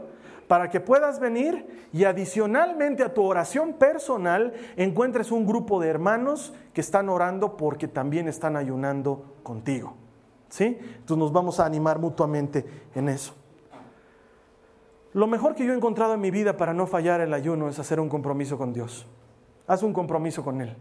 para 0.48 0.72
que 0.72 0.80
puedas 0.80 1.20
venir 1.20 1.88
y 1.94 2.06
adicionalmente 2.06 3.04
a 3.04 3.14
tu 3.14 3.24
oración 3.24 3.74
personal 3.74 4.54
encuentres 4.78 5.32
un 5.32 5.46
grupo 5.46 5.80
de 5.80 5.90
hermanos 5.90 6.56
que 6.74 6.82
están 6.82 7.08
orando 7.08 7.56
porque 7.56 7.88
también 7.88 8.28
están 8.28 8.58
ayunando 8.58 9.36
contigo. 9.44 9.94
¿Sí? 10.48 10.76
Entonces 10.82 11.18
nos 11.18 11.32
vamos 11.32 11.60
a 11.60 11.68
animar 11.68 12.00
mutuamente 12.00 12.66
en 12.96 13.10
eso. 13.10 13.36
Lo 15.14 15.28
mejor 15.28 15.54
que 15.54 15.66
yo 15.68 15.72
he 15.72 15.76
encontrado 15.76 16.16
en 16.16 16.22
mi 16.22 16.32
vida 16.32 16.58
para 16.58 16.74
no 16.74 16.88
fallar 16.88 17.22
el 17.22 17.36
ayuno 17.36 17.70
es 17.70 17.78
hacer 17.78 18.00
un 18.00 18.10
compromiso 18.10 18.58
con 18.58 18.74
Dios. 18.74 19.06
Haz 19.70 19.84
un 19.84 19.94
compromiso 19.94 20.44
con 20.44 20.60
Él. 20.60 20.76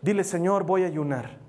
Dile, 0.00 0.24
Señor, 0.24 0.64
voy 0.64 0.84
a 0.84 0.86
ayunar 0.86 1.42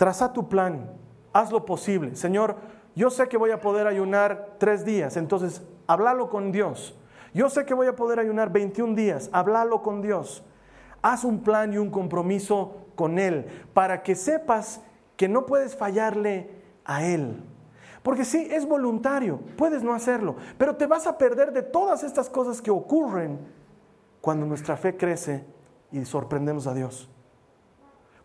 Traza 0.00 0.32
tu 0.32 0.48
plan, 0.48 0.90
haz 1.30 1.52
lo 1.52 1.66
posible. 1.66 2.16
Señor, 2.16 2.56
yo 2.96 3.10
sé 3.10 3.28
que 3.28 3.36
voy 3.36 3.50
a 3.50 3.60
poder 3.60 3.86
ayunar 3.86 4.54
tres 4.56 4.82
días, 4.82 5.18
entonces 5.18 5.62
háblalo 5.86 6.30
con 6.30 6.52
Dios. 6.52 6.98
Yo 7.34 7.50
sé 7.50 7.66
que 7.66 7.74
voy 7.74 7.86
a 7.86 7.96
poder 7.96 8.18
ayunar 8.18 8.50
21 8.50 8.94
días, 8.94 9.28
háblalo 9.30 9.82
con 9.82 10.00
Dios. 10.00 10.42
Haz 11.02 11.24
un 11.24 11.42
plan 11.42 11.74
y 11.74 11.76
un 11.76 11.90
compromiso 11.90 12.86
con 12.94 13.18
Él 13.18 13.44
para 13.74 14.02
que 14.02 14.14
sepas 14.14 14.80
que 15.18 15.28
no 15.28 15.44
puedes 15.44 15.76
fallarle 15.76 16.48
a 16.86 17.04
Él. 17.04 17.44
Porque 18.02 18.24
sí, 18.24 18.48
es 18.50 18.66
voluntario, 18.66 19.40
puedes 19.58 19.82
no 19.82 19.92
hacerlo, 19.92 20.36
pero 20.56 20.76
te 20.76 20.86
vas 20.86 21.06
a 21.06 21.18
perder 21.18 21.52
de 21.52 21.60
todas 21.60 22.04
estas 22.04 22.30
cosas 22.30 22.62
que 22.62 22.70
ocurren 22.70 23.38
cuando 24.20 24.46
nuestra 24.46 24.76
fe 24.76 24.96
crece 24.96 25.44
y 25.92 26.04
sorprendemos 26.04 26.66
a 26.66 26.74
Dios. 26.74 27.08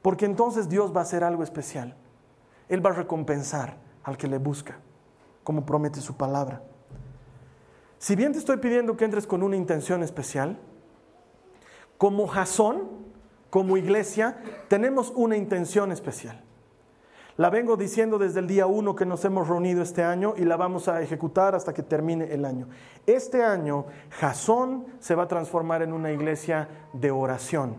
Porque 0.01 0.25
entonces 0.25 0.69
Dios 0.69 0.95
va 0.95 0.99
a 0.99 1.03
hacer 1.03 1.23
algo 1.23 1.43
especial. 1.43 1.95
Él 2.69 2.85
va 2.85 2.91
a 2.91 2.93
recompensar 2.93 3.77
al 4.03 4.17
que 4.17 4.27
le 4.27 4.37
busca, 4.37 4.77
como 5.43 5.65
promete 5.65 6.01
su 6.01 6.15
palabra. 6.15 6.61
Si 7.97 8.15
bien 8.15 8.33
te 8.33 8.39
estoy 8.39 8.57
pidiendo 8.57 8.97
que 8.97 9.05
entres 9.05 9.25
con 9.25 9.41
una 9.41 9.55
intención 9.55 10.03
especial, 10.03 10.59
como 11.97 12.27
Jasón, 12.27 13.05
como 13.49 13.77
iglesia, 13.77 14.37
tenemos 14.67 15.11
una 15.15 15.37
intención 15.37 15.91
especial. 15.91 16.44
La 17.37 17.49
vengo 17.49 17.75
diciendo 17.75 18.17
desde 18.17 18.39
el 18.39 18.47
día 18.47 18.65
uno 18.65 18.95
que 18.95 19.05
nos 19.05 19.25
hemos 19.25 19.47
reunido 19.47 19.81
este 19.81 20.03
año 20.03 20.35
y 20.37 20.45
la 20.45 20.55
vamos 20.55 20.87
a 20.87 21.01
ejecutar 21.01 21.53
hasta 21.53 21.73
que 21.73 21.83
termine 21.83 22.33
el 22.33 22.45
año. 22.45 22.69
Este 23.05 23.43
año, 23.43 23.85
Jasón 24.11 24.85
se 24.99 25.15
va 25.15 25.23
a 25.23 25.27
transformar 25.27 25.81
en 25.81 25.91
una 25.91 26.11
iglesia 26.11 26.69
de 26.93 27.11
oración 27.11 27.75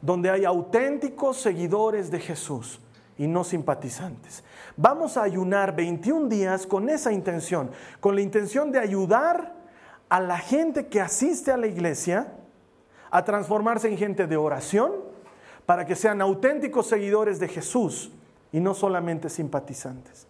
donde 0.00 0.30
hay 0.30 0.44
auténticos 0.44 1.38
seguidores 1.38 2.10
de 2.10 2.20
Jesús 2.20 2.80
y 3.16 3.26
no 3.26 3.42
simpatizantes. 3.42 4.44
Vamos 4.76 5.16
a 5.16 5.22
ayunar 5.22 5.74
21 5.74 6.28
días 6.28 6.66
con 6.66 6.88
esa 6.88 7.12
intención, 7.12 7.70
con 8.00 8.14
la 8.14 8.20
intención 8.20 8.70
de 8.70 8.78
ayudar 8.78 9.56
a 10.08 10.20
la 10.20 10.38
gente 10.38 10.86
que 10.86 11.00
asiste 11.00 11.50
a 11.50 11.56
la 11.56 11.66
iglesia 11.66 12.34
a 13.10 13.24
transformarse 13.24 13.88
en 13.88 13.98
gente 13.98 14.26
de 14.26 14.36
oración 14.36 14.92
para 15.66 15.84
que 15.84 15.96
sean 15.96 16.20
auténticos 16.20 16.86
seguidores 16.86 17.40
de 17.40 17.48
Jesús 17.48 18.12
y 18.52 18.60
no 18.60 18.74
solamente 18.74 19.28
simpatizantes. 19.28 20.26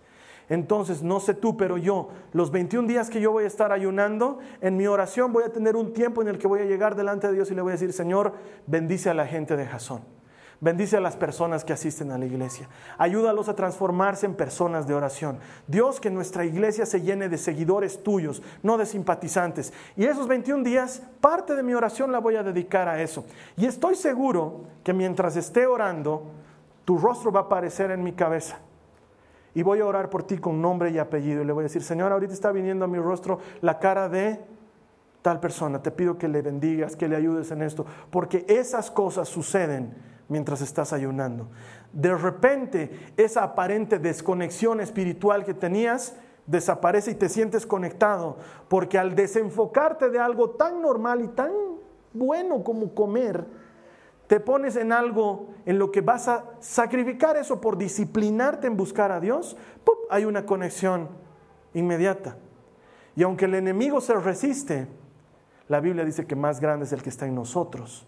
Entonces, 0.49 1.03
no 1.03 1.21
sé 1.21 1.35
tú, 1.35 1.57
pero 1.57 1.77
yo, 1.77 2.09
los 2.33 2.51
21 2.51 2.89
días 2.89 3.11
que 3.11 3.21
yo 3.21 3.33
voy 3.33 3.45
a 3.45 3.49
estar 3.49 3.71
ayunando, 3.71 4.39
en 4.61 4.77
mi 4.77 4.87
oración 4.87 5.33
voy 5.33 5.45
a 5.45 5.53
tener 5.53 5.77
un 5.77 5.93
tiempo 5.93 6.23
en 6.23 6.29
el 6.29 6.39
que 6.39 6.47
voy 6.47 6.61
a 6.61 6.65
llegar 6.65 6.97
delante 6.97 7.27
de 7.27 7.35
Dios 7.35 7.51
y 7.51 7.55
le 7.55 7.61
voy 7.61 7.71
a 7.71 7.73
decir, 7.75 7.93
Señor, 7.93 8.33
bendice 8.67 9.11
a 9.11 9.15
la 9.15 9.27
gente 9.27 9.57
de 9.57 9.67
Jasón. 9.67 10.01
Bendice 10.61 10.97
a 10.97 11.01
las 11.01 11.17
personas 11.17 11.65
que 11.65 11.73
asisten 11.73 12.11
a 12.11 12.19
la 12.19 12.27
iglesia. 12.27 12.69
Ayúdalos 12.97 13.49
a 13.49 13.55
transformarse 13.55 14.27
en 14.27 14.35
personas 14.35 14.89
de 14.89 14.95
oración. 14.95 15.39
Dios, 15.69 16.01
que 16.01 16.11
nuestra 16.11 16.45
iglesia 16.45 16.85
se 16.85 17.01
llene 17.01 17.29
de 17.29 17.39
seguidores 17.39 18.03
tuyos, 18.03 18.43
no 18.65 18.77
de 18.77 18.87
simpatizantes. 18.87 19.73
Y 19.97 20.07
esos 20.07 20.27
21 20.27 20.65
días, 20.65 21.03
parte 21.21 21.55
de 21.55 21.63
mi 21.63 21.75
oración 21.75 22.11
la 22.11 22.19
voy 22.19 22.35
a 22.35 22.43
dedicar 22.43 22.89
a 22.89 23.01
eso. 23.01 23.25
Y 23.57 23.67
estoy 23.67 23.95
seguro 23.95 24.65
que 24.83 24.93
mientras 24.93 25.37
esté 25.37 25.65
orando, 25.67 26.25
tu 26.89 26.97
rostro 26.97 27.31
va 27.31 27.41
a 27.41 27.43
aparecer 27.43 27.91
en 27.91 28.03
mi 28.03 28.13
cabeza 28.13 28.61
y 29.53 29.63
voy 29.63 29.81
a 29.81 29.85
orar 29.85 30.09
por 30.09 30.23
ti 30.23 30.39
con 30.39 30.63
nombre 30.63 30.89
y 30.89 30.97
apellido. 30.97 31.43
Y 31.43 31.45
le 31.45 31.53
voy 31.53 31.61
a 31.61 31.65
decir, 31.65 31.83
Señor, 31.83 32.13
ahorita 32.13 32.33
está 32.33 32.51
viniendo 32.51 32.87
a 32.87 32.89
mi 32.89 32.97
rostro 32.97 33.41
la 33.61 33.79
cara 33.79 34.09
de 34.09 34.41
tal 35.21 35.39
persona. 35.39 35.83
Te 35.83 35.91
pido 35.91 36.17
que 36.17 36.29
le 36.29 36.41
bendigas, 36.41 36.97
que 36.97 37.07
le 37.07 37.15
ayudes 37.15 37.51
en 37.51 37.61
esto, 37.61 37.85
porque 38.11 38.47
esas 38.49 38.91
cosas 38.91 39.29
suceden 39.29 39.95
mientras 40.29 40.63
estás 40.63 40.95
ayunando. 40.95 41.51
De 41.93 42.17
repente, 42.17 43.13
esa 43.19 43.43
aparente 43.43 43.99
desconexión 43.99 44.81
espiritual 44.81 45.45
que 45.45 45.53
tenías 45.53 46.17
desaparece 46.47 47.11
y 47.11 47.17
te 47.17 47.29
sientes 47.29 47.67
conectado, 47.67 48.39
porque 48.69 48.97
al 48.97 49.15
desenfocarte 49.15 50.09
de 50.09 50.21
algo 50.21 50.53
tan 50.53 50.81
normal 50.81 51.21
y 51.21 51.29
tan 51.29 51.53
bueno 52.15 52.65
como 52.65 52.95
comer, 52.95 53.68
te 54.29 54.41
pones 54.41 54.77
en 54.77 54.93
algo 54.93 55.49
en 55.67 55.79
lo 55.79 55.91
que 55.91 56.03
vas 56.03 56.29
a 56.29 56.45
sacrificar 56.61 57.37
eso 57.37 57.61
por 57.61 57.77
disciplinarte 57.77 58.67
en 58.67 58.77
buscar 58.77 59.11
a 59.11 59.21
Dios, 59.21 59.57
hay 60.11 60.25
una 60.25 60.47
conexión 60.47 61.09
inmediata. 61.75 62.37
Y 63.17 63.23
aunque 63.23 63.47
el 63.47 63.55
enemigo 63.55 64.01
se 64.01 64.15
resiste, 64.15 64.87
la 65.67 65.81
Biblia 65.81 66.05
dice 66.05 66.27
que 66.27 66.37
más 66.37 66.61
grande 66.61 66.85
es 66.85 66.93
el 66.93 67.03
que 67.03 67.09
está 67.09 67.27
en 67.27 67.35
nosotros 67.35 68.07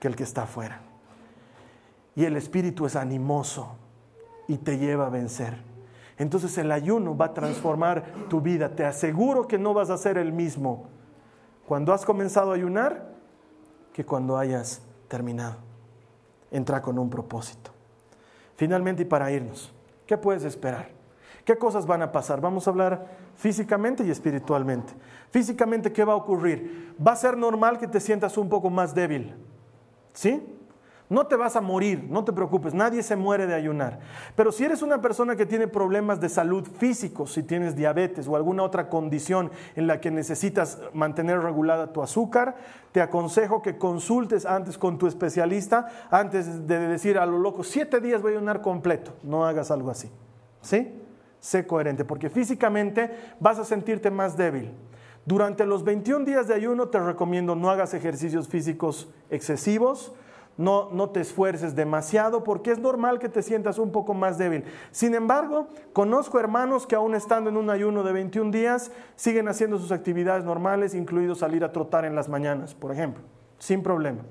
que 0.00 0.08
el 0.08 0.16
que 0.16 0.24
está 0.24 0.42
afuera. 0.42 0.80
Y 2.14 2.24
el 2.24 2.36
espíritu 2.36 2.86
es 2.86 2.96
animoso 2.96 3.76
y 4.48 4.58
te 4.58 4.78
lleva 4.78 5.06
a 5.06 5.10
vencer. 5.10 5.56
Entonces 6.18 6.56
el 6.58 6.72
ayuno 6.72 7.16
va 7.16 7.26
a 7.26 7.34
transformar 7.34 8.04
tu 8.28 8.40
vida. 8.40 8.74
Te 8.74 8.84
aseguro 8.84 9.46
que 9.46 9.58
no 9.58 9.74
vas 9.74 9.90
a 9.90 9.96
ser 9.96 10.18
el 10.18 10.32
mismo 10.32 10.88
cuando 11.66 11.92
has 11.92 12.04
comenzado 12.04 12.52
a 12.52 12.54
ayunar 12.54 13.14
que 13.92 14.04
cuando 14.04 14.36
hayas 14.36 14.85
terminado. 15.08 15.56
Entra 16.50 16.82
con 16.82 16.98
un 16.98 17.10
propósito. 17.10 17.70
Finalmente, 18.56 19.02
y 19.02 19.04
para 19.06 19.30
irnos, 19.30 19.72
¿qué 20.06 20.16
puedes 20.16 20.44
esperar? 20.44 20.88
¿Qué 21.44 21.56
cosas 21.56 21.86
van 21.86 22.02
a 22.02 22.10
pasar? 22.10 22.40
Vamos 22.40 22.66
a 22.66 22.70
hablar 22.70 23.06
físicamente 23.36 24.04
y 24.04 24.10
espiritualmente. 24.10 24.92
Físicamente, 25.30 25.92
¿qué 25.92 26.04
va 26.04 26.14
a 26.14 26.16
ocurrir? 26.16 26.94
Va 27.04 27.12
a 27.12 27.16
ser 27.16 27.36
normal 27.36 27.78
que 27.78 27.86
te 27.86 28.00
sientas 28.00 28.36
un 28.36 28.48
poco 28.48 28.68
más 28.68 28.94
débil. 28.94 29.34
¿Sí? 30.12 30.55
No 31.08 31.26
te 31.26 31.36
vas 31.36 31.54
a 31.54 31.60
morir, 31.60 32.04
no 32.10 32.24
te 32.24 32.32
preocupes, 32.32 32.74
nadie 32.74 33.02
se 33.02 33.14
muere 33.14 33.46
de 33.46 33.54
ayunar. 33.54 34.00
Pero 34.34 34.50
si 34.50 34.64
eres 34.64 34.82
una 34.82 35.00
persona 35.00 35.36
que 35.36 35.46
tiene 35.46 35.68
problemas 35.68 36.20
de 36.20 36.28
salud 36.28 36.66
físicos, 36.66 37.32
si 37.32 37.44
tienes 37.44 37.76
diabetes 37.76 38.26
o 38.26 38.34
alguna 38.34 38.64
otra 38.64 38.88
condición 38.88 39.52
en 39.76 39.86
la 39.86 40.00
que 40.00 40.10
necesitas 40.10 40.80
mantener 40.92 41.40
regulada 41.40 41.92
tu 41.92 42.02
azúcar, 42.02 42.56
te 42.90 43.00
aconsejo 43.00 43.62
que 43.62 43.78
consultes 43.78 44.46
antes 44.46 44.78
con 44.78 44.98
tu 44.98 45.06
especialista, 45.06 45.86
antes 46.10 46.66
de 46.66 46.78
decir 46.88 47.18
a 47.18 47.26
lo 47.26 47.38
loco, 47.38 47.62
siete 47.62 48.00
días 48.00 48.20
voy 48.20 48.32
a 48.32 48.36
ayunar 48.36 48.60
completo. 48.60 49.12
No 49.22 49.46
hagas 49.46 49.70
algo 49.70 49.90
así. 49.92 50.10
¿Sí? 50.60 50.92
Sé 51.38 51.68
coherente, 51.68 52.04
porque 52.04 52.30
físicamente 52.30 53.10
vas 53.38 53.60
a 53.60 53.64
sentirte 53.64 54.10
más 54.10 54.36
débil. 54.36 54.72
Durante 55.24 55.66
los 55.66 55.84
21 55.84 56.24
días 56.24 56.48
de 56.48 56.54
ayuno 56.54 56.88
te 56.88 56.98
recomiendo 56.98 57.54
no 57.54 57.70
hagas 57.70 57.94
ejercicios 57.94 58.48
físicos 58.48 59.08
excesivos, 59.30 60.12
no, 60.56 60.88
no 60.90 61.10
te 61.10 61.20
esfuerces 61.20 61.74
demasiado 61.74 62.42
porque 62.42 62.70
es 62.70 62.78
normal 62.78 63.18
que 63.18 63.28
te 63.28 63.42
sientas 63.42 63.78
un 63.78 63.92
poco 63.92 64.14
más 64.14 64.38
débil. 64.38 64.64
Sin 64.90 65.14
embargo, 65.14 65.68
conozco 65.92 66.40
hermanos 66.40 66.86
que 66.86 66.94
aún 66.94 67.14
estando 67.14 67.50
en 67.50 67.56
un 67.56 67.70
ayuno 67.70 68.02
de 68.02 68.12
21 68.12 68.50
días 68.50 68.90
siguen 69.16 69.48
haciendo 69.48 69.78
sus 69.78 69.92
actividades 69.92 70.44
normales, 70.44 70.94
incluido 70.94 71.34
salir 71.34 71.64
a 71.64 71.72
trotar 71.72 72.04
en 72.04 72.14
las 72.14 72.28
mañanas, 72.28 72.74
por 72.74 72.92
ejemplo, 72.92 73.22
sin 73.58 73.82
problema. 73.82 74.22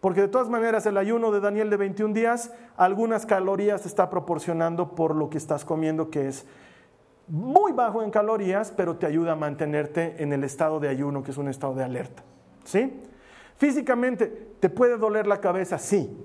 Porque 0.00 0.20
de 0.20 0.28
todas 0.28 0.48
maneras 0.48 0.86
el 0.86 0.96
ayuno 0.96 1.32
de 1.32 1.40
Daniel 1.40 1.70
de 1.70 1.76
21 1.76 2.14
días, 2.14 2.52
algunas 2.76 3.26
calorías 3.26 3.82
te 3.82 3.88
está 3.88 4.10
proporcionando 4.10 4.94
por 4.94 5.14
lo 5.14 5.28
que 5.28 5.38
estás 5.38 5.64
comiendo, 5.64 6.10
que 6.10 6.28
es 6.28 6.46
muy 7.26 7.72
bajo 7.72 8.02
en 8.02 8.10
calorías, 8.10 8.72
pero 8.76 8.96
te 8.96 9.06
ayuda 9.06 9.32
a 9.32 9.36
mantenerte 9.36 10.22
en 10.22 10.32
el 10.32 10.44
estado 10.44 10.80
de 10.80 10.88
ayuno, 10.88 11.22
que 11.22 11.32
es 11.32 11.36
un 11.36 11.48
estado 11.48 11.74
de 11.74 11.84
alerta. 11.84 12.22
¿Sí? 12.64 13.00
Físicamente, 13.58 14.26
¿te 14.60 14.70
puede 14.70 14.96
doler 14.96 15.26
la 15.26 15.40
cabeza? 15.40 15.78
Sí. 15.78 16.16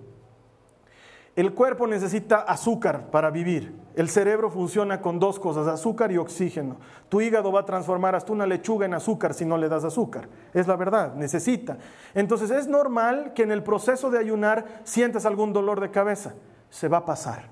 El 1.36 1.56
cuerpo 1.56 1.88
necesita 1.88 2.42
azúcar 2.42 3.10
para 3.10 3.32
vivir. 3.32 3.76
El 3.96 4.08
cerebro 4.08 4.52
funciona 4.52 5.02
con 5.02 5.20
dos 5.20 5.40
cosas, 5.40 5.66
azúcar 5.66 6.12
y 6.12 6.18
oxígeno. 6.18 6.78
Tu 7.10 7.22
hígado 7.22 7.52
va 7.52 7.62
a 7.62 7.66
transformar 7.66 8.14
hasta 8.14 8.32
una 8.32 8.46
lechuga 8.46 8.86
en 8.86 8.94
azúcar 8.94 9.34
si 9.34 9.44
no 9.44 9.58
le 9.58 9.68
das 9.68 9.84
azúcar. 9.84 10.30
Es 10.54 10.68
la 10.68 10.76
verdad, 10.76 11.16
necesita. 11.16 11.80
Entonces 12.14 12.52
es 12.52 12.68
normal 12.68 13.34
que 13.34 13.42
en 13.42 13.52
el 13.52 13.64
proceso 13.64 14.12
de 14.12 14.20
ayunar 14.20 14.82
sientas 14.84 15.26
algún 15.26 15.54
dolor 15.54 15.82
de 15.82 15.90
cabeza. 15.90 16.36
Se 16.70 16.88
va 16.88 16.98
a 16.98 17.06
pasar. 17.06 17.50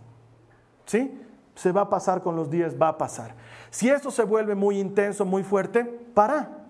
¿Sí? 0.85 1.19
Se 1.55 1.71
va 1.71 1.81
a 1.81 1.89
pasar 1.89 2.21
con 2.21 2.35
los 2.35 2.51
días, 2.51 2.75
va 2.79 2.89
a 2.89 2.97
pasar. 2.99 3.33
Si 3.71 3.89
esto 3.89 4.11
se 4.11 4.23
vuelve 4.23 4.53
muy 4.53 4.79
intenso, 4.79 5.25
muy 5.25 5.41
fuerte, 5.41 5.83
para. 6.13 6.60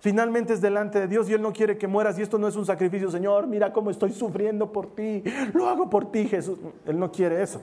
Finalmente 0.00 0.54
es 0.54 0.62
delante 0.62 0.98
de 0.98 1.06
Dios 1.06 1.28
y 1.28 1.34
Él 1.34 1.42
no 1.42 1.52
quiere 1.52 1.76
que 1.76 1.86
mueras 1.86 2.18
y 2.18 2.22
esto 2.22 2.38
no 2.38 2.48
es 2.48 2.56
un 2.56 2.64
sacrificio, 2.64 3.10
Señor, 3.10 3.46
mira 3.46 3.70
cómo 3.72 3.90
estoy 3.90 4.12
sufriendo 4.12 4.72
por 4.72 4.94
ti, 4.94 5.22
lo 5.52 5.68
hago 5.68 5.90
por 5.90 6.10
ti, 6.10 6.26
Jesús. 6.26 6.58
Él 6.86 6.98
no 6.98 7.12
quiere 7.12 7.42
eso. 7.42 7.60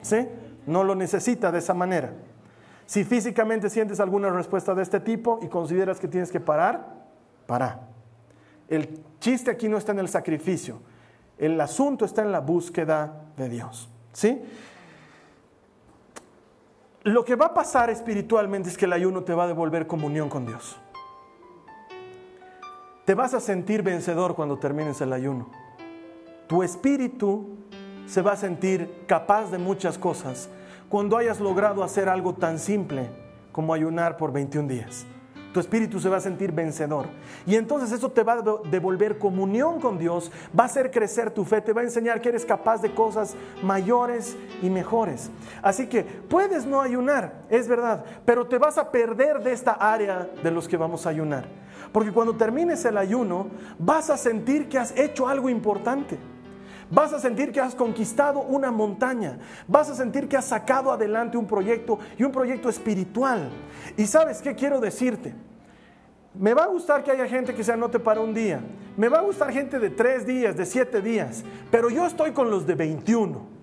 ¿Sí? 0.00 0.28
No 0.66 0.84
lo 0.84 0.94
necesita 0.94 1.50
de 1.50 1.58
esa 1.58 1.74
manera. 1.74 2.12
Si 2.86 3.04
físicamente 3.04 3.68
sientes 3.68 3.98
alguna 4.00 4.30
respuesta 4.30 4.74
de 4.74 4.82
este 4.82 5.00
tipo 5.00 5.40
y 5.42 5.48
consideras 5.48 5.98
que 5.98 6.08
tienes 6.08 6.30
que 6.30 6.40
parar, 6.40 7.00
para. 7.46 7.80
El 8.68 9.00
chiste 9.18 9.50
aquí 9.50 9.68
no 9.68 9.76
está 9.76 9.90
en 9.90 9.98
el 9.98 10.08
sacrificio, 10.08 10.80
el 11.36 11.60
asunto 11.60 12.04
está 12.04 12.22
en 12.22 12.30
la 12.30 12.38
búsqueda 12.38 13.24
de 13.36 13.48
Dios. 13.48 13.88
¿Sí? 14.12 14.40
Lo 17.02 17.24
que 17.24 17.34
va 17.34 17.46
a 17.46 17.54
pasar 17.54 17.90
espiritualmente 17.90 18.68
es 18.68 18.78
que 18.78 18.84
el 18.84 18.92
ayuno 18.92 19.24
te 19.24 19.34
va 19.34 19.44
a 19.44 19.46
devolver 19.48 19.88
comunión 19.88 20.28
con 20.28 20.46
Dios. 20.46 20.78
Te 23.10 23.16
vas 23.16 23.34
a 23.34 23.40
sentir 23.40 23.82
vencedor 23.82 24.36
cuando 24.36 24.60
termines 24.60 25.00
el 25.00 25.12
ayuno. 25.12 25.50
Tu 26.46 26.62
espíritu 26.62 27.56
se 28.06 28.22
va 28.22 28.34
a 28.34 28.36
sentir 28.36 29.02
capaz 29.08 29.50
de 29.50 29.58
muchas 29.58 29.98
cosas 29.98 30.48
cuando 30.88 31.16
hayas 31.16 31.40
logrado 31.40 31.82
hacer 31.82 32.08
algo 32.08 32.34
tan 32.34 32.60
simple 32.60 33.10
como 33.50 33.74
ayunar 33.74 34.16
por 34.16 34.30
21 34.30 34.68
días. 34.68 35.06
Tu 35.52 35.58
espíritu 35.58 35.98
se 35.98 36.08
va 36.08 36.18
a 36.18 36.20
sentir 36.20 36.52
vencedor. 36.52 37.06
Y 37.44 37.56
entonces 37.56 37.90
eso 37.90 38.10
te 38.10 38.22
va 38.22 38.34
a 38.34 38.42
devolver 38.70 39.18
comunión 39.18 39.80
con 39.80 39.98
Dios, 39.98 40.30
va 40.58 40.64
a 40.64 40.66
hacer 40.66 40.90
crecer 40.90 41.30
tu 41.32 41.44
fe, 41.44 41.60
te 41.60 41.72
va 41.72 41.80
a 41.80 41.84
enseñar 41.84 42.20
que 42.20 42.28
eres 42.28 42.44
capaz 42.44 42.80
de 42.82 42.94
cosas 42.94 43.34
mayores 43.62 44.36
y 44.62 44.70
mejores. 44.70 45.30
Así 45.62 45.88
que 45.88 46.04
puedes 46.04 46.66
no 46.66 46.80
ayunar, 46.80 47.42
es 47.48 47.66
verdad, 47.66 48.04
pero 48.24 48.46
te 48.46 48.58
vas 48.58 48.78
a 48.78 48.92
perder 48.92 49.42
de 49.42 49.52
esta 49.52 49.72
área 49.72 50.28
de 50.42 50.50
los 50.50 50.68
que 50.68 50.76
vamos 50.76 51.06
a 51.06 51.10
ayunar. 51.10 51.46
Porque 51.92 52.12
cuando 52.12 52.36
termines 52.36 52.84
el 52.84 52.96
ayuno, 52.96 53.48
vas 53.78 54.10
a 54.10 54.16
sentir 54.16 54.68
que 54.68 54.78
has 54.78 54.96
hecho 54.96 55.26
algo 55.26 55.48
importante. 55.48 56.18
Vas 56.90 57.12
a 57.12 57.20
sentir 57.20 57.52
que 57.52 57.60
has 57.60 57.74
conquistado 57.74 58.40
una 58.40 58.70
montaña. 58.72 59.38
Vas 59.68 59.90
a 59.90 59.94
sentir 59.94 60.28
que 60.28 60.36
has 60.36 60.46
sacado 60.46 60.90
adelante 60.90 61.36
un 61.36 61.46
proyecto 61.46 61.98
y 62.18 62.24
un 62.24 62.32
proyecto 62.32 62.68
espiritual. 62.68 63.50
Y 63.96 64.06
sabes 64.06 64.42
qué 64.42 64.54
quiero 64.54 64.80
decirte. 64.80 65.34
Me 66.34 66.54
va 66.54 66.64
a 66.64 66.68
gustar 66.68 67.02
que 67.04 67.10
haya 67.10 67.26
gente 67.26 67.54
que 67.54 67.64
se 67.64 67.72
anote 67.72 67.98
para 67.98 68.20
un 68.20 68.34
día. 68.34 68.60
Me 68.96 69.08
va 69.08 69.18
a 69.18 69.22
gustar 69.22 69.52
gente 69.52 69.78
de 69.78 69.90
tres 69.90 70.26
días, 70.26 70.56
de 70.56 70.66
siete 70.66 71.00
días. 71.00 71.44
Pero 71.70 71.90
yo 71.90 72.06
estoy 72.06 72.32
con 72.32 72.50
los 72.50 72.66
de 72.66 72.74
21. 72.74 73.59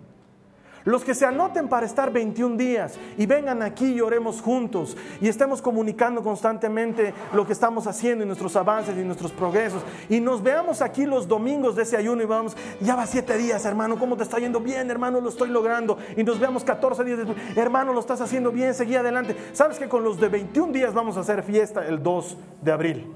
Los 0.87 1.03
que 1.03 1.13
se 1.13 1.25
anoten 1.25 1.67
para 1.67 1.85
estar 1.85 2.13
21 2.13 2.55
días 2.55 2.97
y 3.17 3.25
vengan 3.25 3.61
aquí 3.61 3.87
y 3.91 3.99
oremos 3.99 4.39
juntos 4.39 4.95
y 5.19 5.27
estemos 5.27 5.61
comunicando 5.61 6.23
constantemente 6.23 7.13
lo 7.33 7.45
que 7.45 7.51
estamos 7.51 7.87
haciendo 7.87 8.23
y 8.23 8.25
nuestros 8.25 8.55
avances 8.55 8.97
y 8.97 9.01
nuestros 9.01 9.33
progresos. 9.33 9.83
Y 10.07 10.21
nos 10.21 10.41
veamos 10.41 10.81
aquí 10.81 11.05
los 11.05 11.27
domingos 11.27 11.75
de 11.75 11.83
ese 11.83 11.97
ayuno 11.97 12.23
y 12.23 12.25
vamos, 12.25 12.55
ya 12.79 12.95
va 12.95 13.05
siete 13.05 13.35
días, 13.35 13.65
hermano, 13.65 13.99
¿cómo 13.99 14.15
te 14.15 14.23
está 14.23 14.37
yendo? 14.37 14.61
Bien, 14.61 14.89
hermano, 14.89 15.19
lo 15.19 15.27
estoy 15.27 15.49
logrando. 15.49 15.97
Y 16.15 16.23
nos 16.23 16.39
veamos 16.39 16.63
14 16.63 17.03
días 17.03 17.17
después, 17.17 17.37
hermano, 17.57 17.91
lo 17.91 17.99
estás 17.99 18.21
haciendo 18.21 18.53
bien, 18.53 18.73
seguí 18.73 18.95
adelante. 18.95 19.35
Sabes 19.51 19.79
que 19.79 19.89
con 19.89 20.05
los 20.05 20.17
de 20.21 20.29
21 20.29 20.71
días 20.71 20.93
vamos 20.93 21.17
a 21.17 21.19
hacer 21.19 21.43
fiesta 21.43 21.85
el 21.85 22.01
2 22.01 22.37
de 22.61 22.71
abril. 22.71 23.13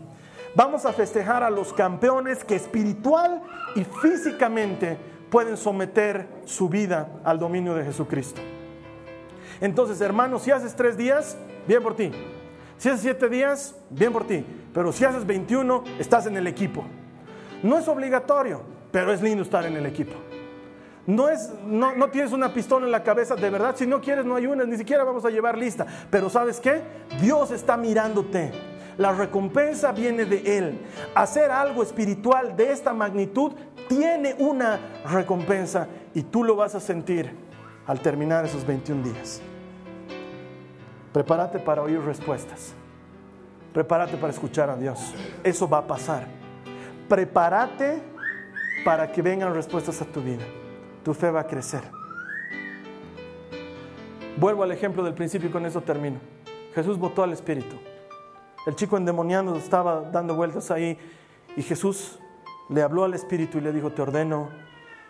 Vamos 0.55 0.85
a 0.85 0.91
festejar 0.91 1.41
a 1.41 1.49
los 1.49 1.71
campeones 1.71 2.43
que 2.43 2.57
espiritual 2.57 3.41
y 3.75 3.85
físicamente 3.85 4.97
pueden 5.31 5.57
someter 5.57 6.27
su 6.45 6.69
vida 6.69 7.07
al 7.23 7.39
dominio 7.39 7.73
de 7.73 7.85
Jesucristo. 7.85 8.41
Entonces, 9.61 9.99
hermanos, 10.01 10.43
si 10.43 10.51
haces 10.51 10.75
tres 10.75 10.97
días, 10.97 11.37
bien 11.67 11.81
por 11.81 11.95
ti. 11.95 12.11
Si 12.77 12.89
haces 12.89 13.01
siete 13.01 13.29
días, 13.29 13.75
bien 13.89 14.11
por 14.11 14.27
ti. 14.27 14.45
Pero 14.73 14.91
si 14.91 15.05
haces 15.05 15.25
21, 15.25 15.85
estás 15.99 16.27
en 16.27 16.35
el 16.35 16.47
equipo. 16.47 16.83
No 17.63 17.77
es 17.77 17.87
obligatorio, 17.87 18.61
pero 18.91 19.13
es 19.13 19.21
lindo 19.21 19.43
estar 19.43 19.65
en 19.65 19.77
el 19.77 19.85
equipo. 19.85 20.15
No, 21.07 21.29
es, 21.29 21.49
no, 21.65 21.95
no, 21.95 22.09
tienes 22.09 22.33
una 22.33 22.53
pistola 22.53 22.85
en 22.85 22.91
la 22.91 23.03
cabeza, 23.03 23.35
de 23.35 23.49
verdad, 23.49 23.75
si 23.75 23.87
no 23.87 24.01
quieres 24.01 24.25
no 24.25 24.35
ayunas, 24.35 24.67
ni 24.67 24.77
siquiera 24.77 25.03
vamos 25.03 25.23
a 25.25 25.29
llevar 25.29 25.57
lista. 25.57 25.85
Pero 26.09 26.29
sabes 26.29 26.59
qué? 26.59 26.81
Dios 27.21 27.51
está 27.51 27.77
mirándote. 27.77 28.51
La 28.97 29.11
recompensa 29.11 29.91
viene 29.91 30.25
de 30.25 30.57
Él. 30.57 30.79
Hacer 31.15 31.51
algo 31.51 31.83
espiritual 31.83 32.55
de 32.55 32.71
esta 32.71 32.93
magnitud 32.93 33.53
tiene 33.87 34.35
una 34.39 34.79
recompensa 35.09 35.87
y 36.13 36.23
tú 36.23 36.43
lo 36.43 36.55
vas 36.55 36.75
a 36.75 36.79
sentir 36.79 37.31
al 37.87 37.99
terminar 37.99 38.45
esos 38.45 38.65
21 38.65 39.03
días. 39.03 39.41
Prepárate 41.13 41.59
para 41.59 41.81
oír 41.81 41.99
respuestas. 42.01 42.73
Prepárate 43.73 44.17
para 44.17 44.31
escuchar 44.31 44.69
a 44.69 44.75
Dios. 44.75 45.13
Eso 45.43 45.67
va 45.67 45.79
a 45.79 45.87
pasar. 45.87 46.25
Prepárate 47.07 48.01
para 48.83 49.11
que 49.11 49.21
vengan 49.21 49.53
respuestas 49.53 50.01
a 50.01 50.05
tu 50.05 50.21
vida. 50.21 50.43
Tu 51.03 51.13
fe 51.13 51.31
va 51.31 51.41
a 51.41 51.47
crecer. 51.47 51.81
Vuelvo 54.37 54.63
al 54.63 54.71
ejemplo 54.71 55.03
del 55.03 55.13
principio 55.13 55.49
y 55.49 55.51
con 55.51 55.65
eso 55.65 55.81
termino. 55.81 56.19
Jesús 56.73 56.97
votó 56.97 57.23
al 57.23 57.33
Espíritu. 57.33 57.75
El 58.65 58.75
chico 58.75 58.97
endemoniado 58.97 59.55
estaba 59.55 60.01
dando 60.11 60.35
vueltas 60.35 60.69
ahí 60.69 60.97
y 61.55 61.63
Jesús 61.63 62.19
le 62.69 62.83
habló 62.83 63.03
al 63.03 63.13
espíritu 63.13 63.57
y 63.57 63.61
le 63.61 63.71
dijo, 63.71 63.91
te 63.91 64.01
ordeno 64.01 64.49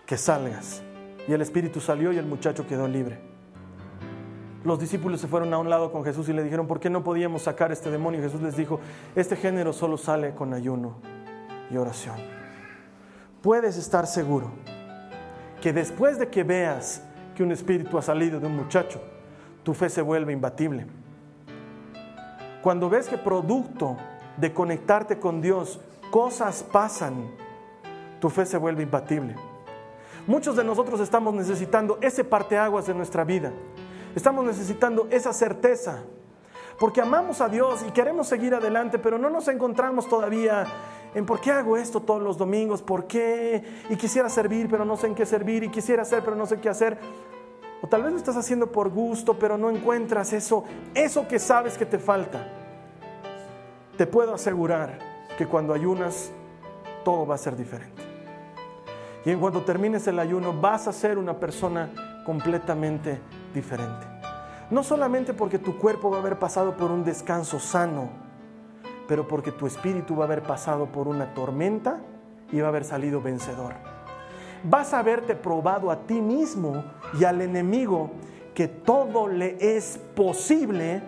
que 0.06 0.18
salgas. 0.18 0.82
Y 1.28 1.34
el 1.34 1.42
espíritu 1.42 1.80
salió 1.80 2.12
y 2.14 2.18
el 2.18 2.26
muchacho 2.26 2.66
quedó 2.66 2.88
libre. 2.88 3.20
Los 4.64 4.80
discípulos 4.80 5.20
se 5.20 5.28
fueron 5.28 5.54
a 5.54 5.58
un 5.58 5.70
lado 5.70 5.92
con 5.92 6.04
Jesús 6.04 6.30
y 6.30 6.34
le 6.34 6.44
dijeron, 6.44 6.68
¿por 6.68 6.80
qué 6.80 6.90
no 6.90 7.04
podíamos 7.04 7.44
sacar 7.44 7.72
este 7.72 7.92
demonio? 7.92 8.20
Y 8.20 8.24
Jesús 8.24 8.42
les 8.42 8.56
dijo, 8.56 8.80
este 9.16 9.36
género 9.36 9.74
solo 9.74 9.98
sale 9.98 10.34
con 10.34 10.54
ayuno 10.54 10.98
y 11.70 11.78
oración. 11.78 12.16
Puedes 13.42 13.78
estar 13.78 14.08
seguro 14.08 14.52
que 15.62 15.74
después 15.74 16.20
de 16.20 16.30
que 16.30 16.44
veas 16.44 17.04
que 17.36 17.44
un 17.44 17.52
espíritu 17.52 17.98
ha 17.98 18.02
salido 18.02 18.40
de 18.40 18.48
un 18.48 18.56
muchacho, 18.56 19.02
tu 19.64 19.74
fe 19.74 19.90
se 19.90 20.02
vuelve 20.02 20.32
imbatible. 20.32 20.86
Cuando 22.62 22.90
ves 22.90 23.08
que 23.08 23.18
producto 23.18 23.98
de 24.38 24.54
conectarte 24.54 25.20
con 25.20 25.42
Dios, 25.42 25.80
cosas 26.12 26.64
pasan 26.64 27.32
tu 28.22 28.30
fe 28.30 28.46
se 28.46 28.58
vuelve 28.58 28.84
imbatible. 28.84 29.36
Muchos 30.28 30.56
de 30.56 30.64
nosotros 30.64 31.00
estamos 31.00 31.34
necesitando 31.34 31.98
ese 32.02 32.24
parteaguas 32.24 32.86
de 32.86 32.94
nuestra 32.94 33.24
vida. 33.24 33.52
Estamos 34.16 34.46
necesitando 34.46 35.08
esa 35.10 35.34
certeza. 35.34 36.04
Porque 36.80 37.02
amamos 37.02 37.42
a 37.42 37.50
Dios 37.50 37.84
y 37.88 37.92
queremos 37.92 38.28
seguir 38.28 38.54
adelante, 38.54 39.00
pero 39.00 39.18
no 39.18 39.30
nos 39.30 39.48
encontramos 39.48 40.08
todavía 40.08 40.66
en 41.14 41.26
por 41.26 41.42
qué 41.42 41.52
hago 41.52 41.78
esto 41.78 42.02
todos 42.02 42.22
los 42.22 42.38
domingos, 42.38 42.82
por 42.82 43.06
qué, 43.06 43.64
y 43.90 43.96
quisiera 43.96 44.30
servir, 44.30 44.68
pero 44.70 44.86
no 44.86 44.96
sé 44.98 45.08
en 45.08 45.16
qué 45.16 45.26
servir, 45.26 45.64
y 45.64 45.70
quisiera 45.70 46.04
hacer, 46.04 46.24
pero 46.24 46.36
no 46.36 46.46
sé 46.46 46.60
qué 46.60 46.70
hacer. 46.70 46.98
O 47.82 47.88
tal 47.88 48.04
vez 48.04 48.12
lo 48.12 48.18
estás 48.18 48.38
haciendo 48.38 48.72
por 48.72 48.90
gusto, 48.90 49.40
pero 49.40 49.58
no 49.58 49.70
encuentras 49.70 50.34
eso, 50.34 50.64
eso 50.94 51.28
que 51.28 51.40
sabes 51.40 51.78
que 51.78 51.86
te 51.86 51.98
falta. 51.98 52.48
Te 53.98 54.06
puedo 54.06 54.36
asegurar 54.36 55.00
que 55.38 55.48
cuando 55.48 55.74
ayunas, 55.74 56.32
todo 57.04 57.26
va 57.26 57.36
a 57.36 57.40
ser 57.40 57.56
diferente. 57.56 58.02
Y 59.26 59.32
en 59.32 59.40
cuanto 59.40 59.62
termines 59.62 60.08
el 60.08 60.20
ayuno 60.20 60.54
vas 60.60 60.88
a 60.88 60.94
ser 60.94 61.18
una 61.18 61.40
persona 61.40 61.92
completamente 62.26 63.20
diferente. 63.54 64.08
No 64.70 64.84
solamente 64.84 65.34
porque 65.34 65.60
tu 65.60 65.78
cuerpo 65.78 66.10
va 66.10 66.18
a 66.18 66.20
haber 66.22 66.40
pasado 66.40 66.78
por 66.78 66.92
un 66.92 67.04
descanso 67.04 67.60
sano, 67.60 68.10
pero 69.08 69.28
porque 69.28 69.52
tu 69.52 69.68
espíritu 69.68 70.16
va 70.16 70.24
a 70.24 70.28
haber 70.28 70.44
pasado 70.44 70.86
por 70.86 71.08
una 71.08 71.34
tormenta 71.34 72.00
y 72.52 72.60
va 72.62 72.68
a 72.68 72.70
haber 72.70 72.86
salido 72.86 73.22
vencedor. 73.22 73.91
Vas 74.64 74.94
a 74.94 75.00
haberte 75.00 75.36
probado 75.36 75.90
a 75.90 76.06
ti 76.06 76.22
mismo 76.22 76.84
y 77.20 77.24
al 77.24 77.42
enemigo 77.42 78.12
que 78.54 78.68
todo 78.68 79.28
le 79.28 79.58
es 79.60 80.00
posible 80.16 81.02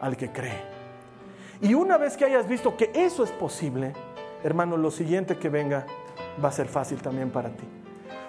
al 0.00 0.16
que 0.16 0.30
cree. 0.30 0.60
Y 1.60 1.74
una 1.74 1.96
vez 1.96 2.16
que 2.16 2.24
hayas 2.24 2.46
visto 2.48 2.76
que 2.76 2.90
eso 2.94 3.24
es 3.24 3.30
posible, 3.32 3.94
hermano, 4.44 4.76
lo 4.76 4.90
siguiente 4.90 5.36
que 5.36 5.48
venga 5.48 5.86
va 6.42 6.48
a 6.48 6.52
ser 6.52 6.68
fácil 6.68 7.00
también 7.00 7.30
para 7.30 7.50
ti. 7.50 7.64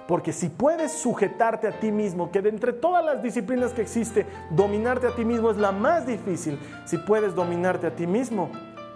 Porque 0.08 0.32
si 0.32 0.48
puedes 0.48 0.93
sujetarte 0.93 1.68
a 1.68 1.80
ti 1.80 1.91
mismo, 1.91 2.32
que 2.32 2.41
de 2.41 2.50
entre 2.50 2.72
todas 2.72 3.04
las 3.04 3.22
disciplinas 3.22 3.74
que 3.74 3.82
existe, 3.82 4.26
dominarte 4.52 5.08
a 5.08 5.16
ti 5.16 5.26
mismo 5.26 5.52
es 5.52 5.58
la 5.58 5.74
más 5.74 6.08
difícil, 6.08 6.58
si 6.86 6.98
puedes 6.98 7.36
dominarte 7.36 7.88
a 7.88 7.95
ti 7.95 8.08
mismo, 8.08 8.50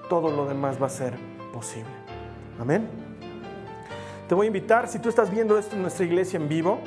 todo 0.08 0.32
lo 0.32 0.46
demás 0.46 0.82
va 0.82 0.88
a 0.88 0.90
ser 0.90 1.14
posible. 1.52 1.92
Amén. 2.60 3.11
Te 4.32 4.36
voy 4.36 4.46
a 4.46 4.48
invitar, 4.48 4.88
si 4.88 4.98
tú 5.00 5.10
estás 5.10 5.30
viendo 5.30 5.58
esto 5.58 5.76
en 5.76 5.82
nuestra 5.82 6.06
iglesia 6.06 6.38
en 6.38 6.48
vivo, 6.48 6.80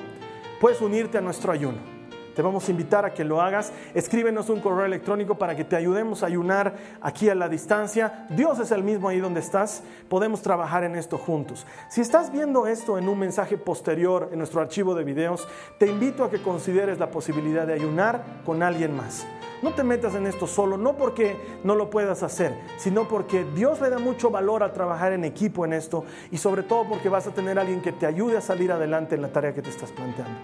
puedes 0.63 0.81
unirte 0.81 1.19
a 1.19 1.21
nuestro 1.21 1.53
ayuno. 1.53 1.94
Te 2.35 2.43
vamos 2.43 2.67
a 2.69 2.71
invitar 2.71 3.05
a 3.05 3.15
que 3.15 3.25
lo 3.25 3.41
hagas. 3.41 3.73
Escríbenos 3.95 4.49
un 4.51 4.61
correo 4.61 4.85
electrónico 4.85 5.37
para 5.37 5.57
que 5.57 5.65
te 5.65 5.77
ayudemos 5.77 6.23
a 6.23 6.27
ayunar 6.27 6.75
aquí 7.01 7.29
a 7.29 7.35
la 7.35 7.49
distancia. 7.49 8.27
Dios 8.31 8.59
es 8.59 8.71
el 8.71 8.83
mismo 8.83 9.09
ahí 9.09 9.21
donde 9.21 9.41
estás. 9.41 9.83
Podemos 10.09 10.43
trabajar 10.43 10.85
en 10.85 10.97
esto 10.97 11.19
juntos. 11.19 11.67
Si 11.89 12.01
estás 12.01 12.33
viendo 12.33 12.67
esto 12.67 12.99
en 12.99 13.09
un 13.09 13.19
mensaje 13.19 13.57
posterior 13.57 14.29
en 14.33 14.39
nuestro 14.39 14.61
archivo 14.61 14.95
de 14.95 15.05
videos, 15.05 15.47
te 15.79 15.87
invito 15.87 16.25
a 16.25 16.31
que 16.31 16.43
consideres 16.43 16.99
la 16.99 17.11
posibilidad 17.11 17.67
de 17.67 17.75
ayunar 17.75 18.25
con 18.45 18.63
alguien 18.63 18.97
más. 18.97 19.27
No 19.63 19.73
te 19.73 19.83
metas 19.83 20.15
en 20.15 20.27
esto 20.27 20.47
solo, 20.47 20.77
no 20.77 20.97
porque 20.97 21.37
no 21.65 21.75
lo 21.75 21.89
puedas 21.89 22.23
hacer, 22.23 22.55
sino 22.77 23.09
porque 23.09 23.47
Dios 23.55 23.81
le 23.81 23.89
da 23.89 23.99
mucho 23.99 24.29
valor 24.29 24.63
a 24.63 24.75
trabajar 24.75 25.13
en 25.13 25.25
equipo 25.25 25.65
en 25.65 25.73
esto 25.73 26.05
y 26.31 26.37
sobre 26.37 26.65
todo 26.65 26.87
porque 26.87 27.09
vas 27.09 27.27
a 27.27 27.31
tener 27.31 27.59
alguien 27.59 27.81
que 27.81 27.93
te 27.93 28.05
ayude 28.05 28.37
a 28.37 28.43
salir 28.43 28.73
adelante 28.73 29.15
en 29.15 29.23
la 29.23 29.29
tarea 29.29 29.55
que 29.55 29.63
te 29.63 29.71
estás 29.71 29.91
planteando. 29.91 30.39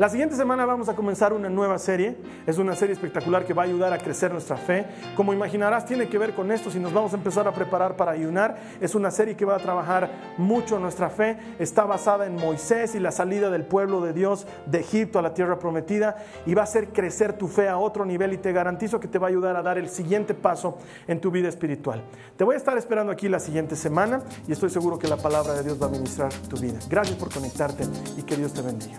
La 0.00 0.08
siguiente 0.08 0.34
semana 0.34 0.64
vamos 0.64 0.88
a 0.88 0.96
comenzar 0.96 1.34
una 1.34 1.50
nueva 1.50 1.78
serie. 1.78 2.16
Es 2.46 2.56
una 2.56 2.74
serie 2.74 2.94
espectacular 2.94 3.44
que 3.44 3.52
va 3.52 3.64
a 3.64 3.66
ayudar 3.66 3.92
a 3.92 3.98
crecer 3.98 4.32
nuestra 4.32 4.56
fe. 4.56 4.86
Como 5.14 5.34
imaginarás, 5.34 5.84
tiene 5.84 6.08
que 6.08 6.16
ver 6.16 6.34
con 6.34 6.50
esto. 6.50 6.70
Si 6.70 6.80
nos 6.80 6.94
vamos 6.94 7.12
a 7.12 7.16
empezar 7.16 7.46
a 7.46 7.52
preparar 7.52 7.96
para 7.96 8.12
ayunar, 8.12 8.56
es 8.80 8.94
una 8.94 9.10
serie 9.10 9.36
que 9.36 9.44
va 9.44 9.56
a 9.56 9.58
trabajar 9.58 10.10
mucho 10.38 10.78
nuestra 10.78 11.10
fe. 11.10 11.36
Está 11.58 11.84
basada 11.84 12.24
en 12.24 12.34
Moisés 12.36 12.94
y 12.94 12.98
la 12.98 13.10
salida 13.10 13.50
del 13.50 13.66
pueblo 13.66 14.00
de 14.00 14.14
Dios 14.14 14.46
de 14.64 14.80
Egipto 14.80 15.18
a 15.18 15.22
la 15.22 15.34
tierra 15.34 15.58
prometida 15.58 16.16
y 16.46 16.54
va 16.54 16.62
a 16.62 16.64
hacer 16.64 16.94
crecer 16.94 17.34
tu 17.34 17.46
fe 17.46 17.68
a 17.68 17.76
otro 17.76 18.06
nivel 18.06 18.32
y 18.32 18.38
te 18.38 18.52
garantizo 18.52 19.00
que 19.00 19.06
te 19.06 19.18
va 19.18 19.26
a 19.26 19.28
ayudar 19.28 19.54
a 19.56 19.62
dar 19.62 19.76
el 19.76 19.90
siguiente 19.90 20.32
paso 20.32 20.78
en 21.08 21.20
tu 21.20 21.30
vida 21.30 21.50
espiritual. 21.50 22.02
Te 22.38 22.44
voy 22.44 22.54
a 22.54 22.56
estar 22.56 22.78
esperando 22.78 23.12
aquí 23.12 23.28
la 23.28 23.38
siguiente 23.38 23.76
semana 23.76 24.22
y 24.48 24.52
estoy 24.52 24.70
seguro 24.70 24.98
que 24.98 25.08
la 25.08 25.18
palabra 25.18 25.52
de 25.52 25.62
Dios 25.62 25.78
va 25.78 25.88
a 25.88 25.90
ministrar 25.90 26.32
tu 26.48 26.56
vida. 26.56 26.78
Gracias 26.88 27.18
por 27.18 27.30
conectarte 27.30 27.84
y 28.16 28.22
que 28.22 28.38
Dios 28.38 28.54
te 28.54 28.62
bendiga. 28.62 28.98